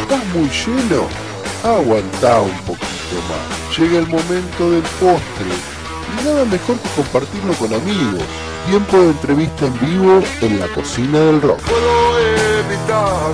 [0.00, 1.31] ¿Estás muy lleno?
[1.62, 3.78] Aguantá un poquito más.
[3.78, 5.46] Llega el momento del postre.
[6.20, 8.22] Y nada mejor que compartirlo con amigos.
[8.68, 11.60] Tiempo de entrevista en vivo en la cocina del rock.
[11.62, 13.32] puedo evitar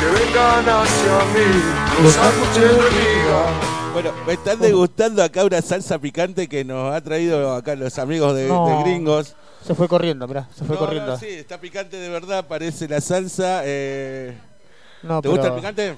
[0.00, 3.44] que vengan hacia mí los sándwiches de miga.
[3.92, 8.34] Bueno, me están degustando acá una salsa picante que nos ha traído acá los amigos
[8.34, 8.66] de, No.
[8.68, 9.36] de gringos.
[9.64, 11.12] Se fue corriendo, mirá, se fue No, corriendo.
[11.12, 13.62] no, sí, está picante de verdad, parece la salsa.
[13.64, 14.36] eh,
[15.02, 15.96] No, ¿Te pero- gusta el picante?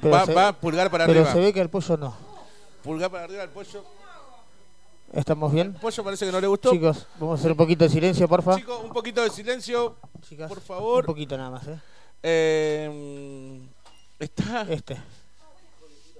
[0.00, 1.32] Pero Va, se- va pulgar para pero arriba.
[1.32, 2.14] se ve que el pollo no.
[2.82, 3.84] Pulgar para arriba el pollo.
[5.12, 5.68] ¿Estamos bien?
[5.68, 6.70] El pollo parece que no le gustó.
[6.72, 8.56] Chicos, vamos a hacer un poquito de silencio, porfa.
[8.56, 11.00] Chicos, un poquito de silencio, Chicas, por favor.
[11.04, 11.78] Un poquito nada más, ¿eh?
[12.22, 13.60] Eh,
[14.18, 14.96] está, Este.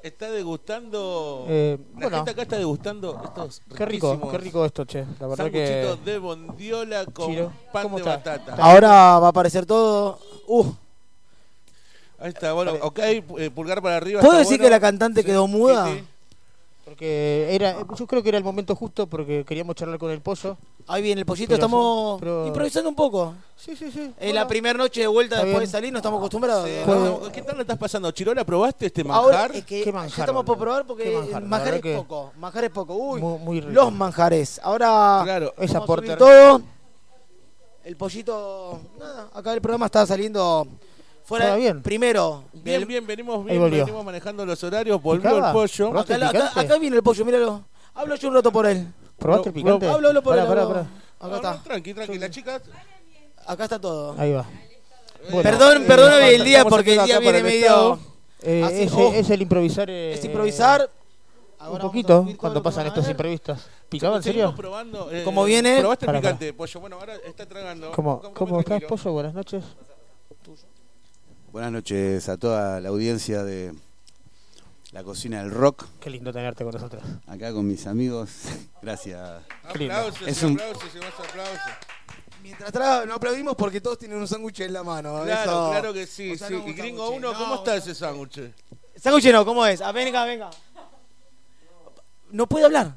[0.03, 1.47] está degustando.
[1.48, 2.16] Eh, la bueno.
[2.19, 5.05] gente acá está degustando estos Qué rico, qué rico esto, che.
[5.19, 5.97] La verdad que...
[6.05, 8.16] de bondiola con Chiro, pan ¿cómo de está?
[8.36, 8.62] batata.
[8.62, 8.89] Ahora
[9.19, 10.20] va a aparecer todo.
[10.47, 10.73] Uh,
[12.18, 14.20] Ahí está, bueno, ok, eh, pulgar para arriba.
[14.20, 14.64] ¿Puedo decir bueno.
[14.64, 15.86] que la cantante quedó muda?
[15.86, 16.05] Sí, sí.
[16.84, 20.56] Porque era, yo creo que era el momento justo porque queríamos charlar con el pollo.
[20.86, 23.34] Ahí viene el pollito, Pero- estamos pero- improvisando un poco.
[23.56, 24.14] Sí, sí, sí.
[24.20, 26.64] En la primera noche de vuelta después de salir no estamos acostumbrados.
[26.68, 28.09] Sí, Puede- no, ¿Qué tal lo estás pasando?
[28.12, 29.56] ¿Chirola probaste este Ahora manjar?
[29.56, 32.32] es que Qué ya manjar, estamos por probar porque manjar, la manjar, es que- poco.
[32.38, 32.94] Manjar es poco.
[32.94, 33.72] Uy, Muy, muy rico.
[33.72, 34.60] los manjares.
[34.62, 35.55] Ahora Claro.
[35.59, 36.18] Esa vamos a subir porter.
[36.18, 36.62] todo.
[37.82, 38.80] El pollito.
[38.98, 40.66] Nada, acá el programa está saliendo
[41.27, 41.44] fuera.
[41.47, 41.82] Está bien.
[41.82, 42.44] Primero.
[42.53, 45.90] Bien, bien, venimos bien, venimos manejando los horarios, volvió el pollo.
[45.90, 46.61] ¿Probaste Acá, el acá- picante?
[46.73, 47.65] acá viene el pollo, míralo.
[47.94, 48.86] Hablo yo un rato por él.
[49.19, 49.89] ¿Probaste el picante?
[49.89, 50.48] Hablo, hablo por Pará, él.
[50.48, 50.74] pará, hablo.
[50.74, 50.86] pará.
[51.19, 51.55] Acá No, está.
[51.55, 52.62] no, tranqui, tranqui, las chicas.
[53.47, 54.15] Acá está todo.
[54.19, 54.44] Ahí va.
[55.43, 57.98] Perdón, eh, perdón el día porque el día viene el medio.
[58.43, 59.12] Eh, Así, ese- oh.
[59.12, 59.89] es el improvisar.
[59.90, 60.82] eh, Es improvisar.
[61.59, 63.59] Un Ahora poquito cuando pasan estos imprevistos.
[63.89, 64.55] ¿Picaba en serio?
[64.55, 65.11] probando.
[65.11, 65.78] eh, ¿Cómo viene?
[65.81, 66.81] ¿Probaste el picante, pollo?
[66.81, 67.90] Bueno, ahora está tragando.
[67.93, 68.20] ¿Cómo,
[68.61, 69.12] estás, pollo?
[69.12, 69.65] Buenas noches.
[71.57, 73.73] Buenas noches a toda la audiencia de
[74.93, 75.87] la cocina del rock.
[76.01, 77.03] Qué lindo tenerte con nosotros.
[77.27, 78.28] Acá con mis amigos.
[78.83, 79.43] Gracias.
[79.65, 81.73] Aplausos, Es un- aplausos y más aplausos.
[82.43, 85.23] Mientras atrás no aplaudimos porque todos tienen un sándwich en la mano.
[85.24, 86.33] Claro, Eso- claro que sí.
[86.33, 86.55] o sea, sí.
[86.57, 88.53] no y gringo sándwich, 1, no, ¿cómo está ese sándwich?
[88.95, 89.81] Sándwich no, ¿cómo es?
[89.81, 90.51] Ah, venga, venga.
[92.33, 92.93] No puede hablar.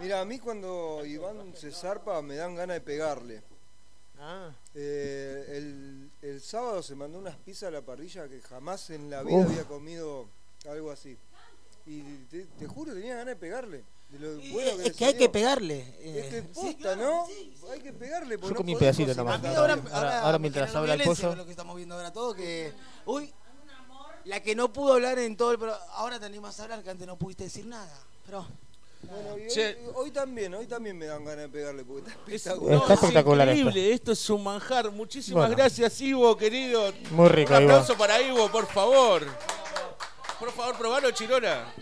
[0.00, 3.42] Mira, a mí cuando Iván se zarpa me dan ganas de pegarle.
[4.20, 4.50] Ah.
[4.74, 9.22] Eh, el, el sábado se mandó unas pizzas a la parrilla que jamás en la
[9.22, 9.46] vida Uf.
[9.50, 10.28] había comido
[10.68, 11.16] algo así.
[11.86, 13.84] Y te, te juro, tenía ganas de pegarle.
[14.10, 15.80] De lo bueno que Es que hay que pegarle.
[16.02, 17.26] Es que Eh, posta, ¿no?
[17.70, 18.38] Hay que pegarle.
[18.38, 19.44] porque Yo no comí un pedacito nomás.
[19.44, 19.88] ahora, bien.
[19.94, 21.34] Ahora- ahora mientras habla el pollo.
[21.36, 22.72] lo que estamos viendo ahora todo que
[23.06, 23.32] uy
[24.24, 26.90] la que no pudo hablar en todo el programa ahora te animas a hablar que
[26.90, 28.46] antes no pudiste decir nada pero
[29.02, 32.74] Bueno, y hoy, también, hoy también me dan ganas de pegarle porque está Es, espectacular.
[32.82, 34.12] Está es espectacular increíble, esto.
[34.12, 34.90] es un manjar.
[34.90, 35.56] Muchísimas Bueno.
[35.56, 36.92] gracias, Ivo, querido.
[37.12, 37.70] Muy rico, Un Ivo.
[37.72, 39.22] aplauso para Ivo, por favor.
[40.38, 41.72] Por favor, probalo, Chirola.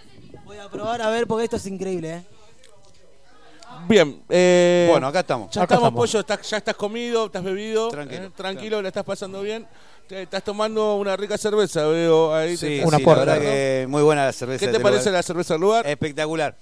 [0.45, 2.25] voy a probar a ver porque esto es increíble eh
[3.89, 4.23] Bien.
[4.29, 5.51] eh, Bueno, acá estamos.
[5.55, 6.11] Ya Acá estamos, estamos.
[6.11, 6.21] pollo.
[6.21, 7.89] estás- ya estás comido, estás bebido.
[7.89, 9.67] Tranquilo, eh, tranquilo, la estás pasando bien.
[10.09, 12.57] Te- estás tomando una rica cerveza, veo ahí.
[12.57, 14.65] Sí, te- sí, la verdad que muy buena la cerveza.
[14.65, 15.15] ¿Qué te parece lugar.
[15.15, 15.87] la cerveza del lugar?
[15.87, 16.57] Espectacular.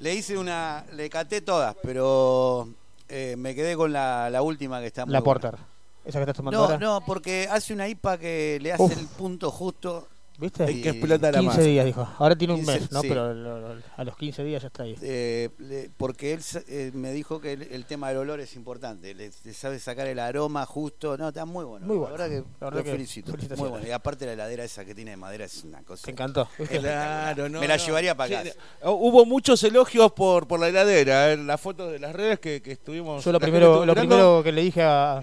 [0.00, 2.68] Le hice una, le caté todas, pero
[3.08, 5.40] eh, me quedé con la, la última que está muy La buena.
[5.40, 5.60] Porter.
[6.04, 6.78] Esa que estás tomando No, ahora.
[6.78, 8.98] no, porque hace una IPA que le hace Uf.
[8.98, 10.08] el punto justo.
[10.36, 10.70] ¿Viste?
[10.70, 12.08] y- 15 días, dijo.
[12.18, 13.00] Ahora tiene un 15, mes, ¿no?
[13.02, 13.08] sí.
[13.08, 14.96] Pero lo- lo- a los 15 días ya está ahí.
[15.00, 19.14] Eh, le- porque él eh, me dijo que el, el tema del olor es importante.
[19.14, 21.16] Le, le sabe sacar el aroma justo.
[21.16, 21.86] No, está muy bueno.
[21.86, 22.12] Muy La bueno.
[22.16, 23.32] verdad que La verdad lo que felicito.
[23.56, 23.86] Muy bueno.
[23.86, 26.04] Y aparte la heladera esa que tiene de madera es una cosa.
[26.04, 26.48] Te encantó.
[26.68, 27.60] Claro, no.
[27.60, 27.84] Me la no.
[27.84, 28.54] llevaría para Sí, eh,
[28.84, 31.32] Hubo muchos elogios por, por la heladera.
[31.32, 33.24] eh, Las fotos de las redes que, que estuvimos.
[33.24, 35.20] Yo lo la primero, lo primero que le dije a.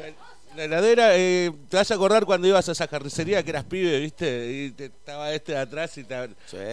[0.56, 4.00] La heladera, eh, te vas a acordar cuando ibas a esa carnicería que eras pibe,
[4.00, 4.52] ¿viste?
[4.52, 6.16] Y te, estaba este de atrás y te,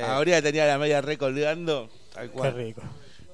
[0.04, 1.88] abría tenía la media recolgando.
[2.12, 2.82] Tal Qué rico.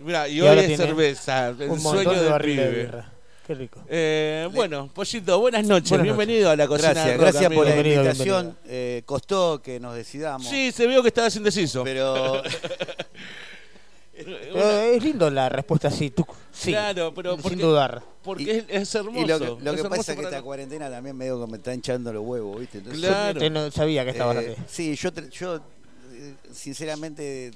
[0.00, 2.70] Mira, y, Y hoy ahora es cerveza, el sueño de del de pibe.
[2.70, 3.12] birra.
[3.46, 3.80] Qué rico.
[3.88, 5.90] Eh, bueno, Pollito, buenas noches.
[5.90, 6.92] Buenas bienvenido a la cocina.
[6.92, 7.94] Gracias, gracias por la amigo.
[8.00, 8.56] invitación.
[8.66, 10.46] Eh, costó que nos decidamos.
[10.46, 11.84] Sí, se vio que estabas indeciso.
[11.84, 12.42] Pero
[14.16, 14.38] Pero
[14.82, 16.10] es lindo la respuesta así.
[16.10, 16.70] Tú, sí.
[16.70, 18.02] Claro, pero sin porque- dudar.
[18.22, 19.18] Porque es, es hermoso.
[19.18, 21.50] Y lo que, lo es que hermoso pasa es que esta cuarentena también medio que
[21.50, 22.78] me está hinchando los huevos, ¿viste?
[22.78, 23.38] Entonces, Claro.
[23.38, 24.62] Usted no sabía que estabas Eh, así.
[24.68, 27.50] Sí, yo, yo eh, sinceramente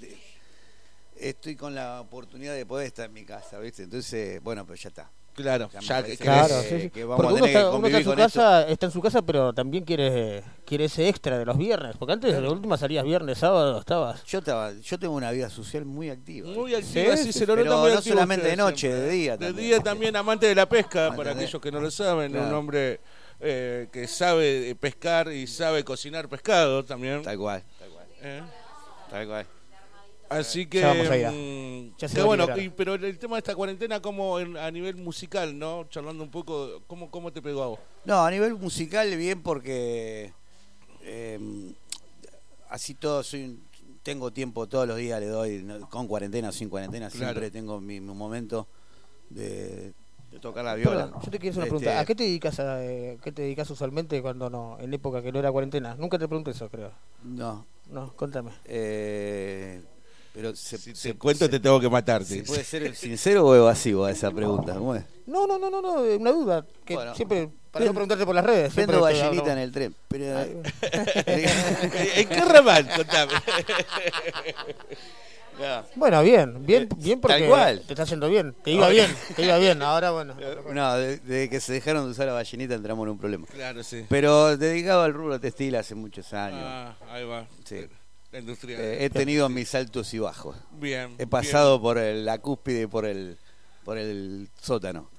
[1.16, 3.82] estoy con la oportunidad de poder estar en mi casa, ¿viste?
[3.84, 5.10] Entonces, bueno, pero ya está.
[5.42, 6.90] Claro, ya que- Claro, que- sí, sí.
[6.90, 8.22] que vamos Porque a uno tener está, que uno está en su esto.
[8.22, 11.96] casa, está en su casa, pero también quiere, quiere ese extra de los viernes.
[11.96, 14.24] Porque antes de la última salías viernes, sábado, estabas.
[14.24, 16.48] Yo estaba, yo tengo una vida social muy activa.
[16.50, 19.00] Muy activa, sí, se lo Pero nota muy no activo solamente de noche, siempre.
[19.00, 19.66] de día De también.
[19.68, 23.00] día también amante de la pesca, para aquellos que no lo saben, un hombre
[23.40, 27.22] eh, que sabe pescar y sabe cocinar pescado también.
[27.22, 27.62] Tal cual,
[28.20, 28.42] Eh,
[29.10, 29.46] tal cual.
[30.28, 32.68] Así que, Ya vamos a ir a- mm, ya se que va a bueno, y-
[32.68, 35.86] pero el tema de esta cuarentena, como en- a nivel musical, ¿no?
[35.88, 37.78] Charlando un poco, ¿cómo, cómo te pegó a vos?
[38.04, 40.32] No, a nivel musical bien porque
[41.02, 41.72] eh,
[42.68, 43.62] así todo soy un-
[44.02, 47.26] tengo tiempo todos los días le doy con cuarentena o sin cuarentena Claro.
[47.32, 48.66] siempre tengo mi, mi momento
[49.30, 49.92] de,
[50.30, 51.04] de tocar la viola.
[51.06, 52.00] Perdón, yo te quiero hacer una Este, pregunta.
[52.00, 55.32] ¿A qué te dedicas a, eh, qué te dedicas usualmente cuando no, en época que
[55.32, 55.94] no era cuarentena?
[55.96, 56.92] Nunca te pregunté eso, creo.
[57.24, 57.66] No.
[57.90, 58.50] No, contame.
[58.66, 59.82] Eh,
[60.38, 62.26] pero se, Si se- te cuento se- te tengo que matarte.
[62.36, 64.74] ¿se puede ser sincero o evasivo a esa pregunta?
[64.74, 65.02] ¿Cómo es?
[65.26, 66.64] No, no, no, no, no, eh, una duda.
[66.84, 67.12] Que Bueno.
[67.16, 68.72] siempre, para no preguntarte por las redes.
[68.76, 69.94] Vendo ballenita en el tren.
[70.06, 70.38] Pero,
[71.26, 72.88] ¿En qué ramal?
[72.94, 73.32] Contame.
[75.58, 75.82] No.
[75.96, 77.82] Bueno, bien, bien, bien porque Tal cual.
[77.84, 78.54] te está haciendo bien.
[78.62, 79.82] Te iba bien, te iba bien.
[79.82, 80.36] Ahora, bueno.
[80.72, 83.44] No, de- desde que se dejaron de usar la ballenita entramos en un problema.
[83.48, 84.06] Claro, sí.
[84.08, 86.60] Pero dedicado al rubro textil hace muchos años.
[86.62, 87.48] Ah, ahí va.
[87.64, 87.88] Sí.
[88.38, 88.78] La industria.
[88.80, 90.56] Eh, he tenido mis altos y bajos.
[90.78, 93.36] Bien, He pasado por el- la cúspide y por el,
[93.84, 95.10] por el sótano.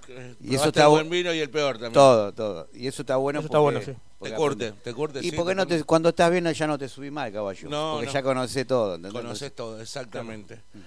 [0.41, 1.93] Y eso está el buen vino y el peor también.
[1.93, 2.69] Todo, todo.
[2.73, 4.01] Y eso está bueno Eso está porque- bueno, sí.
[4.17, 4.83] porque Te aprendés.
[4.83, 7.29] te curte, Y sí, porque no te, cuando estás bien ya no te subís más,
[7.31, 7.69] caballo.
[7.69, 8.13] No, porque no.
[8.13, 8.95] ya conocés todo.
[8.95, 9.21] ¿entendés?
[9.21, 10.61] Conoces todo, exactamente.
[10.73, 10.79] Mm.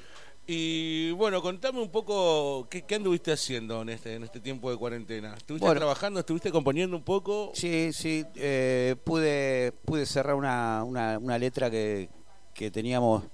[0.45, 4.77] Y bueno, contame un poco qué, qué anduviste haciendo en este, en este tiempo de
[4.77, 5.35] cuarentena.
[5.37, 5.79] ¿Estuviste Bueno.
[5.79, 6.19] trabajando?
[6.19, 7.53] ¿Estuviste componiendo un poco?
[7.55, 12.09] Sí, sí, eh, pude, pude cerrar una, una, una letra que,
[12.55, 13.25] que teníamos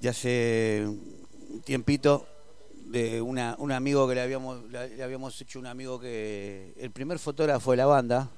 [0.00, 2.26] de hace un tiempito
[2.86, 7.18] de una, un amigo que le habíamos, le, habíamos hecho un amigo que el primer
[7.18, 8.28] fotógrafo de la banda,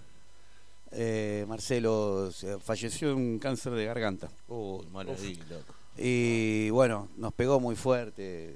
[0.93, 2.31] eh, Marcelo,
[2.65, 4.31] falleció de un cáncer de garganta.
[4.49, 5.75] Uy, maravilla, loco.
[5.99, 8.55] Y bueno, nos pegó muy fuerte.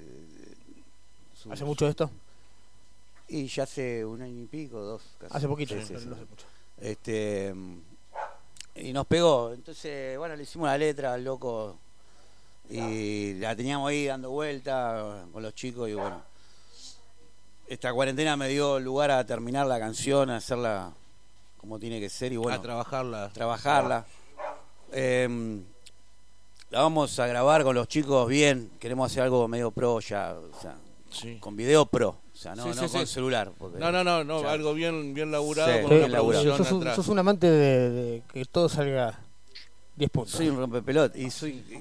[1.35, 2.11] Su- ¿Hace mucho esto?
[3.29, 5.03] Y ya hace un año y pico, dos.
[5.19, 5.37] casi.
[5.37, 6.11] Hace poquito, Sí, no sí, sí.
[6.11, 6.47] hace mucho.
[6.81, 7.55] Este,
[8.75, 9.53] y nos pegó.
[9.53, 11.79] Entonces, bueno, le hicimos la letra al loco
[12.71, 16.23] y la teníamos ahí dando vuelta con los chicos y bueno.
[17.67, 20.93] Esta cuarentena me dio lugar a terminar la canción, a hacerla
[21.57, 22.59] como tiene que ser y bueno.
[22.59, 23.31] a trabajarla.
[23.33, 24.05] trabajarla.
[24.91, 25.63] Em,
[26.71, 28.71] la vamos a grabar con los chicos bien.
[28.79, 30.77] Queremos hacer algo medio pro ya, o sea,
[31.11, 31.39] Sí.
[31.41, 33.15] con video pro, sea, no, Sí, no sí, con sí.
[33.15, 33.53] celular.
[33.57, 36.57] porque No, no, no, no ya- algo bien, bien laburado Sí, con bien una producción
[36.59, 36.97] Sos un, atrás.
[36.97, 39.19] sos un amante de, de que todo salga
[39.97, 40.33] 10 puntos.
[40.33, 41.51] Soy un rompepelot y soy.
[41.71, 41.75] y-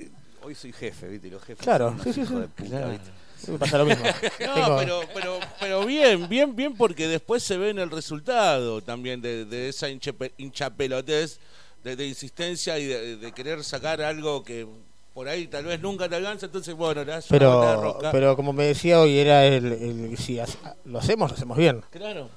[0.00, 0.10] y-
[0.42, 1.28] hoy soy jefe, ¿viste?
[1.28, 2.90] Y Los jefes Claro, son unos sí, sí, hijos de puta, Claro.
[2.90, 3.10] ¿viste?
[3.38, 4.04] Sí, me pasa lo mismo.
[4.40, 8.80] No, Tengo- pero, pero, pero bien, bien, bien, porque después se ve en el resultado
[8.80, 11.38] también de, de esa hinchape- hinchapelotez,
[11.82, 14.66] de, de insistencia y de, de querer sacar algo que
[15.14, 19.00] por ahí tal vez nunca te alcanza, entonces bueno, de pero, pero como me decía
[19.00, 21.82] hoy, era el, el si hace- lo hacemos, lo hacemos bien.
[21.90, 22.28] Claro.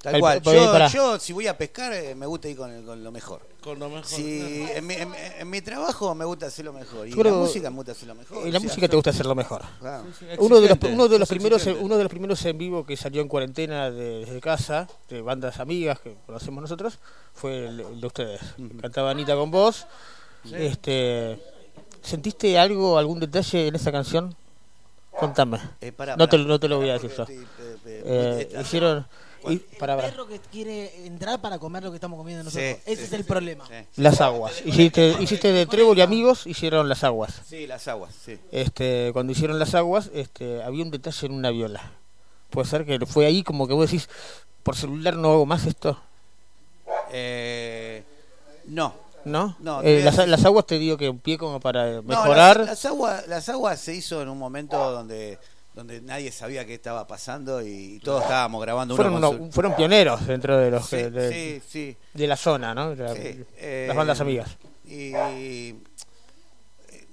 [0.00, 0.42] Tal El- cual.
[0.42, 3.40] Yo, yo, si voy a pescar, eh, me gusta ir con, el- con lo mejor.
[3.62, 4.04] Con lo mejor.
[4.04, 7.08] Si, en, mi, en- en mi trabajo me gusta hacer lo mejor.
[7.08, 8.46] Y Yo la creo- música me gusta hacer lo mejor.
[8.46, 9.62] Y la O sea, música te gusta hacerlo mejor.
[9.80, 10.04] Claro.
[10.38, 11.82] Uno de los, uno de los primeros exigente.
[11.84, 15.58] uno de los primeros en vivo que salió en cuarentena de- desde casa, de bandas
[15.58, 16.98] amigas que conocemos nosotros,
[17.32, 18.40] fue el, el de ustedes.
[18.82, 19.86] Cantaba Anita con vos.
[20.44, 20.52] Sí.
[20.54, 21.40] Este,
[22.04, 24.34] ¿Sentiste algo, algún detalle en esa canción?
[25.18, 25.58] Contame.
[25.80, 27.24] Eh, pará, no, te, no te lo voy a decir yo.
[27.24, 27.46] Eh,
[27.86, 29.06] eh, Eh, hicieron...
[29.48, 30.08] y- pará, pará.
[30.10, 32.82] perro que quiere entrar para comer lo que estamos comiendo Sí, nosotros.
[32.86, 33.64] Ese sí, es el sí, problema.
[33.66, 34.02] sí.
[34.02, 34.60] Las aguas.
[34.66, 37.40] Hiciste, hiciste de Trébol y amigos, hicieron las aguas.
[37.46, 38.38] Sí, las aguas, sí.
[38.52, 41.92] Este, cuando hicieron las aguas, este, había un detalle en una viola.
[42.50, 44.08] Puede ser que fue ahí como que vos decís,
[44.62, 45.98] por celular no hago más esto,
[47.12, 48.02] Eh,
[48.66, 49.03] no.
[49.24, 49.56] ¿No?
[49.60, 52.58] No, Eh, las, las aguas te digo que un pie como para No, mejorar.
[52.58, 55.38] las, las aguas, las aguas se hizo en un momento donde
[55.74, 60.56] donde nadie sabía qué estaba pasando y todos estábamos grabando fueron, uno fueron pioneros dentro
[60.56, 61.96] de los Sí, que- de, sí, sí.
[62.14, 62.94] de la zona, ¿no?
[62.94, 64.56] La- eh, las bandas amigas.
[64.86, 65.12] Y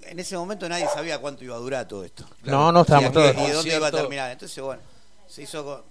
[0.03, 2.25] en ese momento nadie sabía cuánto iba a durar todo esto.
[2.43, 3.35] No, no, estábamos y, todos.
[3.35, 4.31] y dónde iba a terminar.
[4.31, 4.81] Entonces, bueno,
[5.27, 5.81] se hizo con-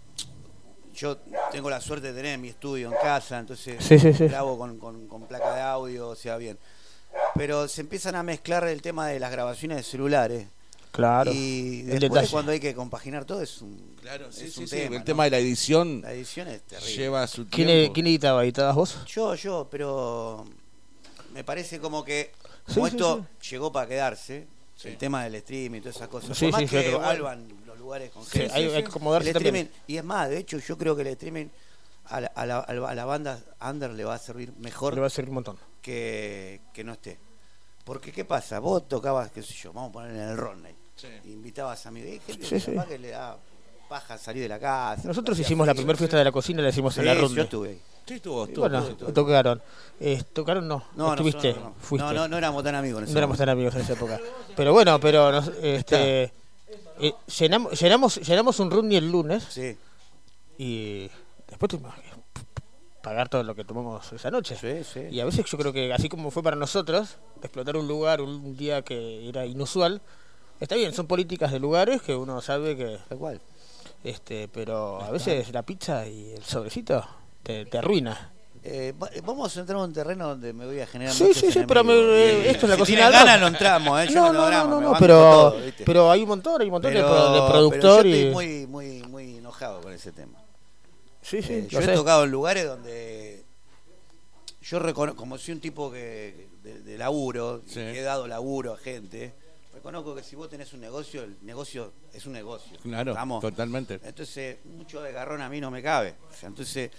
[0.94, 1.18] Yo
[1.52, 4.26] tengo la suerte de tener mi estudio en casa, entonces Sí, sí, sí.
[4.26, 6.58] grabo con, con- con placa de audio, o sea, bien.
[7.34, 10.46] Pero se empiezan a mezclar el tema de las grabaciones de celulares.
[10.92, 14.68] Claro, Y después cuando hay que compaginar todo es un, Claro, sí, es sí, un
[14.68, 14.76] sí.
[14.76, 14.94] tema.
[14.96, 15.04] El ¿no?
[15.04, 16.94] tema de la edición La edición es terrible.
[16.96, 17.92] lleva su ¿Quién, tiempo.
[17.94, 18.42] ¿Quién editaba?
[18.42, 18.98] ¿Editabas vos?
[19.06, 20.44] Yo, yo, pero
[21.32, 22.32] me parece como que
[22.66, 24.48] Sí, como sí, esto llegó para quedarse,
[24.84, 26.36] el tema del streaming y todas esas cosas.
[26.36, 28.54] Sí, Por más sí, que vuelvan los lugares con Sí, gente.
[28.54, 29.54] hay- hay que acomodarse el también.
[29.56, 31.46] streaming, y es más, de hecho, yo creo que el streaming
[32.06, 34.94] a la, a la- a la- a la banda under le va a servir mejor
[34.94, 35.58] Le va a servir un montón.
[35.82, 37.18] que, que no esté.
[37.84, 38.58] Porque, ¿qué pasa?
[38.58, 40.74] Vos tocabas, qué sé yo, vamos a poner en el Rodney.
[41.24, 41.84] Invitabas.
[41.86, 42.72] Y hay gente Sí, que sí.
[42.72, 43.38] capaz que le da
[43.88, 45.02] paja salir de la casa.
[45.08, 47.36] Nosotros hacía hicimos la primera fiesta de la cocina, la hicimos en la Sí, ronda.
[47.36, 47.80] yo estuve ahí.
[48.06, 49.12] Sí, estuvo, estuvo, bueno, estuvo, estuvo.
[49.12, 49.62] tocaron.
[50.00, 51.80] Eh, tocaron no, No, estuviste, nosotros no.
[51.80, 52.06] fuiste.
[52.06, 54.18] No, no, no éramos tan amigos en ese No éramos tan amigos en esa época.
[54.56, 56.32] Pero bueno, pero nos- este,
[57.00, 59.76] eh, llenamos, llenamos, llenamos un Runny el lunes Sí.
[60.58, 61.10] y
[61.48, 62.02] después tuvimos que
[63.02, 64.56] pagar todo lo que tomamos esa noche.
[64.60, 65.06] Sí, sí.
[65.10, 68.56] Y a veces yo creo que así como fue para nosotros, explotar un lugar un
[68.56, 70.00] día que era inusual,
[70.60, 72.98] está bien, son políticas de lugares que uno sabe que...
[73.08, 73.40] Tal cual.
[74.04, 77.06] Este, pero a veces la pizza y el sobrecito
[77.42, 78.32] te, te arruina.
[78.62, 81.50] Eh, va- vamos a entrar en un terreno donde me voy a generar Sí, sí,
[81.50, 84.08] sí, pero me- eh, esto es la si cocina ganas no entramos, ¿eh?
[84.12, 87.32] Yo No, no, no, no, pero, pero hay un montón, hay un montón de, Pero-
[87.32, 88.12] de pero productor yo y...
[88.12, 90.38] estoy muy, muy, muy enojado con ese tema.
[91.22, 93.44] Sí, sí, Eh, yo he tocado en lugares donde
[94.62, 98.74] yo reconozco, como soy un tipo que de, de laburo, y que he dado laburo
[98.74, 99.32] a gente,
[99.72, 102.76] reconozco que si vos tenés un negocio, el negocio es un negocio.
[102.82, 103.40] Claro, ¿estamos?
[103.40, 104.00] totalmente.
[104.04, 106.14] Entonces, mucho de garrón a mí no me cabe.
[106.30, 106.90] O sea, entonces,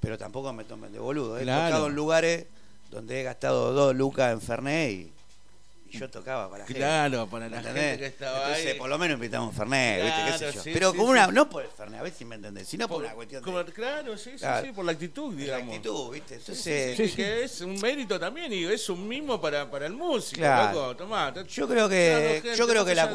[0.00, 1.38] pero tampoco me tomen de boludo.
[1.38, 1.66] He Claro.
[1.68, 2.46] tocado en lugares
[2.90, 5.12] donde he gastado dos lucas en Fernet y,
[5.90, 6.80] y yo tocaba para la gente.
[6.80, 8.78] Claro, para la que estaba Entonces, ahí.
[8.78, 10.20] por lo menos invitamos Fernet, ¿viste?
[10.24, 10.62] ¿Qué sé Claro, yo?
[10.62, 11.12] sí, pero sí, como sí.
[11.18, 13.42] una, no por el Fernet, a ver si me entendés, sino por, Por- una cuestión
[13.42, 13.72] como- de...
[13.72, 14.66] claro, sí, sí, Claro.
[14.66, 15.66] sí, por la actitud, digamos.
[15.68, 16.34] La actitud, ¿viste?
[16.36, 19.86] Sí, Entonces, sí, sí, que es un mérito también y es un mimo para, para
[19.86, 20.78] el músico, Claro.
[20.78, 20.96] loco.
[20.96, 23.10] Tomá, Yo creo Claro, que gente, yo creo que la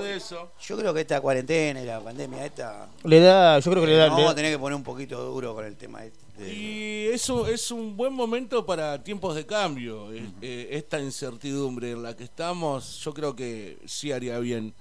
[0.61, 3.97] yo creo que esta cuarentena y la pandemia esta Le da, yo creo que le
[3.97, 4.07] da...
[4.09, 6.22] vamos a tener que poner un poquito duro con el tema este.
[6.39, 10.11] Y eso es un buen momento para tiempos de cambio.
[10.13, 14.73] Eh, eh, esta incertidumbre en la que estamos, yo creo que sí haría bien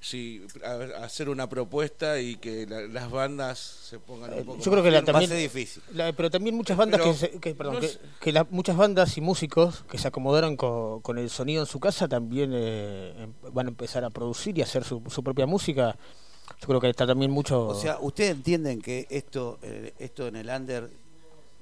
[0.00, 4.70] sí, a- hacer una propuesta y que la- las bandas se pongan un poco Yo
[4.70, 5.82] creo que la, también, difícil.
[5.92, 8.46] la- pero también muchas bandas Pero que, se- que- perdón, no que, es- que la-
[8.50, 12.52] muchas bandas y músicos que se acomodaron co- con, el sonido en su casa también
[12.54, 15.96] eh, em- van a empezar a producir y hacer su, su propia música.
[16.60, 17.66] Yo creo que está también mucho.
[17.68, 20.90] O sea, ustedes entienden que esto eh, esto en el under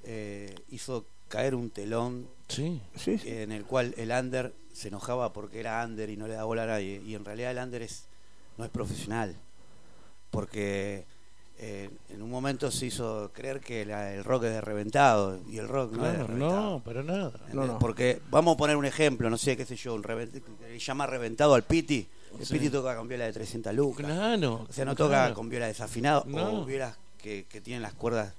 [0.05, 2.81] eh, hizo caer un telón Sí.
[2.95, 3.29] Sí, sí.
[3.29, 6.63] en el cual el under se enojaba porque era under y no le da bola
[6.63, 8.05] a nadie y en realidad el under es
[8.57, 9.35] no es profesional
[10.31, 11.05] porque
[11.59, 15.57] eh, en un momento se hizo creer que la- el rock es de reventado y
[15.59, 16.71] el rock no es de reventado.
[16.73, 17.33] no, para nada.
[17.79, 21.07] Porque vamos a poner un ejemplo, no sé, qué sé yo, un revent- le llama
[21.07, 22.07] reventado al Piti.
[22.39, 22.55] El Sí.
[22.55, 24.07] Piti toca con viola de 300 lucas.
[24.07, 24.67] Claro.
[24.69, 25.11] O sea, no claro.
[25.29, 26.63] toca con viola desafinado No.
[26.63, 28.33] o violas que, que tienen las cuerdas.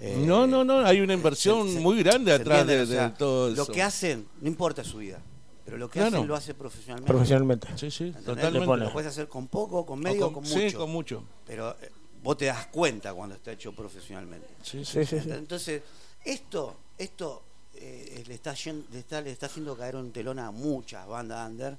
[0.00, 2.86] eh, No, no, no, hay una inversión se- se- muy grande ¿se atrás de, O
[2.86, 3.56] sea, de todo eso.
[3.56, 5.20] Lo que hacen, no importa su vida,
[5.64, 6.16] pero lo que Claro.
[6.16, 7.06] hacen lo hace profesionalmente.
[7.12, 7.68] Profesionalmente.
[7.76, 8.24] Sí, sí, ¿Entendés?
[8.24, 8.76] totalmente.
[8.84, 10.78] Lo puedes hacer con poco, con medio, O o con, sí, mucho.
[10.78, 11.22] con mucho.
[11.46, 11.90] Pero eh,
[12.24, 14.48] vos te das cuenta cuando está hecho profesionalmente.
[14.62, 15.30] Sí, Sí, sí, sí.
[15.30, 15.82] Entonces,
[16.24, 17.42] esto, esto
[17.76, 21.48] eh, le, está, yen- le, está, le está haciendo caer un telón a muchas bandas
[21.50, 21.76] under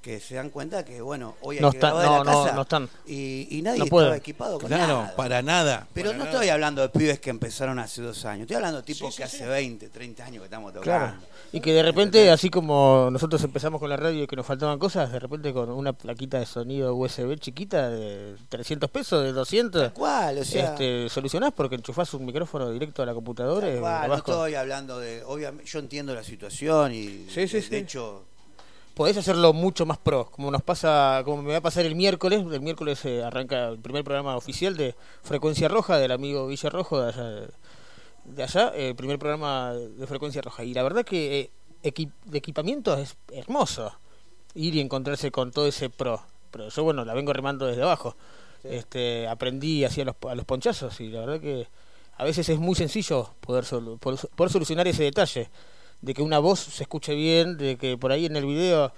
[0.00, 2.42] que se dan cuenta que, bueno, hoy hay No que grabar de no, la no,
[2.42, 2.88] casa no están.
[3.06, 5.16] Y, y nadie No estaba equipado con Claro, nada.
[5.16, 5.86] para nada.
[5.92, 6.36] Pero para no nada.
[6.36, 8.42] estoy hablando de pibes que empezaron hace dos años.
[8.42, 10.82] Estoy hablando de tipos que hace 20, 30 años que estamos tocando.
[11.16, 11.30] Claro.
[11.52, 14.78] Y que de repente, así como nosotros empezamos con la radio y que nos faltaban
[14.78, 19.92] cosas, de repente con una plaquita de sonido USB chiquita de 300 pesos, de 200,
[19.92, 23.68] cual, o sea- este, solucionás porque enchufás un micrófono directo a la computadora
[24.08, 25.22] no estoy hablando de.
[25.24, 27.26] Obviamente, yo entiendo la situación y.
[27.28, 27.68] Sí, sí, de, sí.
[27.70, 28.24] de hecho,
[28.94, 32.44] Podés hacerlo mucho más pro, como nos pasa, como me va a pasar el miércoles.
[32.52, 37.00] El miércoles eh, arranca el primer programa oficial de Frecuencia Roja del amigo Villa Rojo
[37.00, 37.48] de allá,
[38.24, 40.64] de allá el primer programa de Frecuencia Roja.
[40.64, 41.50] Y la verdad que
[41.82, 41.90] eh,
[42.26, 43.92] de equipamiento es hermoso
[44.54, 46.20] ir y encontrarse con todo ese pro.
[46.50, 48.16] Pero yo, bueno, la vengo remando desde abajo.
[48.64, 51.66] Este, aprendí así a los, a los ponchazos y la verdad que
[52.18, 55.48] a veces es muy sencillo poder, solu- poder solucionar ese detalle
[56.02, 58.92] de que una voz se escuche bien, de que por ahí en el video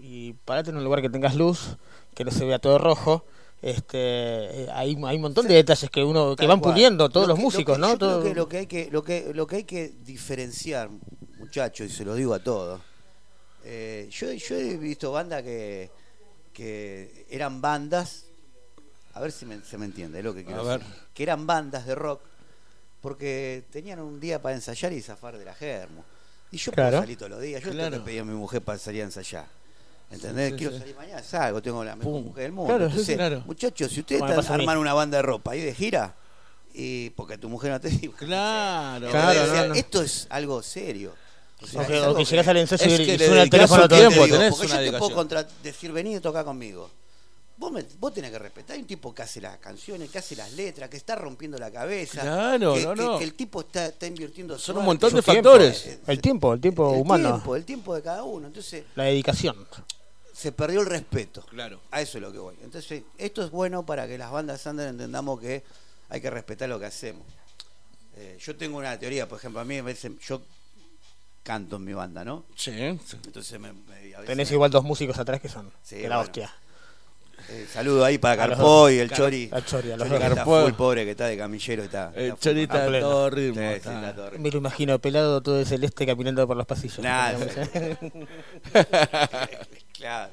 [0.00, 1.76] y parate en un lugar que tengas luz,
[2.14, 3.24] que no se vea todo rojo.
[3.60, 6.74] Este, eh, hay, hay un montón de detalles que uno que Tal van cual.
[6.74, 7.98] puliendo todos Lo los que- músicos, lo que- ¿no?
[7.98, 10.90] creo Todo- que lo que hay que lo que lo que hay que diferenciar,
[11.38, 12.80] muchachos, y se lo digo a todos.
[13.64, 15.90] eh, yo, yo he visto bandas que
[16.52, 18.26] que eran bandas,
[19.14, 21.84] a ver si me- se me entiende lo que quiero A decir, que eran bandas
[21.86, 22.20] de rock
[23.00, 26.04] porque tenían un día para ensayar y zafar de la germo.
[26.50, 26.90] Y yo Claro.
[26.90, 27.90] puedo salir todos los días, yo Claro.
[27.96, 29.46] le pedí a mi mujer para salir a ensayar.
[30.10, 30.46] ¿Entendés?
[30.46, 30.78] Sí, sí, Quiero sí.
[30.80, 32.68] salir mañana, salgo, tengo la mejor mujer del mundo.
[32.68, 33.42] Claro, Entonces, sí, claro.
[33.44, 34.62] muchachos, si ustedes Bueno, están pasa a mí.
[34.64, 36.14] arman una banda de ropa ahí de gira,
[36.72, 38.14] y porque tu mujer no te dijo.
[38.16, 39.10] Claro.
[39.10, 39.74] Claro, O sea, no, no.
[39.74, 41.14] Esto es algo serio.
[41.60, 43.88] O sea, O que- que llegás al ensayo Es y- que y suena el teléfono
[43.88, 44.38] todo el tiempo, tiempo.
[44.38, 46.88] tenés porque una yo te puedo decir, vení y tocar conmigo.
[47.58, 48.74] Vos, me- vos tenés que respetar.
[48.76, 51.70] Hay un tipo que hace las canciones, que hace las letras, que está rompiendo la
[51.72, 52.20] cabeza.
[52.20, 53.18] Claro, que, no, que- no.
[53.18, 55.86] que el tipo está, está invirtiendo Son un montón de tiempo, factores.
[55.86, 58.46] eh, El tiempo, el tiempo el humano, tiempo, el tiempo de cada uno.
[58.46, 59.66] Entonces, la dedicación.
[60.32, 61.42] se perdió el respeto.
[61.46, 61.80] Claro.
[61.90, 62.54] A eso es lo que voy.
[62.62, 65.64] Entonces, esto es bueno para que las bandas under entendamos que
[66.10, 67.24] hay que respetar lo que hacemos.
[68.14, 70.40] Eh, yo tengo una teoría, por ejemplo, a mí a veces yo
[71.42, 72.44] canto en mi banda, ¿no?
[72.54, 72.70] Sí.
[72.70, 76.08] Entonces me, me- a veces Tenés me- igual dos músicos atrás que son Sí, de
[76.08, 76.28] la bueno.
[76.28, 76.54] hostia.
[77.50, 79.02] Eh, saludo ahí para Carpoy, dos.
[79.02, 79.48] el Car- Chori.
[79.52, 81.82] al Chori, a los Chori full pobre, que está de camillero.
[81.82, 83.54] Está, El está Chori está a todo ritmo.
[83.54, 83.94] Sí, sí, está.
[84.00, 84.42] está todo ritmo.
[84.44, 86.98] Me lo imagino pelado todo de celeste caminando por los pasillos.
[86.98, 87.38] Nada,
[89.96, 90.32] claro.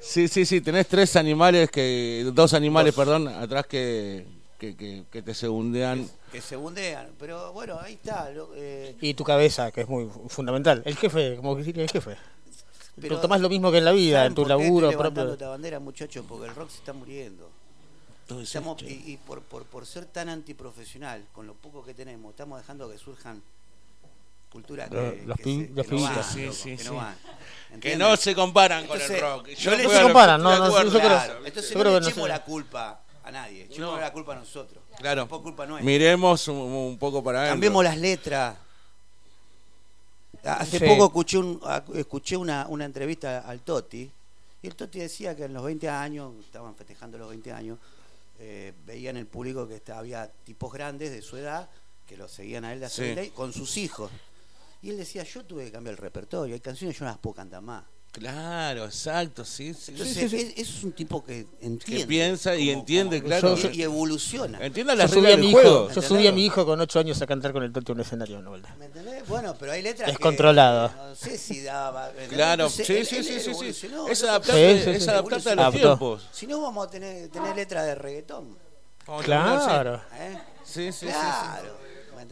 [0.00, 4.24] Sí, sí, sí, tenés tres animales, que dos animales, perdón, atrás que,
[4.58, 6.08] que, que, que te segundean.
[6.32, 7.08] Que se bundean.
[7.18, 8.30] Pero bueno, ahí está.
[8.30, 10.82] lo- eh, Y tu cabeza, que es muy fundamental.
[10.84, 12.16] El jefe, como que el jefe.
[13.00, 15.14] Pero- Tú tomás lo mismo que en la vida, ¿saben en tu laburo estoy levantando
[15.20, 15.32] propio.
[15.34, 16.24] esta bandera, muchachos?
[16.28, 17.50] Porque el rock se está muriendo.
[18.42, 22.60] Estamos- y y por, por, por ser tan antiprofesional, con lo poco que tenemos, estamos
[22.60, 23.42] dejando que surjan
[24.52, 26.24] culturas que, Los- que los que no van.
[26.24, 26.84] Sí, loco, sí, que sí.
[26.88, 27.16] no van.
[27.80, 29.48] Que no se comparan con Entonces, el rock.
[29.48, 32.28] yo No se comparan, no, no, yo creo- Claro, Entonces yo no creo no echemos
[32.28, 34.00] la culpa a nadie, echemos No.
[34.00, 34.82] la culpa a nosotros.
[34.98, 35.28] Claro.
[35.28, 35.84] Culpa nuestra.
[35.86, 37.46] Miremos un, un poco para.
[37.48, 38.56] Cambiemos las letras.
[40.44, 40.84] Hace Sí.
[40.86, 41.60] poco escuché, un,
[41.94, 44.10] escuché una, una entrevista al Toti
[44.62, 47.78] y el Toti decía que en los 20 años, estaban festejando los 20 años,
[48.40, 51.68] eh, veían el público que había tipos grandes de su edad
[52.06, 53.02] que lo seguían a él de hace Sí.
[53.02, 54.10] 20 años, con sus hijos.
[54.80, 57.34] Y él decía, yo tuve que cambiar el repertorio, hay canciones yo no las puedo
[57.34, 57.84] cantar más.
[58.10, 59.92] Claro, exacto, sí, sí.
[59.92, 60.54] Entonces, sí, sí.
[60.56, 61.84] Es, es un tipo que entiende.
[62.02, 63.56] Que piensa y como- entiende, como- claro.
[63.72, 64.58] y, y evoluciona.
[64.64, 65.90] Entienda Yo las subí, a reglas mi del hijo, juego.
[65.90, 68.00] yo subí a mi hijo con 8 años a cantar con el Toti a un
[68.00, 68.74] escenario una vuelta.
[68.78, 69.28] ¿Me entendés?
[69.28, 70.88] Bueno, pero hay letras Descontrolado.
[70.88, 72.08] que no sé si daba.
[72.08, 72.28] ¿entendés?
[72.32, 73.88] Claro, Entonces, sí, él- sí, él sí, sí, sí.
[74.10, 75.78] Es adaptarte, Sí, sí, es adaptarte a los Adaptó.
[75.80, 76.28] tiempos.
[76.32, 78.58] Si no, vamos a tener, tener letras de reggaetón.
[79.06, 80.00] Vamos Claro.
[80.14, 80.36] ¿eh?
[80.64, 81.78] Sí, sí, sí, sí, Claro.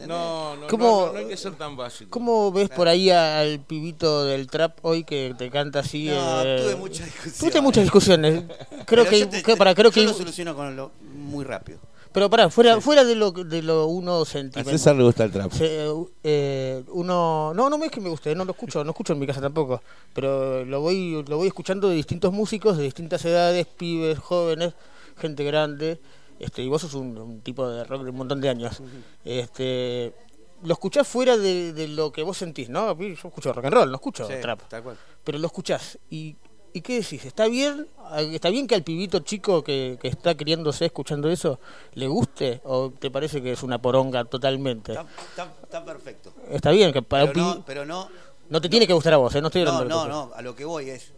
[0.07, 2.09] No, no, ¿Cómo- no, no hay que ser tan básico.
[2.11, 6.07] ¿Cómo ves por ahí al pibito del trap hoy que te canta así?
[6.07, 7.37] No, eh, tuve muchas discusiones.
[7.39, 8.43] Tuviste muchas discusiones.
[8.85, 11.79] Creo que, yo te- que- para, creo yo que lo soluciono con lo, muy rápido.
[12.13, 14.71] pero para fuera fuera de lo de lo uno A sentimental.
[14.73, 15.51] César le gusta el trap.
[15.51, 15.87] Se-
[16.23, 19.27] eh, uno no no es que me guste no lo escucho no escucho en mi
[19.27, 19.81] casa tampoco
[20.13, 24.73] pero lo voy lo voy escuchando de distintos músicos de distintas edades pibes jóvenes
[25.17, 25.99] gente grande
[26.39, 28.81] este y vos sos un, un tipo de rock de un montón de años
[29.25, 30.13] este
[30.63, 33.89] lo escuchás fuera de, de lo que vos sentís no yo escucho rock and roll
[33.89, 34.97] no escucho Sí, trap tal cual.
[35.23, 36.35] pero lo escuchás y
[36.73, 37.25] ¿Y qué decís?
[37.25, 37.87] ¿Está bien?
[38.17, 41.59] ¿Está bien que al pibito chico que, que está criándose escuchando eso
[41.95, 42.61] le guste?
[42.65, 44.91] ¿O te parece que es una poronga totalmente?
[44.91, 46.33] Está, está- está perfecto.
[46.51, 48.09] Está bien que para Pero no, pero no,
[48.49, 49.41] no te tiene que gustar a vos, ¿eh?
[49.41, 51.13] no estoy no, no, no, a lo que voy es,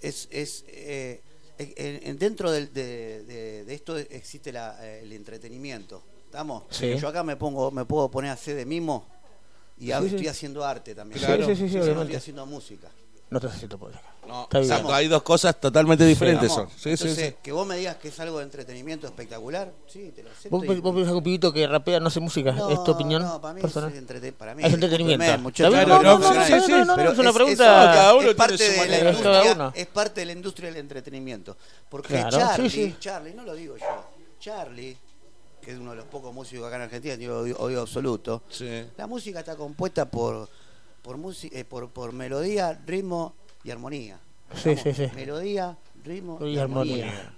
[0.00, 1.20] es, es eh,
[2.18, 6.64] dentro del- de, de- de esto existe la, eh, el entretenimiento, ¿estamos?
[6.70, 6.96] Sí.
[6.96, 9.06] Yo acá me pongo, me puedo poner a hacer de mimo
[9.78, 10.14] y Sí, hago- sí.
[10.14, 11.24] estoy haciendo arte también.
[11.24, 11.52] Obviamente.
[11.64, 12.88] estoy haciendo música.
[13.30, 14.04] No estás haciendo política.
[14.26, 14.70] No, Está bien.
[14.70, 16.52] exacto, hay dos cosas totalmente diferentes.
[16.52, 16.68] Son.
[16.68, 17.34] Sí, sí, Entonces, sí.
[17.42, 20.50] que vos me digas que es algo de entretenimiento espectacular, sí, te lo acepto.
[20.50, 22.52] ¿Vos, y- vos pensás que un pibito que rapea no hace música?
[22.52, 23.90] No, ¿Es tu opinión no, para mí personal?
[23.92, 25.22] es, entrete- para mí Es entretenimiento.
[25.24, 27.12] discúlpeme, muchachos, Está bien, pero no, no, no, no, sí, no, sí, no, no, pero
[27.12, 28.98] es una pregunta- eso Cada uno es tiene parte su de la manera.
[28.98, 29.72] Cada industria, uno.
[29.74, 31.56] es parte de la industria del entretenimiento.
[31.88, 32.96] Porque Claro, Charlie, sí, sí.
[33.00, 33.86] Charlie, no lo digo yo,
[34.40, 34.96] Charlie,
[35.62, 38.42] que es uno de los pocos músicos acá en Argentina, tiene oído, oído absoluto.
[38.98, 40.48] La música está compuesta por
[41.08, 44.18] por, musi- eh, por por melodía, ritmo y armonía.
[44.62, 45.06] Sí, sí, sí.
[45.14, 47.06] Melodía, ritmo y, Y armonía.
[47.06, 47.34] armonía.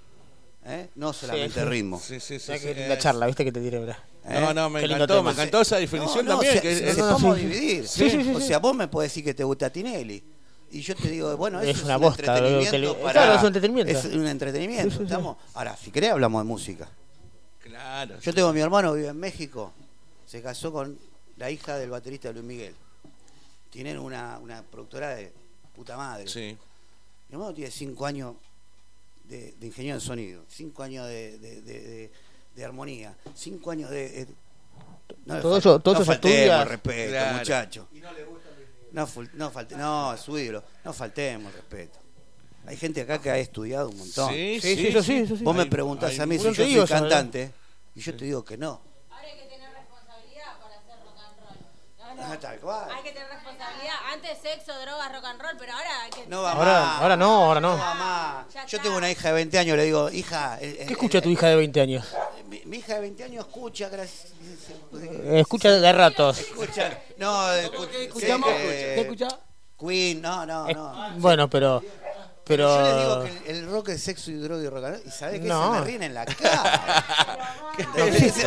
[0.66, 0.88] ¿Eh?
[0.96, 1.66] No solamente Sí, sí.
[1.66, 2.00] ritmo.
[2.00, 3.98] Sí, sí, sí, ¿Sabes sí, qué linda es- charla, viste que te diré, ¿verdad?
[4.28, 6.54] No, no, me encantó, me encantó esa definición No, no, también.
[6.54, 7.42] se, que se es- podemos sí.
[7.46, 7.86] dividir.
[7.88, 10.20] Sí, sí, sí, o sea, vos me podés decir que te gusta Tinelli.
[10.72, 13.12] Y yo te digo, bueno, eso Es es, una un bosta, entretenimiento para...
[13.12, 13.92] claro, es un entretenimiento.
[13.92, 15.04] Es un entretenimiento, Sí, sí, sí.
[15.04, 15.36] estamos...
[15.54, 16.88] Ahora, si querés hablamos de música.
[17.60, 18.18] Claro.
[18.20, 19.72] Yo tengo a mi hermano, vive en México,
[20.26, 20.98] se casó con
[21.36, 22.74] la hija del baterista Luis Miguel.
[23.70, 25.32] Tienen una, una productora de
[25.74, 26.26] puta madre.
[26.28, 26.56] Sí.
[27.28, 28.34] Mi hermano tiene cinco años
[29.24, 32.12] de, de ingeniero de sonido, cinco años de, de- de- de-
[32.56, 34.08] de armonía, cinco años de...
[34.08, 34.26] de-
[35.26, 37.38] no le Todo fal- eso- todo no eso se faltemos respeto, Claro.
[37.38, 37.88] muchacho.
[38.92, 40.64] No, ful- no, falte- no, es su ídolo.
[40.84, 41.98] No faltemos al respeto.
[42.66, 44.32] Hay gente acá que ha estudiado un montón.
[44.34, 45.44] Sí, Sí, sí, eso sí, eso sí.
[45.44, 46.88] Vos me preguntás a mí si yo soy ¿verdad?
[47.00, 47.52] cantante
[47.94, 48.80] y yo te digo que no.
[52.02, 52.88] Ah, tal cual.
[52.94, 53.94] Hay que tener responsabilidad.
[54.12, 56.26] Antes sexo, drogas, rock and roll, pero ahora hay que.
[56.26, 57.00] No va Ahora, más.
[57.02, 57.76] ahora no, ahora no.
[57.76, 58.54] No va más.
[58.54, 58.82] Ya Yo está.
[58.82, 60.58] tengo una hija de 20 años, le digo, hija.
[60.60, 62.06] eh, eh, ¿Qué escucha tu hija de 20 años?
[62.48, 64.32] Mi, mi hija de 20 años escucha, gracias.
[64.94, 66.38] Eh, Escucha de ratos.
[66.38, 66.98] Escucha.
[67.18, 68.48] No, escu- escuchamos?
[68.50, 69.28] eh, ¿Qué escucha?
[69.78, 71.10] Queen, no, no, no.
[71.16, 71.82] Bueno, pero.
[72.44, 72.68] Pero.
[72.68, 75.02] Yo les digo que el, el rock es sexo y droga y rock and roll,
[75.06, 75.74] y sabés que No.
[75.74, 77.44] se me ríen en la cara.
[77.96, 78.46] No existe.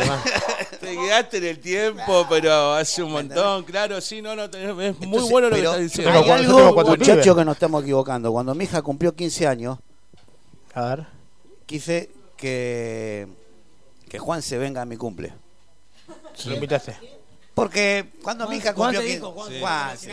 [0.80, 4.84] Te quedaste en el tiempo, pero hace un montón, claro, sí, no, no, es muy
[4.86, 6.12] Entonces, bueno lo que pero estás diciendo.
[6.12, 7.36] Hay algo, tengo cuatro muchachos, pibes.
[7.36, 8.30] que nos estamos equivocando.
[8.32, 9.78] Cuando mi hija cumplió 15 años,
[10.74, 11.06] A ver.
[11.66, 13.26] quise que,
[14.08, 15.32] que Juan se venga a mi cumple.
[16.44, 16.96] Lo invitaste.
[17.54, 19.54] Porque cuando mi hija Juan cumplió te 15 dijo, Juan, Sí.
[19.54, 19.60] sí.
[19.60, 20.08] Juan, sí.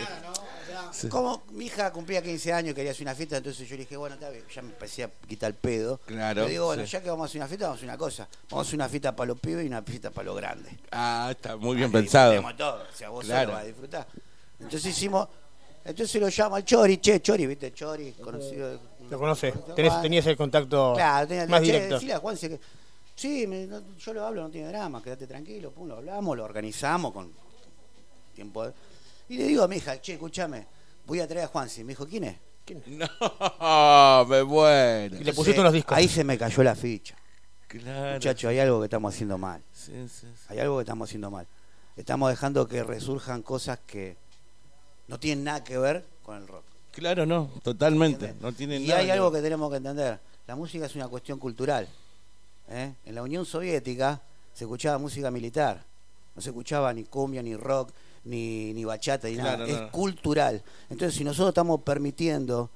[1.08, 3.96] Como mi hija cumplía 15 años y quería hacer una fiesta, entonces yo le dije,
[3.96, 5.98] bueno, bien, ya me empecé a quitar el pedo.
[6.06, 6.92] Claro, Le digo, bueno, sí.
[6.92, 8.28] ya que vamos a hacer una fiesta, vamos a hacer una cosa.
[8.50, 10.72] Vamos a hacer una fiesta para los pibes y una fiesta para los grandes.
[10.90, 12.40] Ah, está muy bien que pensado.
[12.56, 12.82] todo.
[12.92, 13.42] O sea, vos Claro.
[13.42, 14.06] solo vas a disfrutar.
[14.60, 15.28] Entonces hicimos,
[15.84, 17.72] entonces lo llamo al Chori, che, Chori, ¿viste?
[17.72, 18.78] Chori, conocido.
[19.10, 19.52] Lo conoce.
[19.74, 21.94] Tenés, tenías el contacto Claro, tenía, más che, directo.
[21.94, 22.60] decile a Juan si que-
[23.14, 26.44] Sí, me- no, yo lo hablo, no tiene drama, quédate tranquilo, pum, lo hablamos, lo
[26.44, 27.30] organizamos con
[28.34, 28.64] tiempo.
[28.66, 28.72] de-
[29.32, 30.66] Y le digo a mi hija, che, escúchame,
[31.06, 31.66] voy a traer a Juan.
[31.78, 32.36] Me dijo, ¿quién es?
[32.86, 35.16] No, me muero.
[35.16, 35.96] Y le pusiste unos discos.
[35.96, 37.16] Ahí se me cayó la ficha.
[37.66, 38.12] Claro.
[38.12, 39.62] Muchachos, hay algo que estamos haciendo mal.
[39.72, 40.44] Sí, sí, sí.
[40.48, 41.46] Hay algo que estamos haciendo mal.
[41.96, 44.18] Estamos dejando que resurjan cosas que
[45.08, 46.64] no tienen nada que ver con el rock.
[46.90, 48.34] Claro, no, totalmente.
[48.38, 50.20] No tiene Y nada hay algo que tenemos que entender.
[50.46, 51.88] La música es una cuestión cultural.
[52.68, 52.92] ¿eh?
[53.06, 54.20] En la Unión Soviética
[54.52, 55.82] se escuchaba música militar.
[56.34, 57.92] No se escuchaba ni cumbia, ni rock,
[58.24, 59.66] ni, ni bachata, ni Claro, nada.
[59.66, 59.90] no, Es no.
[59.90, 60.62] cultural.
[60.90, 62.70] Entonces, si nosotros estamos permitiendo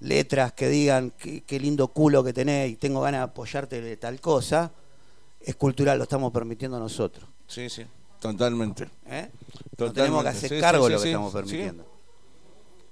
[0.00, 3.96] letras que digan qué, qué lindo culo que tenés y tengo ganas de apoyarte de
[3.96, 4.70] tal cosa,
[5.40, 7.28] es cultural, lo estamos permitiendo nosotros.
[7.46, 7.84] Sí, sí,
[8.20, 8.84] totalmente.
[9.06, 9.30] ¿eh?
[9.76, 10.00] Totalmente.
[10.00, 11.36] tenemos que hacer Sí, cargo sí, de lo que sí, estamos sí.
[11.38, 11.84] permitiendo.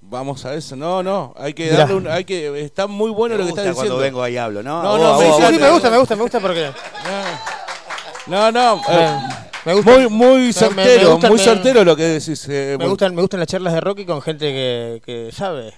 [0.04, 0.74] Vamos a eso.
[0.74, 3.62] No, no, hay que darle un, hay que está muy bueno Me lo que gusta
[3.62, 4.18] estás cuando diciendo.
[4.18, 4.82] vengo ahí y hablo, ¿no?
[4.82, 5.64] No, A no, vos, me a vos, Sí, sí, encanta.
[5.66, 6.70] me gusta, me gusta, me gusta porque.
[8.26, 9.18] No, no, eh,
[9.64, 12.02] Me- me gusta- muy muy me- me- certero, me gusta- muy me- certero lo que
[12.04, 12.48] decís.
[12.48, 15.72] eh, Me gustan, me gustan las charlas de Rocky con gente que, que sabe.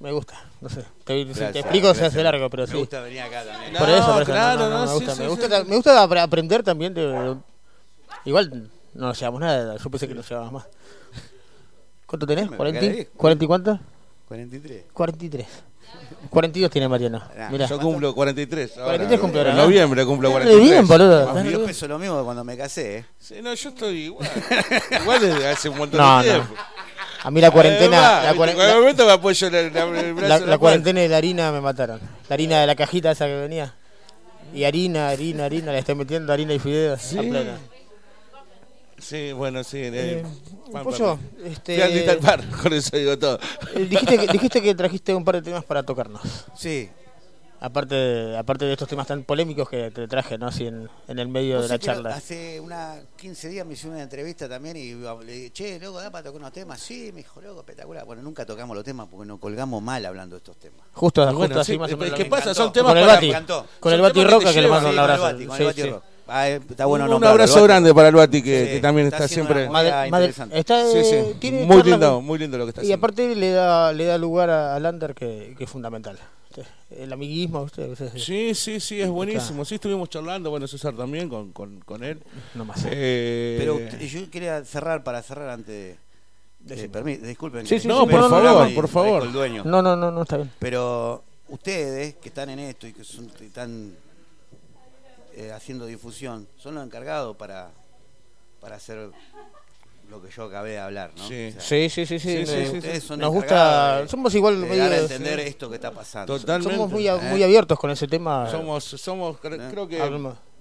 [0.00, 0.84] Me gusta, no sé.
[1.04, 2.76] Te, si te Gracias, explico se hace largo, pero Me sí.
[2.76, 3.72] gusta venir acá también.
[3.74, 4.18] Por No, eso, por eso.
[4.20, 5.12] no, claro, no, me sí, gusta.
[5.14, 5.68] sí, me, sí, gusta sí.
[5.68, 6.92] me gusta apre- aprender también.
[6.94, 7.36] de-
[8.24, 9.76] igual no nos llevamos nada.
[9.76, 10.68] Yo pensé que nos llevábamos más.
[12.06, 12.50] ¿Cuánto tenés?
[12.50, 13.08] Me voy a quedar ahí.
[13.16, 13.38] ¿40?
[13.38, 13.80] ¿40 y cuánto?
[14.28, 14.84] 43.
[14.92, 15.46] 43.
[16.30, 17.22] 42 tiene Mariano.
[17.50, 17.66] Mirá.
[17.66, 18.72] Yo cumplo 43.
[18.78, 18.84] ahora.
[18.86, 19.62] 43 cumple ahora, En ¿no?
[19.64, 20.70] noviembre cumplo Re 43.
[20.70, 21.34] bien, boludo.
[21.34, 21.44] Más.
[21.44, 23.04] Yo peso lo mismo que cuando me casé, ¿eh?
[23.18, 24.30] Sí, no, yo estoy igual.
[25.02, 26.34] igual desde hace un montón No, de no.
[26.34, 26.54] tiempo.
[27.24, 28.18] A mí la cuarentena.
[28.20, 30.58] Además, La, cuaren- En cualquier momento me apoyo la, la- el brazo la- la la
[30.58, 32.00] cuarentena y la harina me mataron.
[32.28, 33.74] La harina de la cajita esa que venía.
[34.54, 35.70] Y harina, harina, harina.
[35.72, 37.58] Le estoy metiendo harina y fideos a plena.
[39.02, 39.78] Sí, bueno, sí.
[39.78, 40.24] Eh, Eh,
[40.72, 41.20] pam, Pollo, pam.
[41.52, 43.38] este- Fui al Little Bar, con eso digo todo.
[43.76, 46.22] Dijiste, que, dijiste que trajiste un par de temas para tocarnos.
[46.56, 46.88] Sí.
[47.64, 50.48] Aparte de, aparte de estos temas tan polémicos que te traje, ¿no?
[50.48, 52.12] Así en, en el medio de la charla.
[52.16, 56.10] Hace una 15 días me hicieron una entrevista también y le dije, che, loco, ¿da
[56.10, 56.80] para tocar unos temas?
[56.80, 58.04] Sí, me dijo, loco, espectacular.
[58.04, 60.80] Bueno, nunca tocamos los temas porque nos colgamos mal hablando de estos temas.
[60.92, 62.16] Justo, Bueno, justo así sí, más o es menos.
[62.18, 63.66] que lo pasa, son temas con el para- Bati, me encantó.
[63.78, 65.22] con el Bati Roca que le mando Sí, un con el abrazo.
[65.22, 65.88] Bati, con Sí, el Bati sí.
[66.34, 69.28] Ah, está bueno un nombrarlo, abrazo grande para el Bati, que, Sí, que también está
[69.28, 69.68] siempre.
[69.68, 70.58] Madre- madre- interesante.
[70.58, 71.14] está, Sí, sí.
[71.14, 73.04] eh, tiene Muy charla lindo, muy lindo lo que está Y haciendo.
[73.04, 76.18] aparte le da, le da lugar a- al under que, que es fundamental.
[76.90, 77.88] El amiguismo, usted.
[77.90, 79.64] usted- Sí, sí, sí, es Está- buenísimo.
[79.64, 82.22] Sí, estuvimos charlando, bueno, César también con, con, con él.
[82.54, 82.84] No más.
[82.90, 85.96] Eh, Pero usted- yo quería cerrar, para cerrar antes
[86.60, 86.74] de...
[86.84, 87.66] eh, disculpen.
[87.66, 89.22] Sí, que- sí, No, por no, favor, no, por favor.
[89.22, 89.62] el dueño.
[89.64, 90.50] No, no, no, no está bien.
[90.58, 93.94] Pero ustedes que están en esto y que son, están
[95.34, 97.70] eh, haciendo difusión, son los encargados para,
[98.60, 99.10] para hacer
[100.10, 101.26] lo que yo acabé de hablar, ¿no?
[101.26, 101.48] Sí.
[101.48, 102.38] O sea, Sí, sí, sí, sí.
[102.38, 104.02] Sí, sí, me- sí, ustedes son Nos gusta.
[104.02, 105.48] de- somos igual de medio- dar a entender sí.
[105.48, 106.38] esto que está pasando.
[106.38, 106.74] Totalmente.
[106.74, 107.30] Somos muy, a- ¿Eh?
[107.30, 108.50] muy abiertos con ese tema.
[108.50, 109.68] Somos, somos, cre- Eh.
[109.70, 109.98] creo que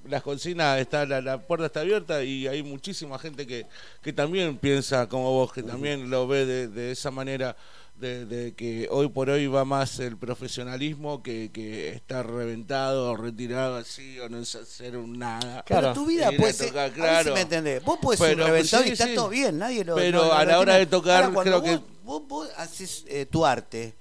[0.08, 3.66] las cocinas está la, la puerta está abierta y hay muchísima gente que,
[4.02, 7.56] que también piensa como vos, que también lo ve de, de esa manera.
[7.96, 13.16] De, de que hoy por hoy va más el profesionalismo que, que estar reventado o
[13.16, 15.64] retirado así o no hacer un nada.
[15.68, 17.34] Pero tu vida puede ser, tocar, a ver si claro.
[17.36, 17.84] me entendés.
[17.84, 19.14] Vos podés ser reventado sí, y está sí.
[19.14, 21.80] todo bien, nadie lo Pero no- a la hora de tocar, Ahora, creo vos, que-
[22.04, 23.94] vos, vos haces eh, tu arte,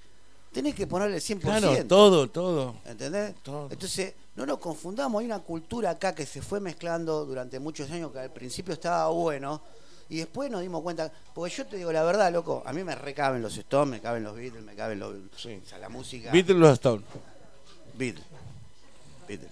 [0.51, 1.39] tenés que ponerle el 100%.
[1.41, 2.75] Claro, todo, todo.
[2.85, 3.35] ¿Entendés?
[3.69, 8.11] Entonces, no nos confundamos, hay una cultura acá que se fue mezclando durante muchos años,
[8.11, 9.61] que al principio estaba bueno,
[10.13, 12.93] y después nos dimos cuenta, porque yo te digo la verdad, loco, a mí me
[12.95, 15.13] recaben los Stones, me caben los Beatles, me caben los...
[15.13, 16.31] O sea, la música...
[16.31, 17.05] Beatles los Stones.
[17.93, 18.25] Beatles.
[19.27, 19.49] Beatles.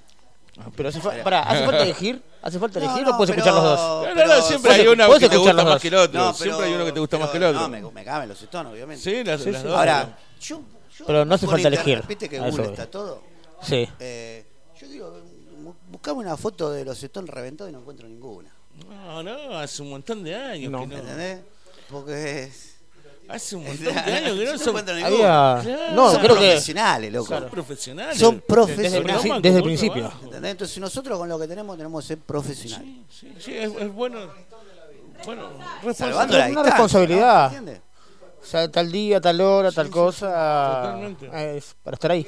[0.75, 2.21] Pero hace, fa- pará, ¿hace falta elegir?
[2.41, 4.07] ¿Hace falta No, elegir no, o puedes pero- escuchar los dos?
[4.07, 6.33] No, no, no, siempre hay uno que te gusta más que el otro.
[6.33, 7.61] Siempre hay uno que te gusta más que el otro.
[7.61, 9.01] No, me, me caben los Stones, obviamente.
[9.03, 9.67] Sí, las- Sí, las sí.
[9.69, 9.77] dos.
[9.77, 10.61] Ahora, yo,
[10.97, 12.07] yo Pero no hace falta internet, elegir.
[12.07, 13.21] Viste que Google está todo.
[13.61, 13.87] Sí.
[13.99, 14.45] Eh,
[14.81, 15.21] yo digo,
[15.63, 18.51] bu- buscame una foto de los Stones reventados y no encuentro ninguna.
[18.87, 20.81] No, no, hace un montón de años No.
[20.81, 20.97] que no.
[20.97, 21.39] ¿Entendés?
[21.89, 22.65] Porque es...
[23.27, 24.77] Hace un montón de años que no son.
[24.89, 25.91] Había- ninguna.
[25.93, 27.27] no, son creo que- profesionales, loco.
[27.27, 28.17] Son profesionales.
[28.17, 29.21] Son Desde el, profesionales.
[29.21, 30.11] Toman desde el principio.
[30.23, 30.51] ¿Entendés?
[30.51, 32.87] Entonces nosotros con lo que tenemos tenemos que ser profesionales.
[33.09, 34.19] Sí, sí, es, es bueno.
[35.25, 35.49] Bueno,
[35.93, 37.51] Salvando la Es una responsabilidad.
[37.51, 37.57] ¿no?
[37.57, 37.81] ¿Entiendes?
[38.41, 40.27] O sea, tal día, tal hora, tal cosa.
[40.81, 41.57] Totalmente.
[41.57, 42.25] Es para estar ahí.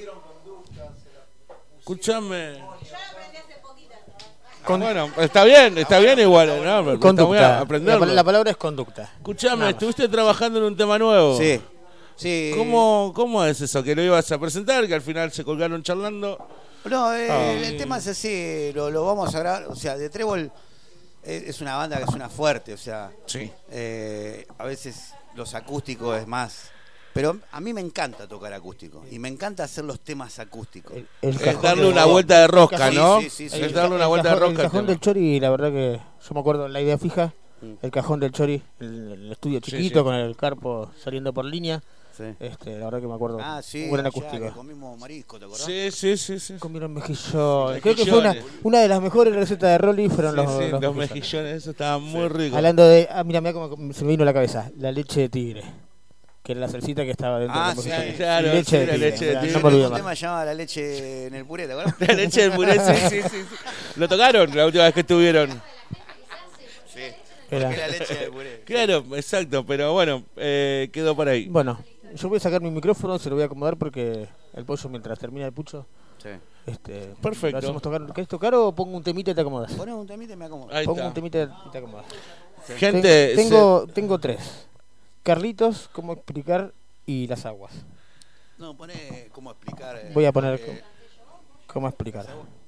[1.80, 2.62] Escúchame.
[4.66, 6.56] Con- Bueno, está bien, está bien igual, ¿no?
[6.62, 8.06] Pero Está muy Conducta.
[8.06, 9.10] La, palabra es conducta.
[9.58, 9.70] Más.
[9.70, 11.38] estuviste trabajando en un tema nuevo.
[11.38, 11.60] Sí.
[12.16, 12.52] Sí.
[12.56, 13.84] ¿Cómo, ¿Cómo es eso?
[13.84, 16.38] Que lo ibas a presentar, que al final se colgaron charlando.
[16.86, 17.52] No, eh, Ah.
[17.54, 19.66] el tema es así, lo, lo vamos a grabar.
[19.68, 20.52] O sea, de Trébol
[21.24, 23.52] es, es una banda que suena fuerte, o sea, Sí.
[23.72, 26.71] eh, a veces los acústicos es más.
[27.14, 30.94] Pero a mí me encanta tocar acústico y me encanta hacer los temas acústicos.
[31.22, 33.20] El Es cajón darle del- una vuelta de rosca, ¿no?
[33.22, 33.56] sí, sí, sí.
[33.58, 34.54] Es el darle ca- una el vuelta de cajón- rosca.
[34.54, 34.90] El al cajón tema.
[34.92, 37.34] del Chori, la verdad que yo me acuerdo la idea fija.
[37.62, 37.74] Mm.
[37.82, 40.04] El cajón del Chori, el, el estudio chiquito sí.
[40.04, 41.84] con el carpo saliendo por línea.
[42.18, 42.24] Sí.
[42.40, 43.40] Este, la verdad que me acuerdo.
[43.42, 44.52] Ah, sí, un acústico.
[44.54, 45.66] comimos marisco, ¿te acordás?
[45.66, 46.54] Sí, sí, sí, sí.
[46.60, 47.82] Comieron mejillones.
[47.82, 50.60] Creo que fue una, una de las mejores recetas de Rolly fueron Sí, los, sí,
[50.70, 51.12] los los mejillones.
[51.12, 52.56] mejillones, eso estaba muy rico.
[52.58, 53.08] Hablando de.
[53.12, 54.70] Ah, mira, mira cómo se me vino a la cabeza.
[54.78, 55.64] La leche de tigre.
[56.52, 58.78] Que era la salsita que estaba dentro Ah, de los sí, claro, Y leche sí,
[58.78, 59.62] de la leche de tigre.
[59.62, 59.98] No más.
[60.00, 61.96] tema llamaba la leche en el puré, ¿te acuerdas?
[62.00, 63.56] La leche del puré, sí, sí, sí, sí.
[63.96, 65.50] Lo tocaron la última vez que estuvieron.
[66.94, 67.00] Sí.
[67.50, 68.62] Era- Porque la leche del puré.
[68.66, 71.48] Claro, exacto, pero bueno, eh, quedó por ahí.
[71.48, 71.80] Bueno,
[72.16, 75.18] yo voy a sacar mi micrófono, se lo voy a acomodar porque el pollo mientras
[75.20, 75.86] termina el pucho.
[76.22, 76.30] Sí.
[76.66, 77.52] Este, Perfecto.
[77.54, 78.14] lo hacemos tocar.
[78.14, 79.72] ¿Querés tocar o pongo un temita y te acomodas?
[79.74, 80.74] Pones un temita y me acomodo.
[80.74, 81.08] Ahí Pongo está.
[81.08, 82.06] un temita y te acomodas.
[82.78, 84.68] Gente, Ten- tengo, tengo tres.
[85.24, 86.74] Carlitos, cómo explicar
[87.06, 87.72] y las aguas.
[88.58, 89.96] No, pone cómo explicar.
[89.98, 90.82] eh, Voy a poner porque
[91.68, 92.26] cómo explicar.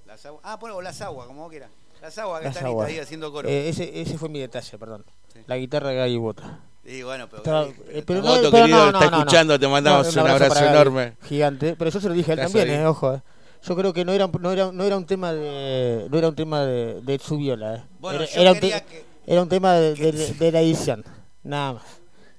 [0.07, 0.41] Las aguas.
[0.43, 1.69] Ah, pon o las aguas, como vos quieras.
[2.01, 2.89] Las aguas que Las están aguas.
[2.89, 3.47] ahí haciendo coro.
[3.49, 5.05] Eh, ese, ese fue mi detalle, perdón.
[5.33, 5.39] Sí.
[5.47, 6.59] La guitarra de Gaby Bota.
[6.85, 7.43] Y bueno, pero.
[7.43, 9.59] Pero- eh, pero no- Voto, pero querido, no, está no, no, escuchando, no.
[9.59, 11.13] te mandamos un abrazo Gaby, enorme.
[11.23, 13.13] Gigante, pero yo se lo dije a él Estás también, eh, ojo.
[13.13, 13.21] eh.
[13.63, 16.35] Yo creo que no era, no era, no era un tema de, no era un
[16.35, 17.75] tema de, de su viola.
[17.75, 17.83] eh.
[17.99, 20.59] Bueno, era, yo era un quería te- que- era un tema de, de- de la
[20.61, 21.05] edición,
[21.43, 21.83] nada más.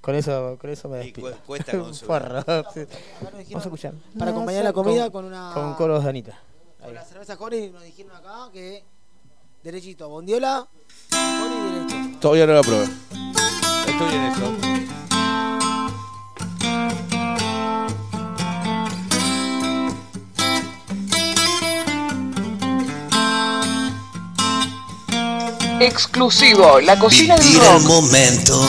[0.04, 1.30] Con eso, con eso me Y despido.
[1.32, 2.42] cu- cuesta con su- Porro,
[2.74, 2.84] sí.
[3.22, 3.94] Vamos a escuchar.
[4.18, 5.52] Para acompañar la comida con una.
[5.54, 6.38] Con coros de Anita.
[6.82, 8.84] Con la cerveza Cori nos dijeron acá que.
[9.62, 10.68] Derechito, bondiola,
[11.10, 12.18] Cori derecho.
[12.20, 12.84] Todavía no la probé.
[12.84, 14.54] Estoy en eso.
[25.80, 27.82] Exclusivo, la cocina del Vivir el rock.
[27.82, 28.66] momento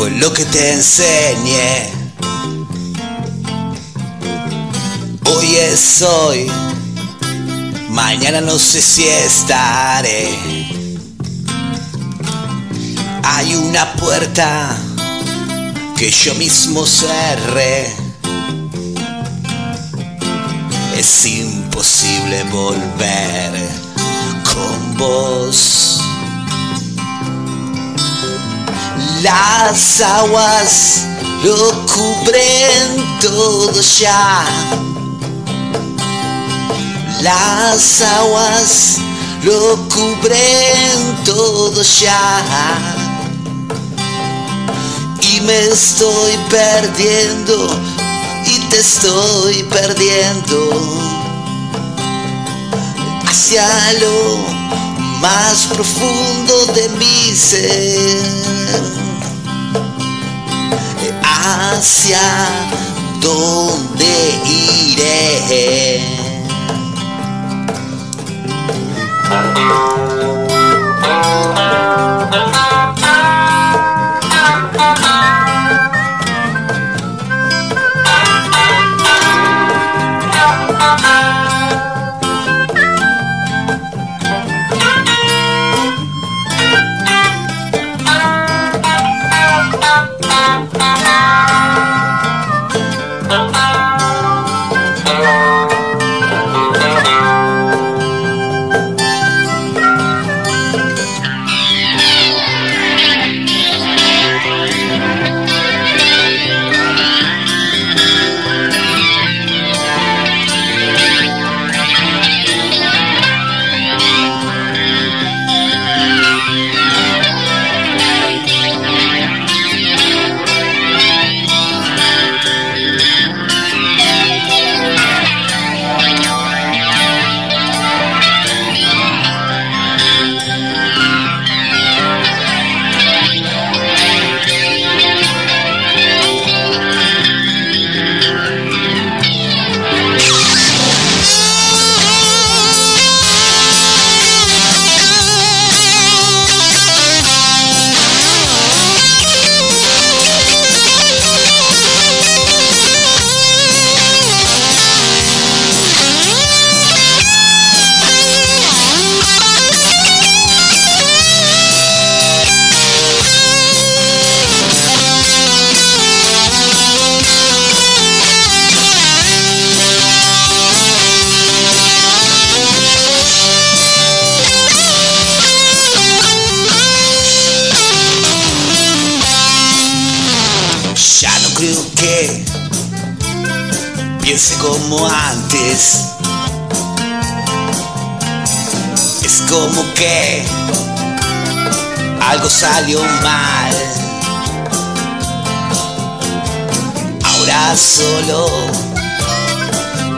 [0.00, 1.92] fue lo que te enseñé.
[5.26, 6.50] Hoy es hoy,
[7.90, 10.30] mañana no sé si estaré.
[13.24, 14.74] Hay una puerta
[15.98, 17.94] que yo mismo cerré.
[20.96, 23.52] Es imposible volver
[24.50, 26.09] con vos.
[29.22, 31.06] Las aguas
[31.42, 34.44] lo cubren todo ya.
[37.22, 38.98] Las aguas
[39.42, 42.42] lo cubren todo ya.
[45.22, 47.68] Y me estoy perdiendo
[48.46, 50.70] y te estoy perdiendo
[53.26, 53.66] hacia
[54.00, 54.79] lo
[55.20, 58.80] más profundo de mi ser.
[61.22, 62.18] Hacia
[63.20, 66.20] dónde iré.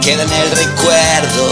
[0.03, 1.49] Queda en el recuerdo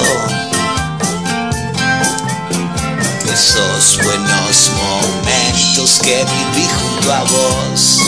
[3.24, 7.98] de esos buenos momentos que viví junto a vos.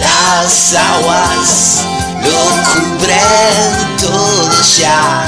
[0.00, 1.84] Las aguas
[2.24, 2.40] lo
[2.72, 5.24] cubren todo ya.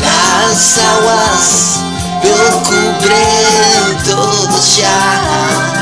[0.00, 1.78] Las aguas
[2.24, 5.77] lo cubren todo ya.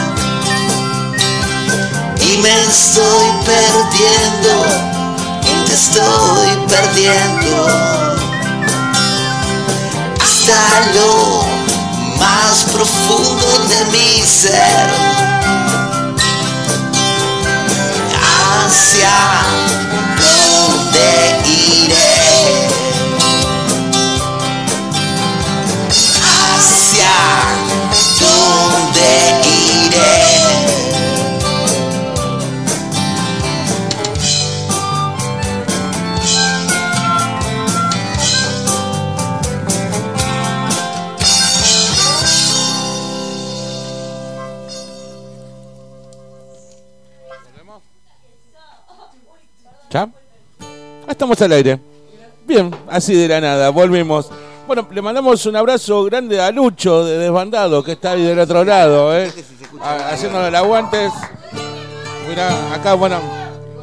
[2.28, 4.64] Y me estoy perdiendo,
[5.42, 7.66] y te estoy perdiendo.
[10.20, 10.60] Hasta
[10.94, 11.44] lo
[12.18, 15.26] más profundo de mi ser.
[18.66, 19.16] hacia
[20.18, 21.08] dónde
[21.46, 22.68] iré.
[26.22, 27.14] Hacia
[28.20, 29.08] dónde
[29.86, 30.55] iré.
[51.26, 51.80] Estamos al aire.
[52.46, 54.30] Bien, así de la nada, volvimos.
[54.64, 58.64] Bueno, le mandamos un abrazo grande a Lucho de Desbandado, que está ahí del otro
[58.64, 59.32] lado, ¿eh?
[59.80, 61.12] Ah, Haciéndole el aguantes.
[62.28, 63.20] Mira, acá, bueno,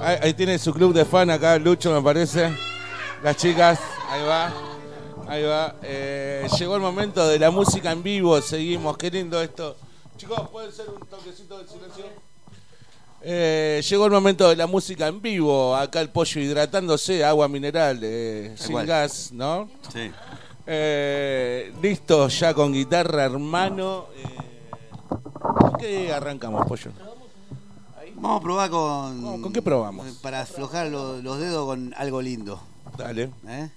[0.02, 2.50] ahí, ahí tiene su club de fan, acá Lucho, me parece.
[3.22, 3.78] Las chicas,
[4.10, 4.54] ahí va.
[5.28, 5.76] Ahí va.
[5.84, 9.76] Eh, llegó el momento de la música en vivo, seguimos, qué lindo esto.
[10.16, 12.06] Chicos, ¿pueden ser un toquecito de silencio?
[13.26, 15.76] Eh, llegó el momento de la música en vivo.
[15.76, 18.86] Acá el pollo hidratándose, agua mineral, eh, sin cual.
[18.86, 19.70] gas, ¿no?
[19.94, 20.12] Sí.
[20.68, 24.08] Eh, listo, ya con guitarra, hermano.
[24.18, 26.92] Eh, ¿Con qué arrancamos, pollo?
[28.16, 29.42] Vamos a probar con.
[29.42, 30.08] ¿Con qué probamos?
[30.22, 32.60] Para aflojar lo- los dedos con algo lindo.
[32.98, 33.32] Dale.
[33.48, 33.70] ¿Eh?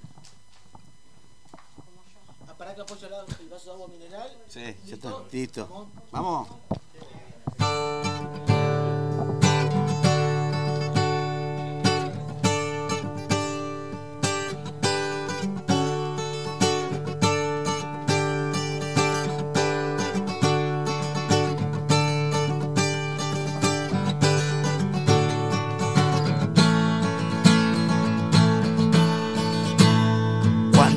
[2.59, 3.07] ¿Para que apoyo
[3.41, 4.31] el vaso de agua mineral?
[4.49, 5.11] Sí, ya está.
[5.31, 5.89] Listo.
[6.11, 6.49] Vamos.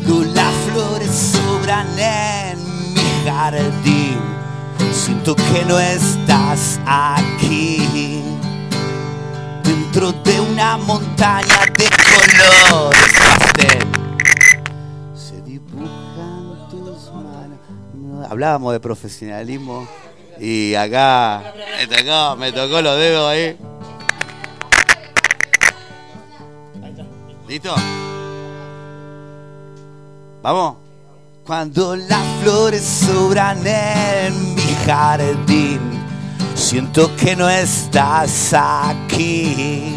[0.09, 4.17] Cuando las flores sobran en mi jardín,
[4.91, 8.23] siento que no estás aquí.
[9.63, 13.13] Dentro de una montaña de colores
[15.13, 18.31] se dibujan tus manos.
[18.31, 19.87] Hablábamos de profesionalismo
[20.39, 23.57] y acá me tocó, me tocó los dedos ahí.
[27.47, 27.75] ¿Listo?
[30.41, 30.77] Vamos.
[31.45, 35.79] Cuando las flores sobran en mi jardín,
[36.55, 39.95] siento que no estás aquí.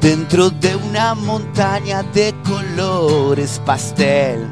[0.00, 4.48] Dentro de una montaña de colores pastel,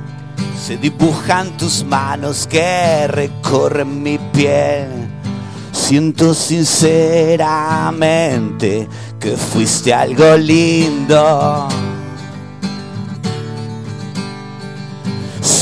[0.62, 5.08] se dibujan tus manos que recorren mi piel.
[5.72, 11.68] Siento sinceramente que fuiste algo lindo.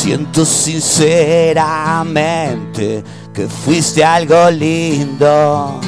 [0.03, 3.05] Siento sinceramente
[3.35, 5.79] que fuiste algo lindo.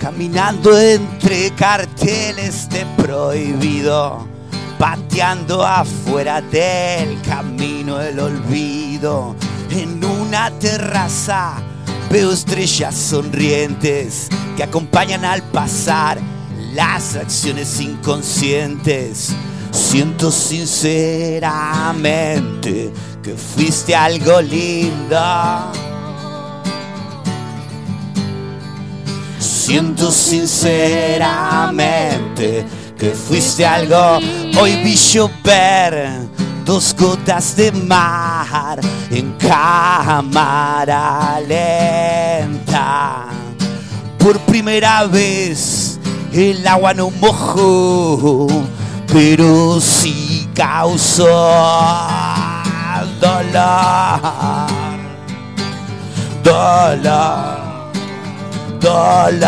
[0.00, 4.28] Caminando entre carteles de prohibido,
[4.78, 9.34] pateando afuera del camino el olvido.
[9.70, 11.54] En una terraza
[12.12, 16.20] veo estrellas sonrientes que acompañan al pasar
[16.74, 19.34] las acciones inconscientes.
[19.74, 25.18] Siento sinceramente que fuiste algo lindo.
[29.40, 32.64] Siento sinceramente
[32.96, 34.20] que fuiste algo.
[34.60, 36.20] Hoy vi llover
[36.64, 38.78] dos gotas de mar
[39.10, 43.26] en cámara lenta.
[44.18, 45.98] Por primera vez
[46.32, 48.46] el agua no mojó
[49.14, 51.24] pero sí causó
[53.20, 54.20] dolor,
[56.42, 57.92] dolor,
[58.80, 59.44] dolor.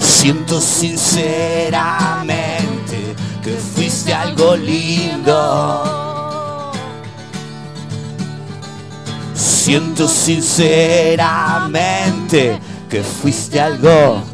[0.00, 6.72] Siento sinceramente que fuiste algo lindo.
[9.34, 12.60] Siento sinceramente
[12.90, 14.31] que fuiste algo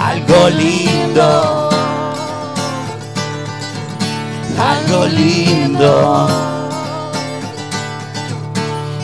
[0.00, 1.68] algo lindo,
[4.58, 6.28] algo lindo,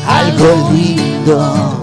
[0.06, 1.82] algo lindo.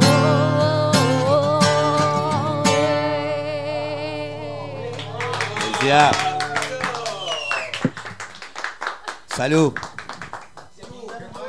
[5.60, 6.12] Felicidad.
[9.28, 9.74] Salud.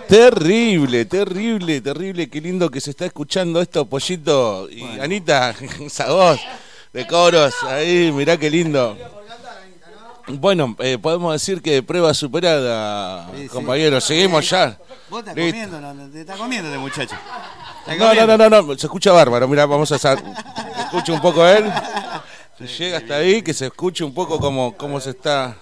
[0.07, 2.29] Terrible, terrible, terrible.
[2.29, 4.69] Qué lindo que se está escuchando esto, Pollito.
[4.71, 6.41] Y Anita, esa voz
[6.95, 7.53] de coros.
[7.65, 8.97] Ahí, mirá qué lindo.
[10.27, 14.05] Bueno, eh, podemos decir que prueba superada, compañeros.
[14.05, 14.79] Seguimos ya.
[15.11, 15.51] Vos estás Listo.
[15.53, 17.15] comiendo, no, te estás comiendo este muchacho.
[17.81, 18.39] Está No, no, comiendo.
[18.39, 19.47] no, no, no, se escucha bárbaro.
[19.47, 20.19] Mira, vamos a hacer.
[20.79, 21.65] Escucha un poco él.
[22.59, 25.57] Se llega hasta ahí, que se escuche un poco cómo, cómo se está.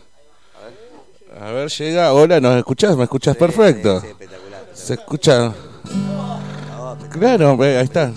[1.41, 2.13] A ver, llega.
[2.13, 2.95] Hola, ¿nos escuchás?
[2.99, 4.03] ¿Me escuchás perfecto?
[4.75, 5.55] Se escucha.
[7.11, 8.13] Claro, ahí está.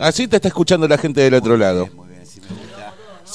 [0.00, 1.88] Así te está escuchando la gente del otro lado.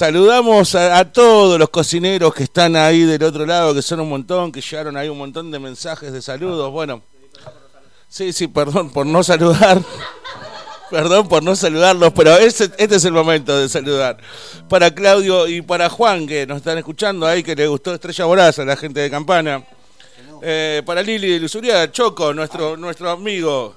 [0.04, 4.50] Saludamos a, todos los cocineros que están ahí del otro lado, que son un montón,
[4.50, 6.72] que llegaron ahí un montón de mensajes de saludos.
[6.72, 7.02] Bueno,
[8.08, 9.82] sí, sí, perdón por no saludar.
[10.90, 14.18] Perdón por no saludarlos, pero ese- este es el momento de saludar.
[14.70, 18.58] Para Claudio y para Juan, que nos están escuchando ahí, que le gustó Estrella Voraz
[18.58, 19.66] a la gente de Campana.
[20.42, 23.76] Eh, para Lili de Luzuria, Choco, nuestro, nuestro amigo.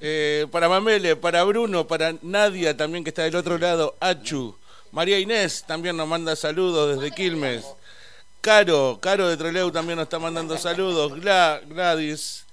[0.00, 4.56] Eh, para Mamele, para Bruno, para Nadia también que está del otro lado, Achu.
[4.92, 7.64] María Inés también nos manda saludos desde Quilmes.
[8.40, 11.12] Caro, Caro de Treleu también nos está mandando saludos.
[11.12, 12.44] Gla- Gladys.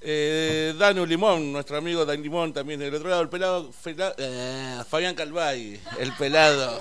[0.00, 3.22] Eh, Danu Limón, nuestro amigo Dan Limón también del otro lado.
[3.22, 3.70] El pelado,
[4.16, 6.80] eh, Fabián Calvay, el pelado.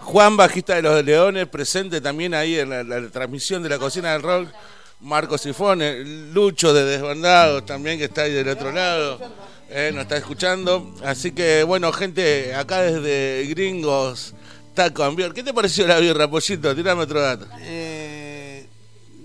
[0.00, 4.12] Juan, bajista de los Leones, presente también ahí en la, la transmisión de la cocina
[4.12, 4.48] del rock.
[5.00, 5.98] Marco Sifone,
[6.32, 9.20] Lucho de Desbandados también que está ahí del otro lado,
[9.70, 10.94] eh, nos está escuchando.
[11.04, 14.34] Así que bueno, gente, acá desde Gringos,
[14.74, 15.34] Taco Ambior.
[15.34, 16.74] ¿Qué te pareció la birra, Pollito?
[16.74, 17.46] Tirame otro dato.
[17.60, 18.66] Eh,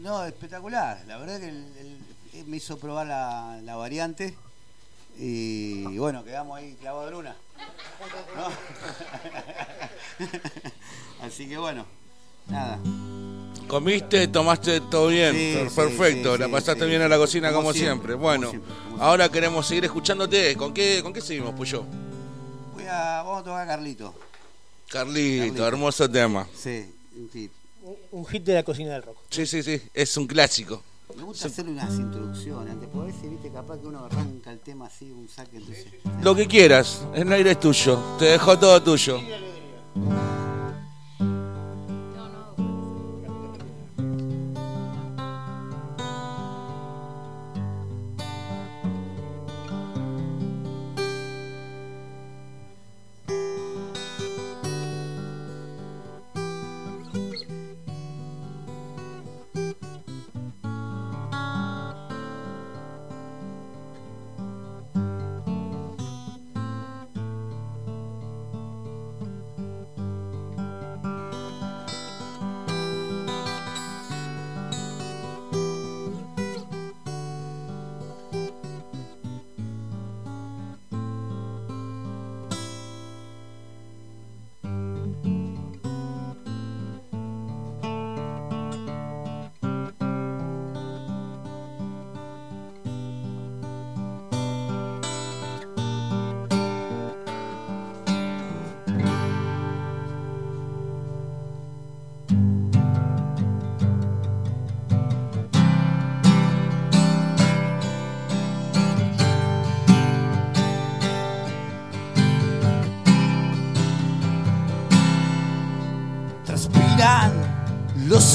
[0.01, 1.03] no, espectacular.
[1.07, 4.35] La verdad que me hizo probar la, la variante
[5.17, 7.35] y bueno, quedamos ahí clavados en una.
[11.21, 11.85] Así que bueno,
[12.47, 12.79] nada.
[13.71, 14.27] ¿Comiste?
[14.27, 15.33] ¿Tomaste todo bien?
[15.33, 16.89] Sí, Per- sí, Perfecto, sí, la pasaste sí.
[16.89, 17.87] bien a la cocina como, Como siempre.
[18.09, 20.57] siempre, Bueno, como siempre, como ahora queremos seguir escuchándote.
[20.57, 21.85] ¿Con qué, ¿Con qué seguimos, Puyo?
[22.73, 24.13] Voy a, vamos a tocar a Carlito.
[24.89, 25.67] Carlito, Carlito.
[25.69, 26.45] hermoso tema.
[26.53, 26.85] Sí,
[27.15, 27.51] un hit.
[28.11, 29.15] Un hit de la cocina del rock.
[29.29, 30.83] Sí, sí, sí, es un clásico.
[31.15, 34.59] Me gusta hacer unas introducciones antes, porque a veces, viste, capaz que uno arranca el
[34.59, 35.85] tema así, un saque, entonces...
[36.21, 37.97] Lo que quieras, el aire es tuyo.
[38.19, 39.17] Te dejo todo tuyo.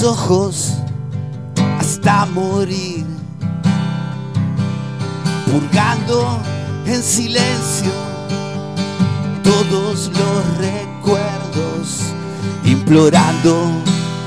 [0.07, 0.75] Ojos
[1.79, 3.05] hasta morir,
[5.51, 6.39] purgando
[6.87, 7.91] en silencio
[9.43, 12.03] todos los recuerdos,
[12.65, 13.73] implorando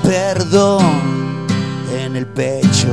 [0.03, 1.47] perdón
[1.93, 2.89] en el pecho.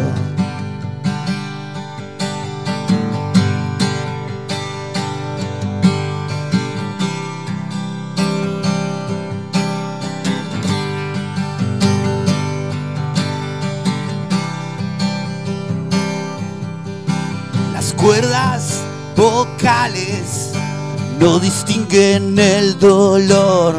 [21.19, 23.75] No distinguen el dolor.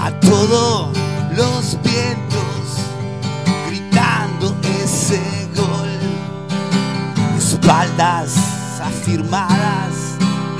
[0.00, 0.96] A todos
[1.36, 2.64] los vientos
[3.68, 5.20] gritando ese
[5.56, 5.98] gol.
[7.38, 8.36] Espaldas
[8.82, 9.94] afirmadas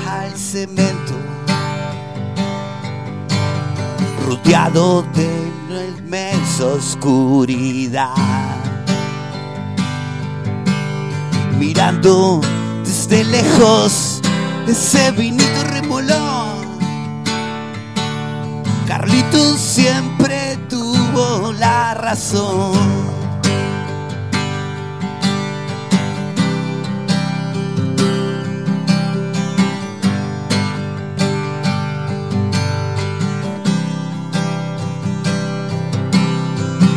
[0.09, 1.13] al cemento.
[4.25, 5.45] Rodeado de
[5.99, 8.15] inmensa oscuridad
[11.59, 12.41] mirando
[12.83, 14.14] desde lejos
[14.67, 16.65] ese vinito remolón.
[18.87, 22.73] Carlitos siempre tuvo la razón.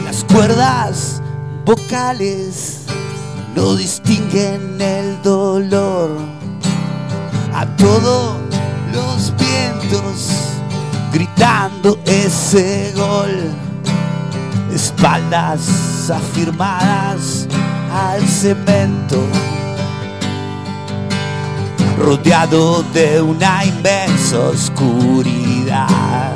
[0.04, 1.22] Las cuerdas
[1.64, 2.84] vocales
[3.54, 6.37] no distinguen el dolor.
[7.78, 8.36] Todos
[8.92, 10.30] los vientos
[11.12, 13.52] gritando ese gol.
[14.74, 17.46] Espaldas afirmadas
[17.92, 19.24] al cemento.
[21.98, 26.34] Rodeado de una inmensa oscuridad.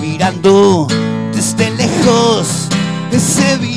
[0.00, 0.86] Mirando
[1.32, 2.68] desde lejos
[3.12, 3.73] ese.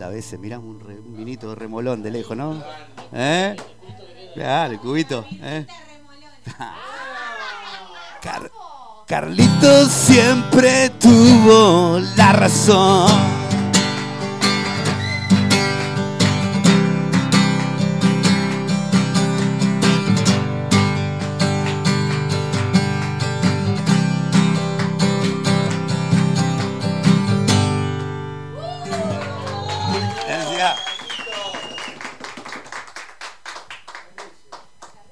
[0.00, 2.64] ¿Cuántas veces miramos un, re- un vinito remolón de lejos, no?
[3.12, 3.54] ¿Eh?
[4.32, 5.26] Claro, el cubito.
[5.42, 5.66] ¿eh?
[8.22, 8.50] Car-
[9.06, 13.10] Carlitos siempre tuvo la razón.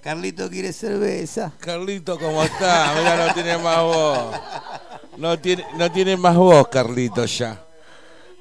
[0.08, 1.52] Carlito quiere cerveza.
[1.60, 2.94] Carlito, ¿cómo está?
[2.96, 4.36] Mira, no tiene más voz.
[5.18, 7.62] No tiene, no tiene más voz, Carlitos, ya.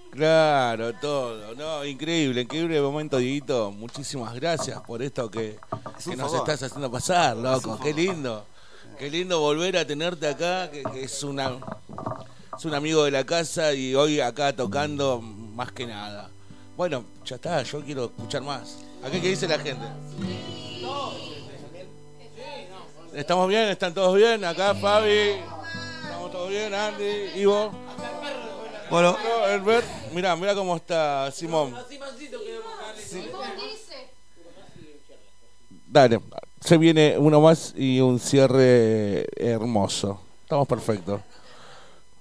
[0.10, 1.54] Claro, todo.
[1.56, 3.70] No, increíble, increíble momento, Dieguito.
[3.72, 5.60] Muchísimas gracias por esto que,
[6.06, 6.50] que nos favor.
[6.50, 7.78] estás haciendo pasar, loco.
[7.84, 8.46] Qué lindo.
[8.98, 11.58] Qué lindo volver a tenerte acá, que, que es una
[12.58, 16.30] es un amigo de la casa y hoy acá tocando más que nada.
[16.78, 18.78] Bueno, ya está, yo quiero escuchar más.
[19.04, 19.86] ¿A qué, qué dice la gente?
[23.18, 23.68] ¿Estamos bien?
[23.70, 24.46] ¿Están todos bien?
[24.46, 25.42] Acá Fabi.
[26.04, 26.72] ¿Estamos todos bien?
[26.72, 27.72] Andy, Ivo.
[28.92, 29.18] Bueno.
[29.48, 29.88] Herbert.
[30.14, 31.76] Mirá, mirá cómo está Simón.
[35.88, 36.22] Dale,
[36.62, 40.22] se viene uno más y un cierre hermoso.
[40.44, 41.20] Estamos perfectos.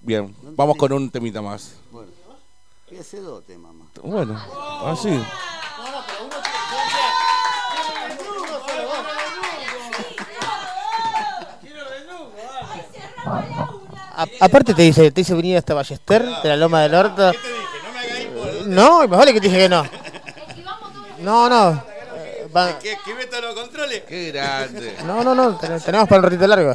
[0.00, 1.75] Bien, vamos con un temita más.
[1.91, 2.10] Bueno,
[2.89, 3.89] voy a hacer dos temas más.
[4.02, 4.42] Bueno,
[4.86, 5.10] así.
[14.16, 17.32] A- aparte te dice, te dice venir hasta Ballester, de la Loma del Orto.
[18.66, 19.84] No, y más vale que te dije que no.
[21.18, 21.82] No, no.
[22.16, 24.02] eh, va- ¿Qué, qué meto los controles?
[24.08, 24.96] Qué grande.
[25.04, 26.74] No, no, no, ten- tenemos para un ratito largo.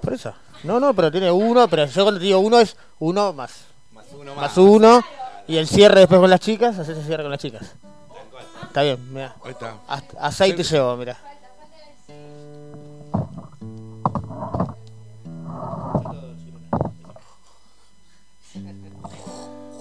[0.00, 0.32] Por eso.
[0.64, 3.52] No, no, pero tiene uno, pero yo cuando te digo uno es uno más.
[4.12, 5.04] uno Más uno.
[5.46, 7.62] Y el cierre después con las chicas, haces el cierre con las chicas.
[8.64, 9.34] Está bien, mira.
[9.44, 9.74] Ahí está.
[10.20, 11.16] Aceite llevo, mira.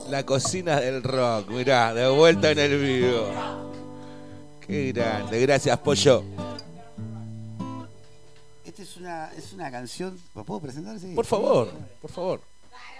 [0.09, 3.29] La cocina del rock, mirá, de vuelta en el vivo.
[4.65, 6.23] Qué grande, gracias, Pollo.
[8.65, 10.17] Esta es una, es una canción.
[10.33, 10.97] ¿Me puedo presentar?
[10.99, 11.13] Sí.
[11.13, 11.71] Por favor,
[12.01, 12.41] por favor.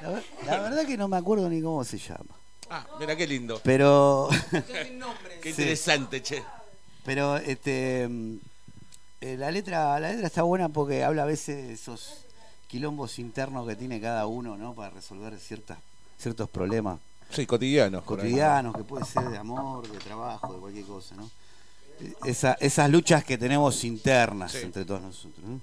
[0.02, 2.36] La, ver- la verdad que no me acuerdo ni cómo se llama.
[2.70, 3.60] Ah, mira qué lindo.
[3.64, 4.28] Pero.
[4.52, 4.62] Qué
[5.44, 5.50] Sí.
[5.50, 6.44] interesante, che.
[7.06, 8.36] Pero este mm,
[9.22, 12.26] eh, la letra la letra está buena porque habla a veces de esos
[12.68, 14.74] quilombos internos que tiene cada uno, ¿no?
[14.76, 15.78] Para resolver ciertas
[16.18, 18.04] ciertos problemas Sí, cotidianos.
[18.04, 21.30] cotidianos que puede ser de amor, de trabajo, de cualquier cosa, ¿no?
[22.26, 24.60] Esa- esas luchas que tenemos internas Sí.
[24.64, 25.44] entre todos nosotros.
[25.46, 25.60] ¿no?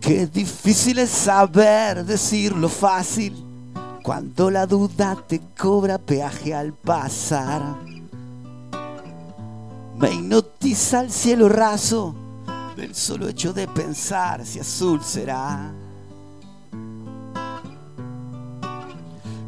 [0.00, 3.44] Qué difícil es saber decir lo fácil
[4.02, 7.76] cuando la duda te cobra peaje al pasar.
[9.98, 12.14] Me hipnotiza el cielo raso
[12.76, 15.72] del solo hecho de pensar si azul será.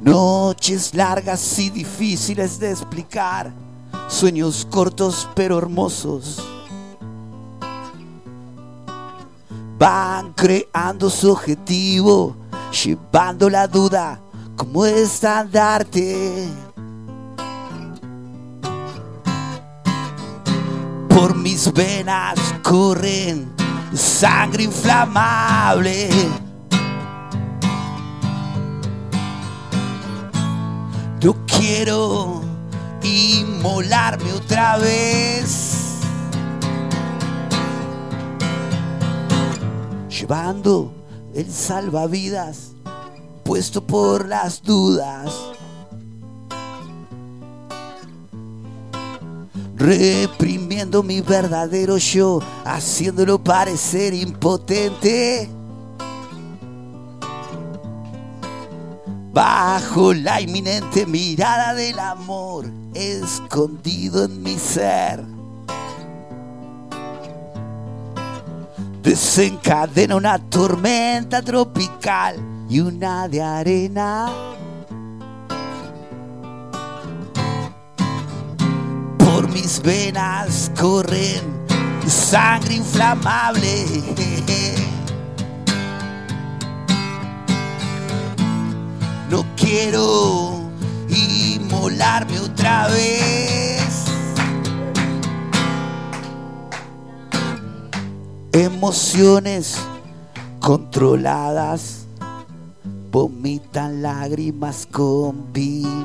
[0.02, 3.52] Noches largas y difíciles de explicar,
[4.08, 6.42] sueños cortos pero hermosos.
[9.78, 12.34] Van creando su objetivo,
[12.84, 14.20] llevando la duda
[14.56, 16.48] como estandarte.
[21.10, 23.52] Por mis venas corren
[23.94, 26.08] sangre inflamable.
[31.22, 32.40] No quiero
[33.02, 35.98] inmolarme otra vez.
[40.08, 40.92] Llevando
[41.34, 42.72] el salvavidas
[43.44, 45.32] puesto por las dudas.
[49.80, 55.48] Reprimiendo mi verdadero yo, haciéndolo parecer impotente.
[59.32, 65.24] Bajo la inminente mirada del amor, escondido en mi ser.
[69.02, 72.36] Desencadena una tormenta tropical
[72.68, 74.30] y una de arena.
[79.70, 81.42] Mis venas corren
[82.06, 83.84] sangre inflamable.
[89.30, 90.60] No quiero
[91.08, 94.06] inmolarme otra vez.
[98.52, 99.78] Emociones
[100.58, 102.06] controladas
[103.12, 105.96] vomitan lágrimas combinadas.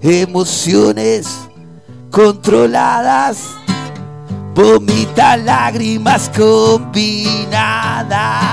[0.00, 1.26] Emociones
[2.10, 3.38] controladas
[4.54, 8.46] vomitan lágrimas combinadas.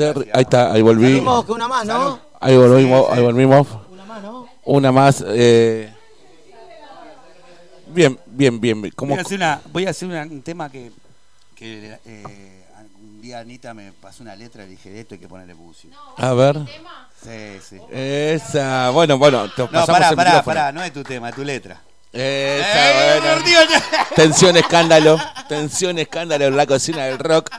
[0.00, 1.04] Terry, ahí está, ahí volví.
[1.04, 2.18] Salimos que una más, ¿no?
[2.40, 3.66] Ahí volvimos, ahí volvimos.
[3.90, 4.48] Una más, ¿no?
[4.64, 5.24] Una más.
[5.26, 5.92] eh.
[7.88, 8.80] Bien, bien, bien.
[8.80, 8.94] bien.
[8.96, 10.90] ¿Cómo- Voy a hacer, una, voy a hacer una- un tema que,
[11.54, 12.64] que eh,
[13.02, 15.96] un día Anita me pasó una letra y dije, de esto hay que ponerle música.
[16.16, 16.56] A ver.
[17.22, 17.76] Sí, sí.
[17.90, 20.54] Esa, bueno, bueno, te No, pasamos pará, el pará, micrófono.
[20.54, 21.80] pará, no es tu tema, es tu letra.
[22.12, 23.42] Esa, Eh, bueno.
[24.16, 25.18] Tensión, escándalo.
[25.48, 27.50] Tensión, escándalo en la cocina del rock.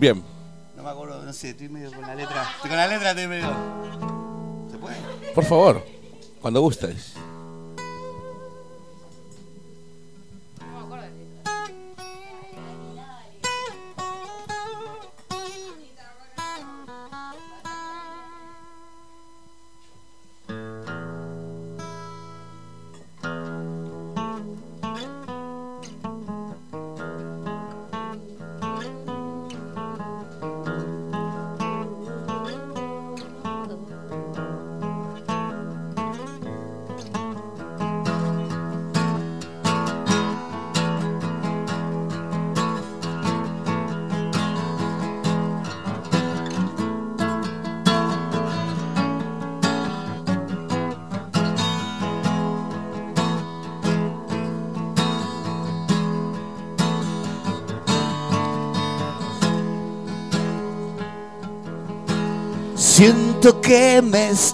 [0.00, 0.22] Bien.
[0.78, 2.42] No me acuerdo, no sé, estoy medio con la letra.
[2.56, 3.50] Estoy con la letra, estoy medio.
[4.70, 4.96] ¿Se puede?
[5.34, 5.86] Por favor,
[6.40, 7.12] cuando gustes.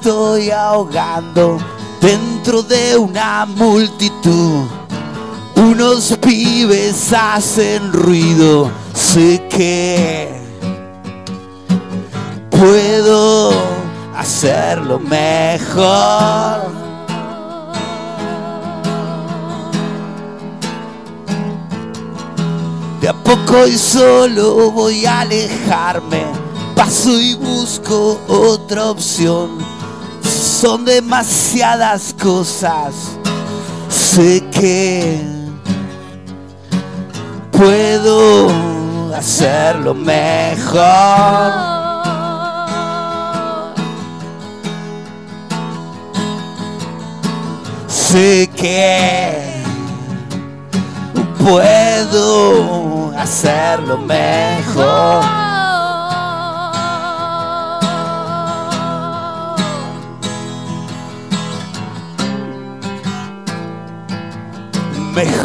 [0.07, 1.59] Estoy ahogando
[2.01, 4.65] dentro de una multitud.
[5.57, 10.33] Unos pibes hacen ruido, sé que
[12.51, 13.51] puedo
[14.17, 16.71] hacerlo mejor.
[23.01, 26.27] De a poco y solo voy a alejarme.
[26.77, 29.66] Paso y busco otra opción.
[30.61, 32.95] Son demasiadas cosas.
[33.91, 35.21] Sé que
[37.53, 38.49] puedo
[39.15, 41.53] hacerlo mejor.
[47.87, 49.63] Sé que
[51.39, 55.46] puedo hacerlo mejor.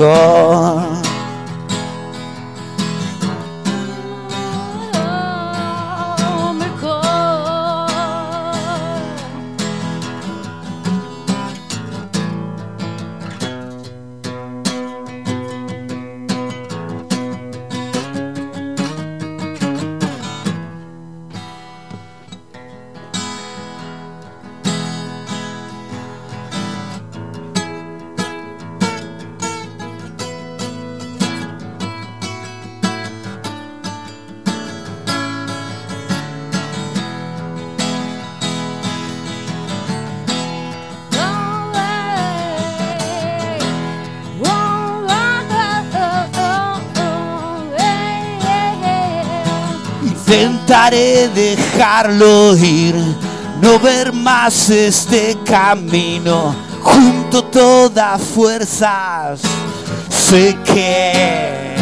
[0.01, 0.90] Mejor.
[52.01, 52.95] Dejarlo ir,
[53.61, 56.55] no ver más este camino.
[56.81, 59.41] Junto todas fuerzas,
[60.09, 61.75] sé que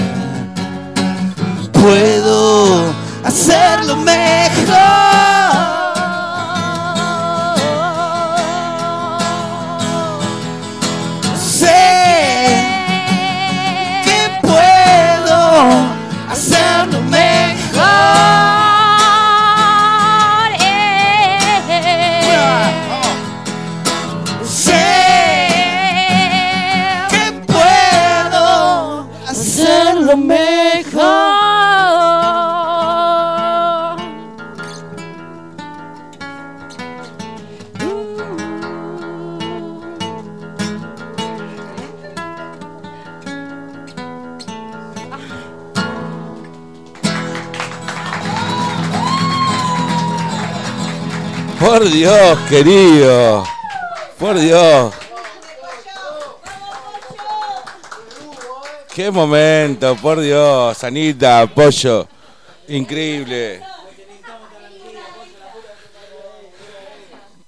[1.72, 5.10] puedo hacerlo mejor.
[16.32, 18.59] Hacerlo mejor.
[51.80, 53.46] Por Dios, querido.
[54.20, 54.94] Por Dios.
[58.94, 60.84] Qué momento, por Dios.
[60.84, 62.06] Anita, Pollo.
[62.68, 63.62] Increíble.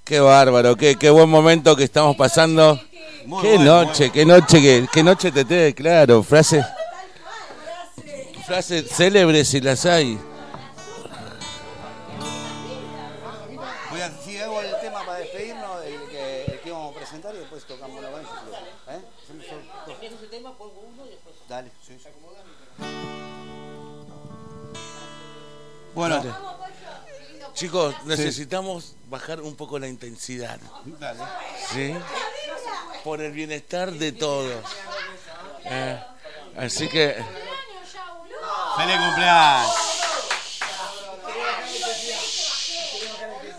[0.05, 2.79] Qué bárbaro, qué, qué buen momento que estamos pasando.
[3.41, 6.63] qué bueno, noche, qué noche, qué, qué noche te te, claro, frase.
[8.47, 10.17] frases célebres si las hay.
[25.93, 26.33] Bueno, Dale.
[27.53, 30.59] Chicos, necesitamos bajar un poco la intensidad.
[30.99, 31.19] Dale.
[31.73, 31.93] ¿Sí?
[33.03, 34.63] Por el bienestar de todos.
[35.65, 35.99] Eh,
[36.57, 37.15] así que.
[38.77, 39.71] ¡Feliz cumpleaños!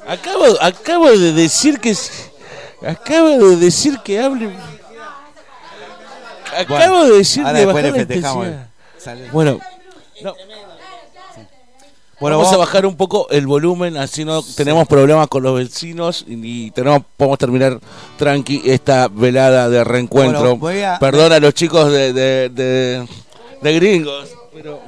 [0.08, 1.96] Acabo, acabo de decir que.
[2.86, 4.52] Acabo de decir que hable.
[6.56, 8.68] Acabo Bueno, de decir de bajar la intensidad.
[9.32, 9.60] Bueno,
[10.22, 10.34] no.
[12.22, 16.24] Bueno, vamos a bajar un poco el volumen, así no tenemos problemas con los vecinos
[16.28, 17.80] y, y tenemos, podemos terminar
[18.16, 20.56] tranqui esta velada de reencuentro.
[20.56, 23.08] Bueno, a- Perdón a los chicos de, de, de-
[23.60, 24.28] de gringos.
[24.54, 24.78] Pero...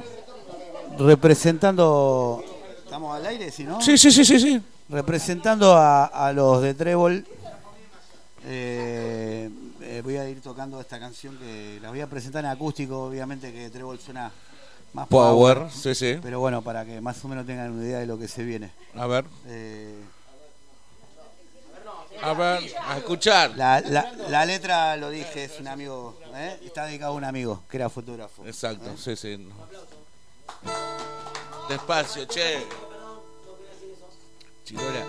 [0.97, 2.41] Representando.
[2.85, 3.81] ¿Estamos al aire, si no?
[3.81, 4.61] Sí, sí, sí, sí, sí.
[4.87, 7.25] Representando a, a los de Trébol,
[8.45, 9.49] eh,
[9.81, 13.51] eh, voy a ir tocando esta canción que la voy a presentar en acústico, obviamente
[13.51, 14.31] que Trébol suena
[14.95, 16.17] más Power, sí, sí.
[16.21, 18.71] Pero bueno, para que más o menos tengan una idea de lo que se viene.
[18.95, 19.25] A ver.
[19.47, 19.99] Eh,
[22.21, 23.51] A ver, a escuchar.
[23.57, 26.57] la, la- la letra, lo dije, es un amigo, ¿eh?
[26.65, 28.45] está dedicado a un amigo que era fotógrafo.
[28.47, 29.37] Exacto, sí, sí.
[31.69, 32.65] Despacio, che.
[34.63, 35.05] Chirola.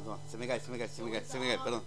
[0.00, 0.30] Toma, toma, toma.
[0.30, 1.82] Se me cae, se me cae, se me cae, se me cae, perdón.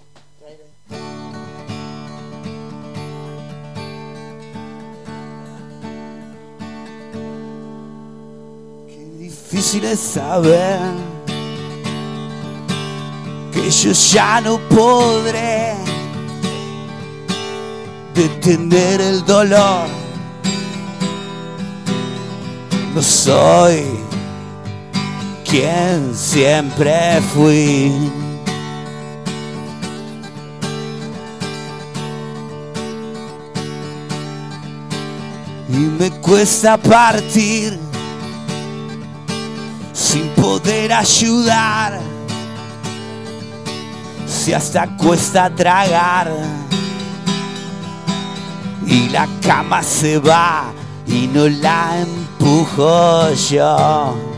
[9.20, 10.80] difícil es saber
[13.52, 15.76] que yo ya no podré
[18.16, 19.88] detener el dolor.
[22.96, 24.03] No soy
[25.54, 27.92] quien siempre fui.
[35.70, 37.78] Y me cuesta partir
[39.94, 42.00] sin poder ayudar.
[44.26, 46.32] Si hasta cuesta tragar
[48.88, 50.74] y la cama se va
[51.06, 54.33] y no la empujo yo.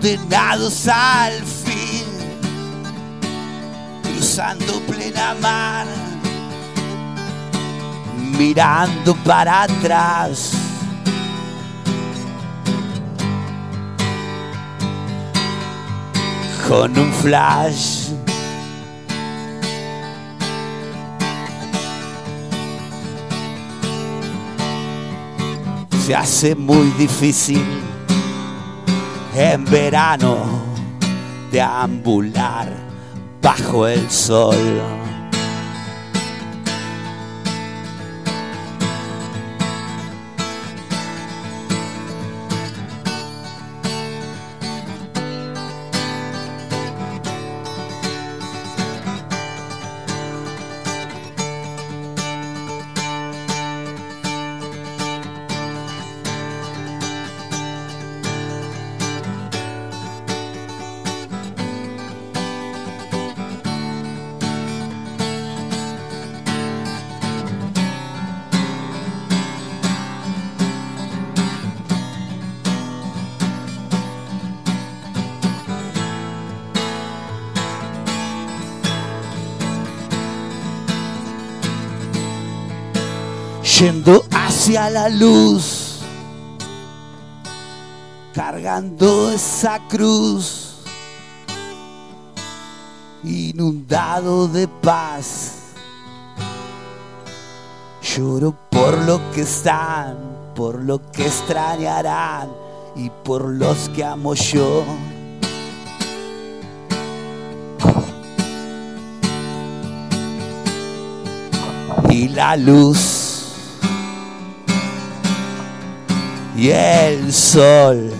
[0.00, 2.06] Condenados al fin,
[4.02, 5.86] cruzando plena mar
[8.38, 10.52] mirando para atrás.
[16.66, 18.08] Con un flash.
[26.06, 27.89] Se hace muy difícil
[29.40, 30.36] en verano
[31.50, 32.68] deambular
[33.40, 34.54] bajo el sol.
[84.70, 85.98] Hacia la luz,
[88.32, 90.76] cargando esa cruz,
[93.24, 95.54] inundado de paz.
[98.00, 100.16] Lloro por lo que están,
[100.54, 102.48] por lo que extrañarán
[102.94, 104.84] y por los que amo yo.
[112.08, 113.19] Y la luz
[116.60, 118.12] y el sol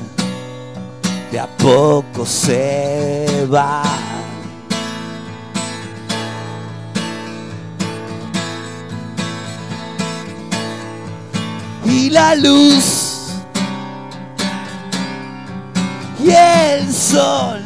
[1.31, 3.83] de a poco se va.
[11.85, 13.35] Y la luz
[16.25, 17.63] y el sol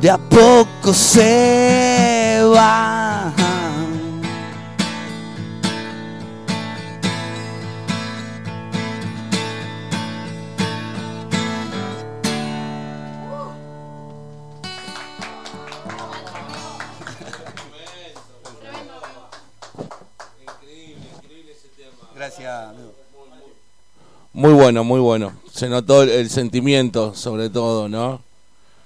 [0.00, 3.41] de a poco se va.
[22.22, 22.94] Gracias, amigo.
[24.32, 25.32] Muy bueno, muy bueno.
[25.52, 28.22] Se notó el, el sentimiento, sobre todo, ¿no?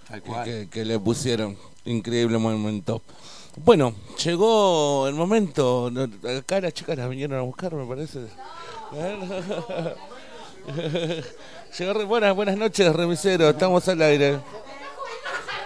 [0.09, 0.45] Tal Que- cual.
[0.45, 1.55] Que, que le pusieron.
[1.85, 3.03] Increíble momento.
[3.57, 5.91] Bueno, llegó el momento.
[5.93, 6.05] no,
[6.39, 8.21] Acá las chicas las vinieron a buscar, me parece.
[11.79, 13.51] Llegó re- buenas, buenas noches, remisero.
[13.51, 14.41] Estamos al aire.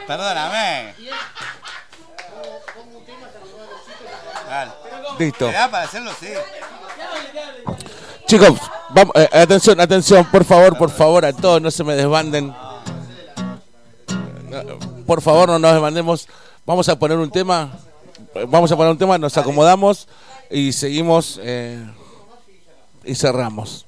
[0.08, 0.92] Perdóname.
[5.20, 5.46] Listo.
[5.46, 6.10] ¿Me da para hacerlo?
[6.18, 6.26] Sí.
[8.30, 8.60] Chicos,
[9.16, 12.54] eh, atención, atención, por favor, por favor, a todos, no se me desbanden.
[14.48, 16.28] No, Por favor, no nos desbandemos.
[16.64, 17.72] Vamos a poner un tema.
[18.36, 20.06] eh, Vamos a poner un tema, nos acomodamos
[20.48, 21.84] y seguimos eh,
[23.04, 23.84] y cerramos.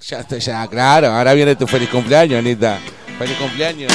[0.00, 1.12] Ya está, ya, claro.
[1.12, 2.80] Ahora viene tu feliz cumpleaños, Anita.
[3.16, 3.92] Feliz cumpleaños.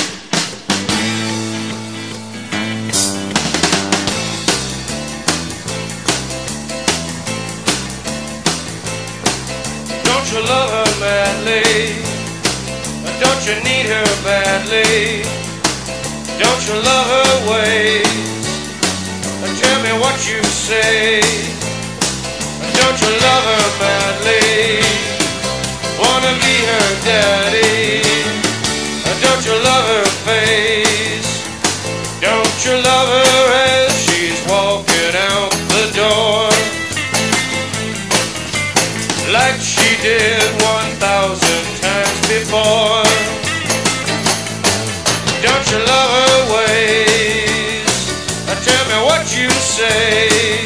[10.33, 11.93] You love her madly?
[13.21, 15.21] Don't you need her badly?
[16.41, 18.43] Don't you love her ways?
[19.61, 21.21] Tell me what you say.
[22.79, 24.81] Don't you love her madly?
[26.01, 28.01] Wanna be her daddy?
[29.21, 31.45] Don't you love her face?
[32.21, 36.52] Don't you love her as she's walking out the door?
[40.03, 40.99] Did 1,000
[41.79, 43.07] times before.
[45.41, 47.87] Don't you love her ways?
[48.45, 50.62] Now tell me what you say.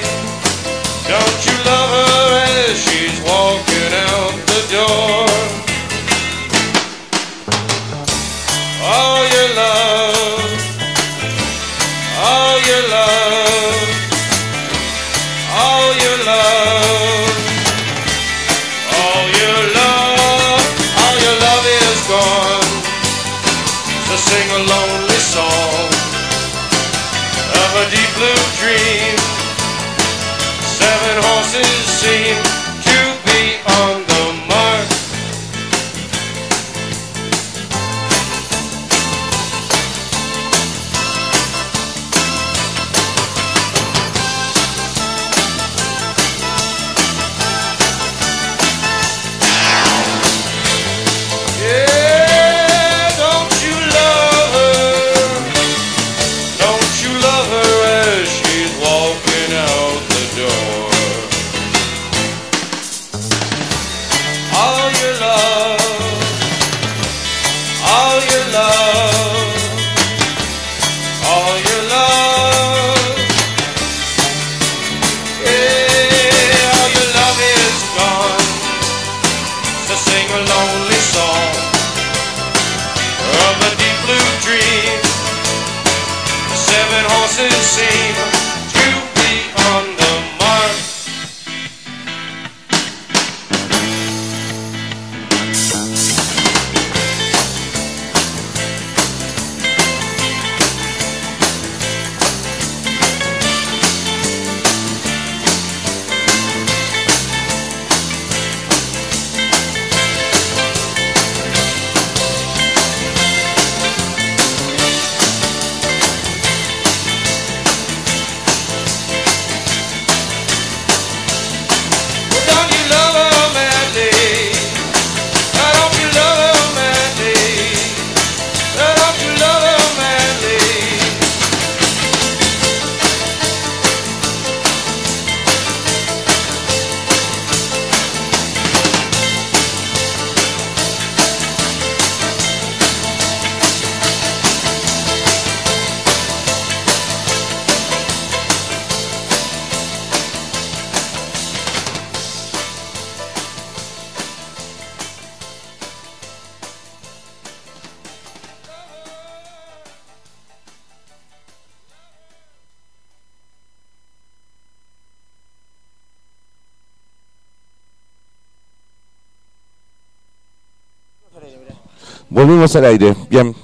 [172.75, 173.55] Al aire, bien.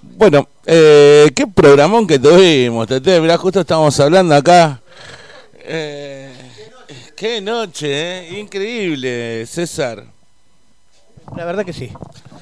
[0.00, 3.20] Bueno, eh, qué programón que tuvimos, Tete.
[3.20, 4.80] Mirá, justo estábamos hablando acá.
[5.60, 6.32] Eh,
[7.16, 8.38] qué noche, eh.
[8.38, 10.04] Increíble, César.
[11.36, 11.90] La verdad que sí.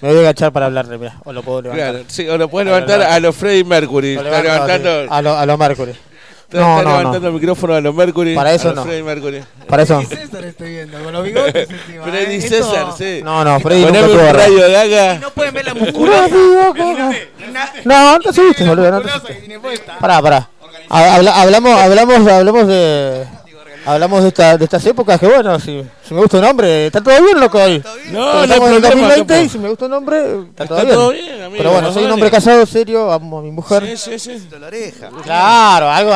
[0.01, 1.19] Me voy a agachar para hablarle, mira.
[1.25, 1.91] O lo puedo levantar.
[1.93, 4.15] Claro, sí, o lo puedes levantar a los Freddie Mercury.
[4.17, 5.93] Lo levanto levantando, A lo, a lo Mercury.
[6.49, 7.27] Está No, no, levantando no.
[7.29, 8.35] el micrófono a los Mercury.
[8.35, 9.05] Para eso a los no.
[9.05, 9.43] Mercury.
[9.69, 10.01] Para eso.
[10.03, 12.05] César estoy viendo, con los bigotes encima.
[12.05, 12.41] Freddy ¿eh?
[12.41, 13.21] César, Esto- sí.
[13.25, 14.43] No, no, Freddy Poneme nunca tuvo un barba.
[14.45, 15.19] rayo de Gaga.
[15.19, 16.29] No pueden ver la musculosa.
[17.85, 18.91] No, no te subiste, boludo.
[18.91, 19.59] No te subiste.
[20.01, 20.49] Pará, pará.
[20.89, 23.27] Ha- habla- hablamos, hablamos, hablamos de.
[23.87, 27.01] Hablamos de, esta, de estas épocas que bueno, si, si me gusta un nombre, está
[27.01, 27.81] todo bien, loco, ahí.
[28.11, 30.19] No, no estamos en el problema, 2020 y si me gusta un nombre,
[30.51, 30.95] está, Está todo bien.
[30.95, 33.97] todo bien, amigo, Pero bueno, no soy un hombre casado, serio, amo a mi mujer.
[33.97, 34.49] Sí, sí, sí.
[34.61, 35.09] La oreja.
[35.23, 36.13] Claro, algo,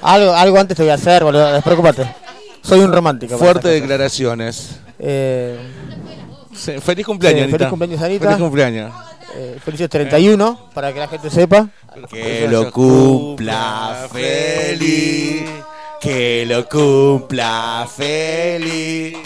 [0.00, 2.06] algo, algo antes te voy a hacer, boludo, despreocúpate.
[2.62, 3.36] Soy un romántico.
[3.36, 4.76] Fuertes declaraciones.
[4.98, 5.58] Eh,
[6.56, 7.58] Sí, feliz cumpleaños, sí, Anita.
[7.58, 8.24] feliz cumpleaños, Anita.
[8.26, 8.92] Feliz cumpleaños.
[9.36, 11.68] eh, felices 31, para que la gente sepa.
[12.10, 15.42] Que lo cumpla feliz.
[16.04, 19.16] Que lo cumpla feliz.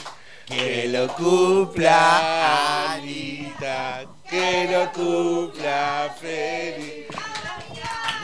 [0.46, 4.02] Que lo cumpla Anita.
[4.30, 7.06] Que lo cumpla feliz.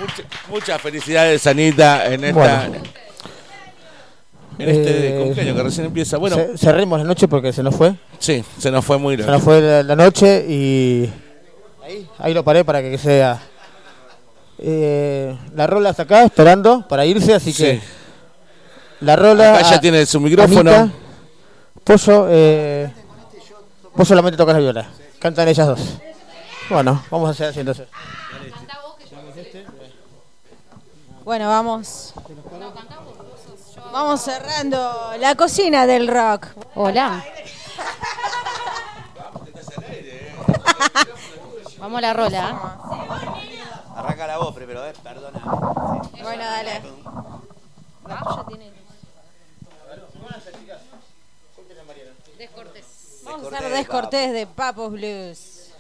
[0.00, 2.39] Mucha- muchas felicidades, Anita, en esta.
[2.68, 2.78] Bueno.
[4.57, 6.16] En este Eh, cumpleaños que recién empieza.
[6.18, 7.94] Bueno, Ce- cerremos la noche porque se nos fue.
[8.20, 9.33] sí, se nos fue muy Se loco.
[9.33, 11.10] nos fue la, la noche y
[12.18, 13.41] ahí lo paré para que sea.
[14.60, 17.81] Eh, la rola está acá esperando para irse, así que Sí.
[19.05, 19.55] La rola.
[19.57, 20.70] Acá ya a- tiene su micrófono.
[20.70, 20.94] Anita,
[21.84, 22.92] Pollo, eh,
[23.94, 24.86] vos solamente tocas la viola.
[25.18, 25.81] Cantan ellas dos.
[26.70, 27.86] Bueno, vamos a hacer así entonces.
[31.24, 32.12] Bueno, vamos.
[33.92, 36.49] Vamos cerrando la cocina del rock.
[36.74, 37.24] Hola.
[41.78, 42.76] Vamos a la rola.
[43.94, 44.92] Arranca la voz primero, eh.
[45.02, 45.39] Perdona.
[46.23, 46.81] Bueno, dale.
[53.47, 55.70] Hacer Descortés de Papos Blues.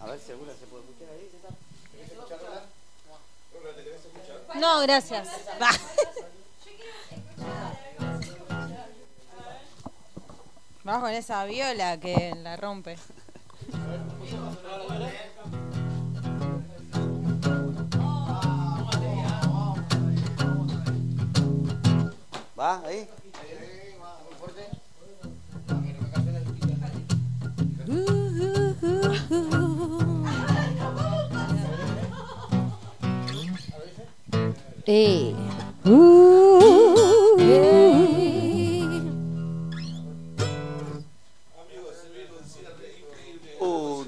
[0.00, 1.30] A ver si alguna se puede escuchar ahí.
[4.60, 5.28] No, gracias.
[10.84, 12.96] Vamos con esa viola que la rompe.
[22.58, 22.82] ¿Va?
[22.84, 23.08] ¿Ahí?
[34.84, 35.32] Eh.
[35.84, 35.92] Un,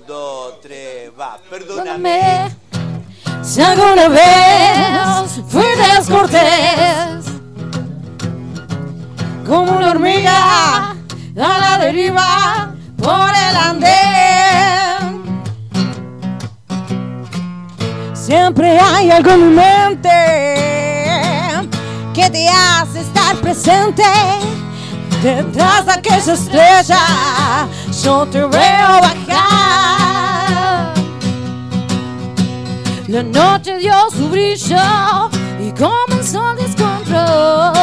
[0.07, 1.39] dos, tres, va.
[1.49, 2.51] Perdóname
[3.43, 7.25] si alguna vez fui descortés
[9.47, 10.94] como una hormiga a
[11.35, 14.24] la deriva por el andén.
[18.25, 20.09] Siempre hay algo en mi mente
[22.15, 24.03] que te hace estar presente
[25.23, 27.69] detrás de aquella estrella.
[28.03, 30.94] Yo te veo bajar.
[33.09, 35.28] La noche dio su brillo
[35.61, 37.75] y comenzó el descontrol.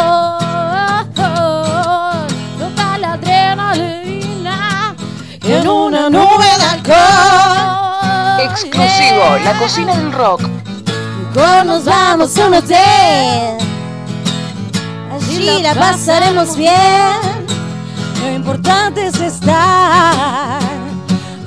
[2.58, 4.96] Total adrenalina
[5.44, 7.91] en una nube de alcohol.
[8.44, 10.42] Exclusivo, la cocina del rock.
[11.36, 13.58] Mejor nos vamos a un hotel.
[15.14, 17.46] Allí la pasaremos bien.
[18.22, 20.60] Lo importante es estar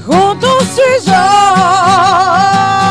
[0.07, 2.84] juntos y yo.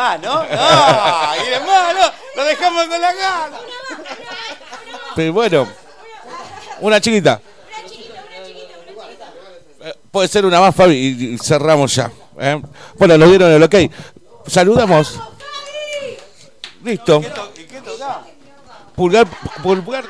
[0.00, 0.34] Más, no?
[0.34, 0.48] No,
[1.42, 2.12] ¿quieren más, no?
[2.36, 3.58] Lo dejamos con la gana.
[5.14, 5.68] Pero bueno,
[6.80, 7.40] una chiquita.
[9.82, 12.10] Eh, Puede ser una más, Fabi, y cerramos ya.
[12.38, 12.60] ¿eh?
[12.98, 13.74] Bueno, nos dieron el ok.
[14.46, 15.20] Saludamos.
[16.82, 17.20] Listo.
[18.96, 19.26] Pulgar,
[19.62, 20.04] pulgar.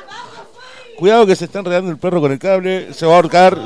[0.97, 3.57] Cuidado que se está enredando el perro con el cable, se va a ahorcar.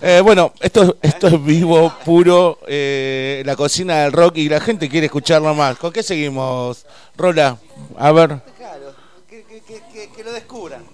[0.00, 4.60] Eh, bueno, esto, es- esto es vivo, puro, eh, la cocina del rock y la
[4.60, 5.76] gente quiere escucharlo más.
[5.76, 6.86] ¿Con qué seguimos,
[7.16, 7.56] Rola?
[7.98, 8.40] A ver.
[9.28, 10.84] que, que- que- que lo descubran.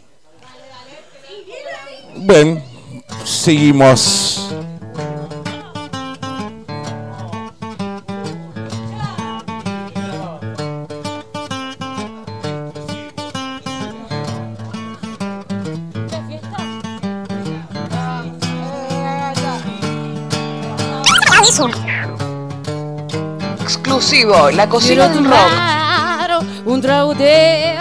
[2.17, 2.63] Bien,
[3.25, 4.49] seguimos.
[23.97, 26.43] Exclusivo, la cocina del rock.
[26.65, 27.77] un trago de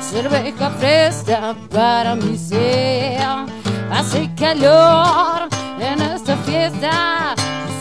[0.00, 3.20] cerveza fresca para mi ser.
[3.92, 7.34] Hace calor en esta fiesta.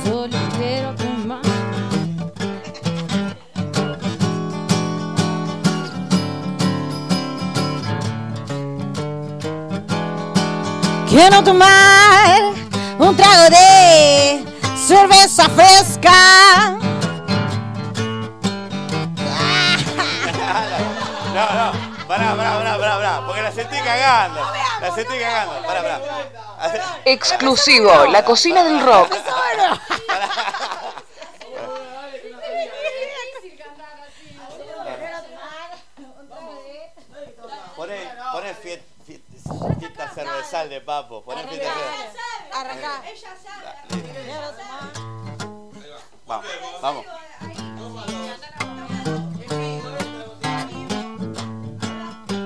[0.03, 1.39] Solo quiero tomar.
[11.09, 12.41] Quiero tomar
[12.99, 14.43] un trago de
[14.75, 16.80] cerveza fresca.
[22.11, 24.41] Pará, pará, pará, pará, pará, porque la sentí cagando.
[24.81, 26.99] La sentí cagando, pará, pará.
[27.05, 29.15] Exclusivo, la cocina del rock.
[38.33, 42.41] Poné, fiesta cervezal de papo, poné fiesta cervezal.
[42.53, 43.01] Arrancá.
[46.27, 46.45] Vamos,
[46.81, 47.05] vamos.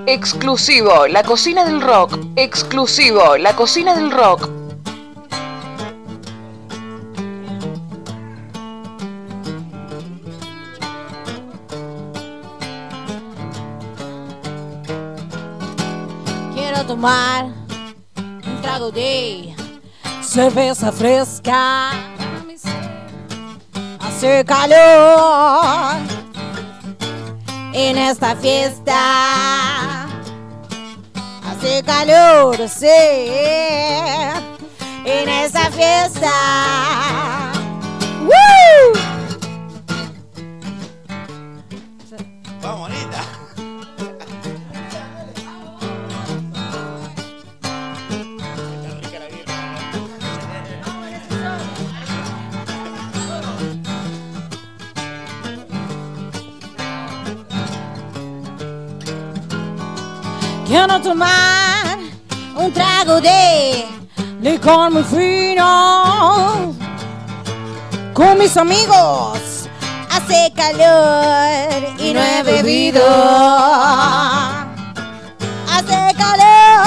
[0.08, 2.16] Exclusivo, la cocina del rock.
[2.36, 4.48] Exclusivo, la cocina del rock.
[16.54, 19.56] Quiero tomar un trago de
[20.22, 21.90] cerveza fresca.
[23.98, 25.96] Hace calor
[27.72, 29.95] en esta fiesta.
[31.58, 32.86] Hace calor, sí,
[35.06, 36.30] en esta fiesta.
[38.20, 38.92] ¡Woo!
[42.60, 42.90] Vamos,
[60.76, 60.86] bonita.
[60.86, 61.98] Quiero tomar
[62.54, 63.86] un trago de
[64.40, 66.74] licor muy fino
[68.12, 69.68] con mis amigos.
[70.10, 73.02] Hace calor y no he bebido.
[75.70, 76.86] Hace calor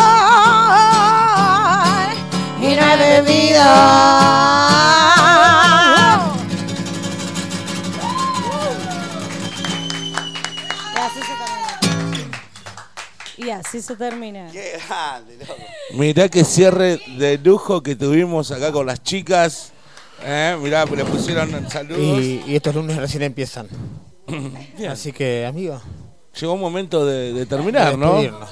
[2.61, 4.68] y no he bebido.
[13.69, 14.49] Así se termina.
[14.51, 15.53] Qué grande, loco.
[15.93, 19.71] Mirá qué cierre de lujo que tuvimos acá con las chicas.
[20.23, 22.19] Eh, mirá, le pusieron saludos.
[22.19, 23.67] Y, y estos lunes recién empiezan.
[24.89, 25.79] Así que, amigo.
[26.39, 28.13] Llegó un momento de, de terminar, De ¿no?
[28.13, 28.49] despedirnos.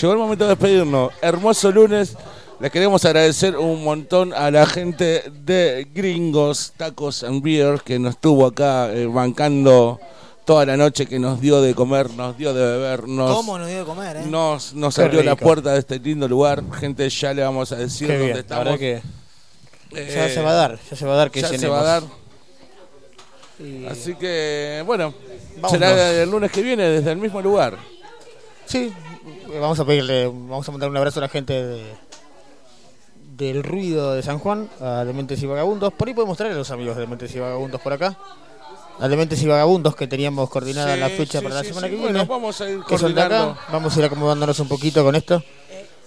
[0.00, 1.12] Llegó el momento de despedirnos.
[1.20, 2.16] Hermoso lunes.
[2.60, 8.14] Les queremos agradecer un montón a la gente de Gringos Tacos and Beer que nos
[8.14, 9.98] estuvo acá eh, bancando
[10.44, 13.68] toda la noche, que nos dio de comer, nos dio de beber, nos, ¿Cómo nos
[13.68, 14.22] dio de comer, eh?
[14.26, 16.62] nos, nos abrió la puerta de este lindo lugar.
[16.78, 18.78] Gente, ya le vamos a decir Qué dónde bien, estamos.
[18.78, 19.02] que
[19.92, 21.80] ya Eh, se va a dar, ya se va a dar que ya se va
[21.80, 22.02] a dar.
[23.58, 25.14] Y- Así que, bueno,
[25.60, 25.70] Vámonos.
[25.70, 27.76] será el lunes que viene desde el mismo lugar.
[28.66, 28.92] Sí,
[29.60, 31.84] vamos a pedirle, vamos a mandar un abrazo a la gente de,
[33.36, 35.92] del ruido de San Juan, a Dementes y Vagabundos.
[35.92, 38.18] Por ahí podemos traer a los amigos de Dementes y Vagabundos por acá.
[39.00, 41.86] A Dementes y Vagabundos que teníamos coordinada Sí, la fecha sí, para la sí, semana
[41.88, 41.92] sí.
[41.94, 42.28] que Bueno, viene.
[42.28, 43.28] vamos a ir que son de acá.
[43.38, 43.60] coordinando.
[43.72, 45.42] Vamos a ir acomodándonos un poquito con esto.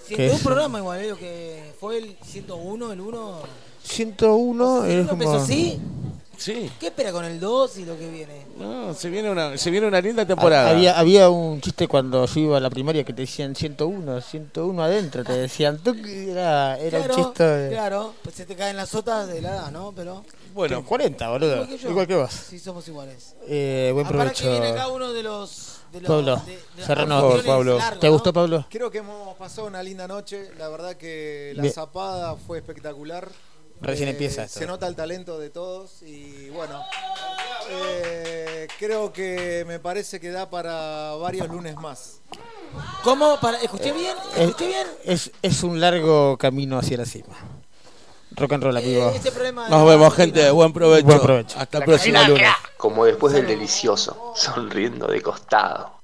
[0.08, 3.40] Que fue un programa igual, eh, que fue el 101, el 1.
[3.82, 5.42] 101 es ¿Uno empezó como...
[5.44, 5.78] así?
[6.36, 6.70] Sí.
[6.78, 8.46] ¿Qué espera con el 2 y lo que viene?
[8.58, 10.70] No, se viene una, se viene una linda temporada.
[10.70, 14.82] Había, había un chiste cuando yo iba a la primaria que te decían 101, 101
[14.82, 18.76] adentro, te decían tú era, era claro, un chiste de Claro, pues se te caen
[18.76, 19.92] las sotas de la edad, ¿no?
[19.96, 20.24] Pero.
[20.58, 21.52] Bueno, 40, boludo.
[21.54, 21.90] Igual que yo.
[21.90, 22.30] Igual que vos.
[22.32, 23.36] Sí, somos iguales.
[23.46, 24.42] Eh, buen Ah, para provecho.
[24.42, 25.78] que viene acá uno de los.
[25.92, 27.78] De los Pablo, de- Pablo.
[27.78, 28.12] largos, ¿Te ¿no?
[28.12, 28.66] gustó, Pablo?
[28.68, 30.50] Creo que hemos pasado una linda noche.
[30.58, 31.72] La verdad que la Bien.
[31.72, 33.28] zapada fue espectacular.
[33.28, 34.58] Eh, Recién empieza esto.
[34.58, 36.82] Se nota el talento de todos y bueno,
[37.70, 42.20] eh, creo que me parece que da para varios lunes más.
[43.04, 43.38] ¿Cómo?
[43.40, 44.16] Para, ¿Escuché bien?
[44.36, 44.86] Es, ¿Escuché bien?
[45.04, 47.36] es, es un largo camino hacia la cima.
[48.38, 49.10] Rock and roll, amigo.
[49.10, 50.50] Eh, ese problema de Nos vemos, gente.
[50.50, 51.06] Buen provecho.
[51.06, 51.58] Buen provecho.
[51.58, 52.50] Hasta el próximo lunes.
[52.76, 55.97] Como después del delicioso, sonriendo de costado.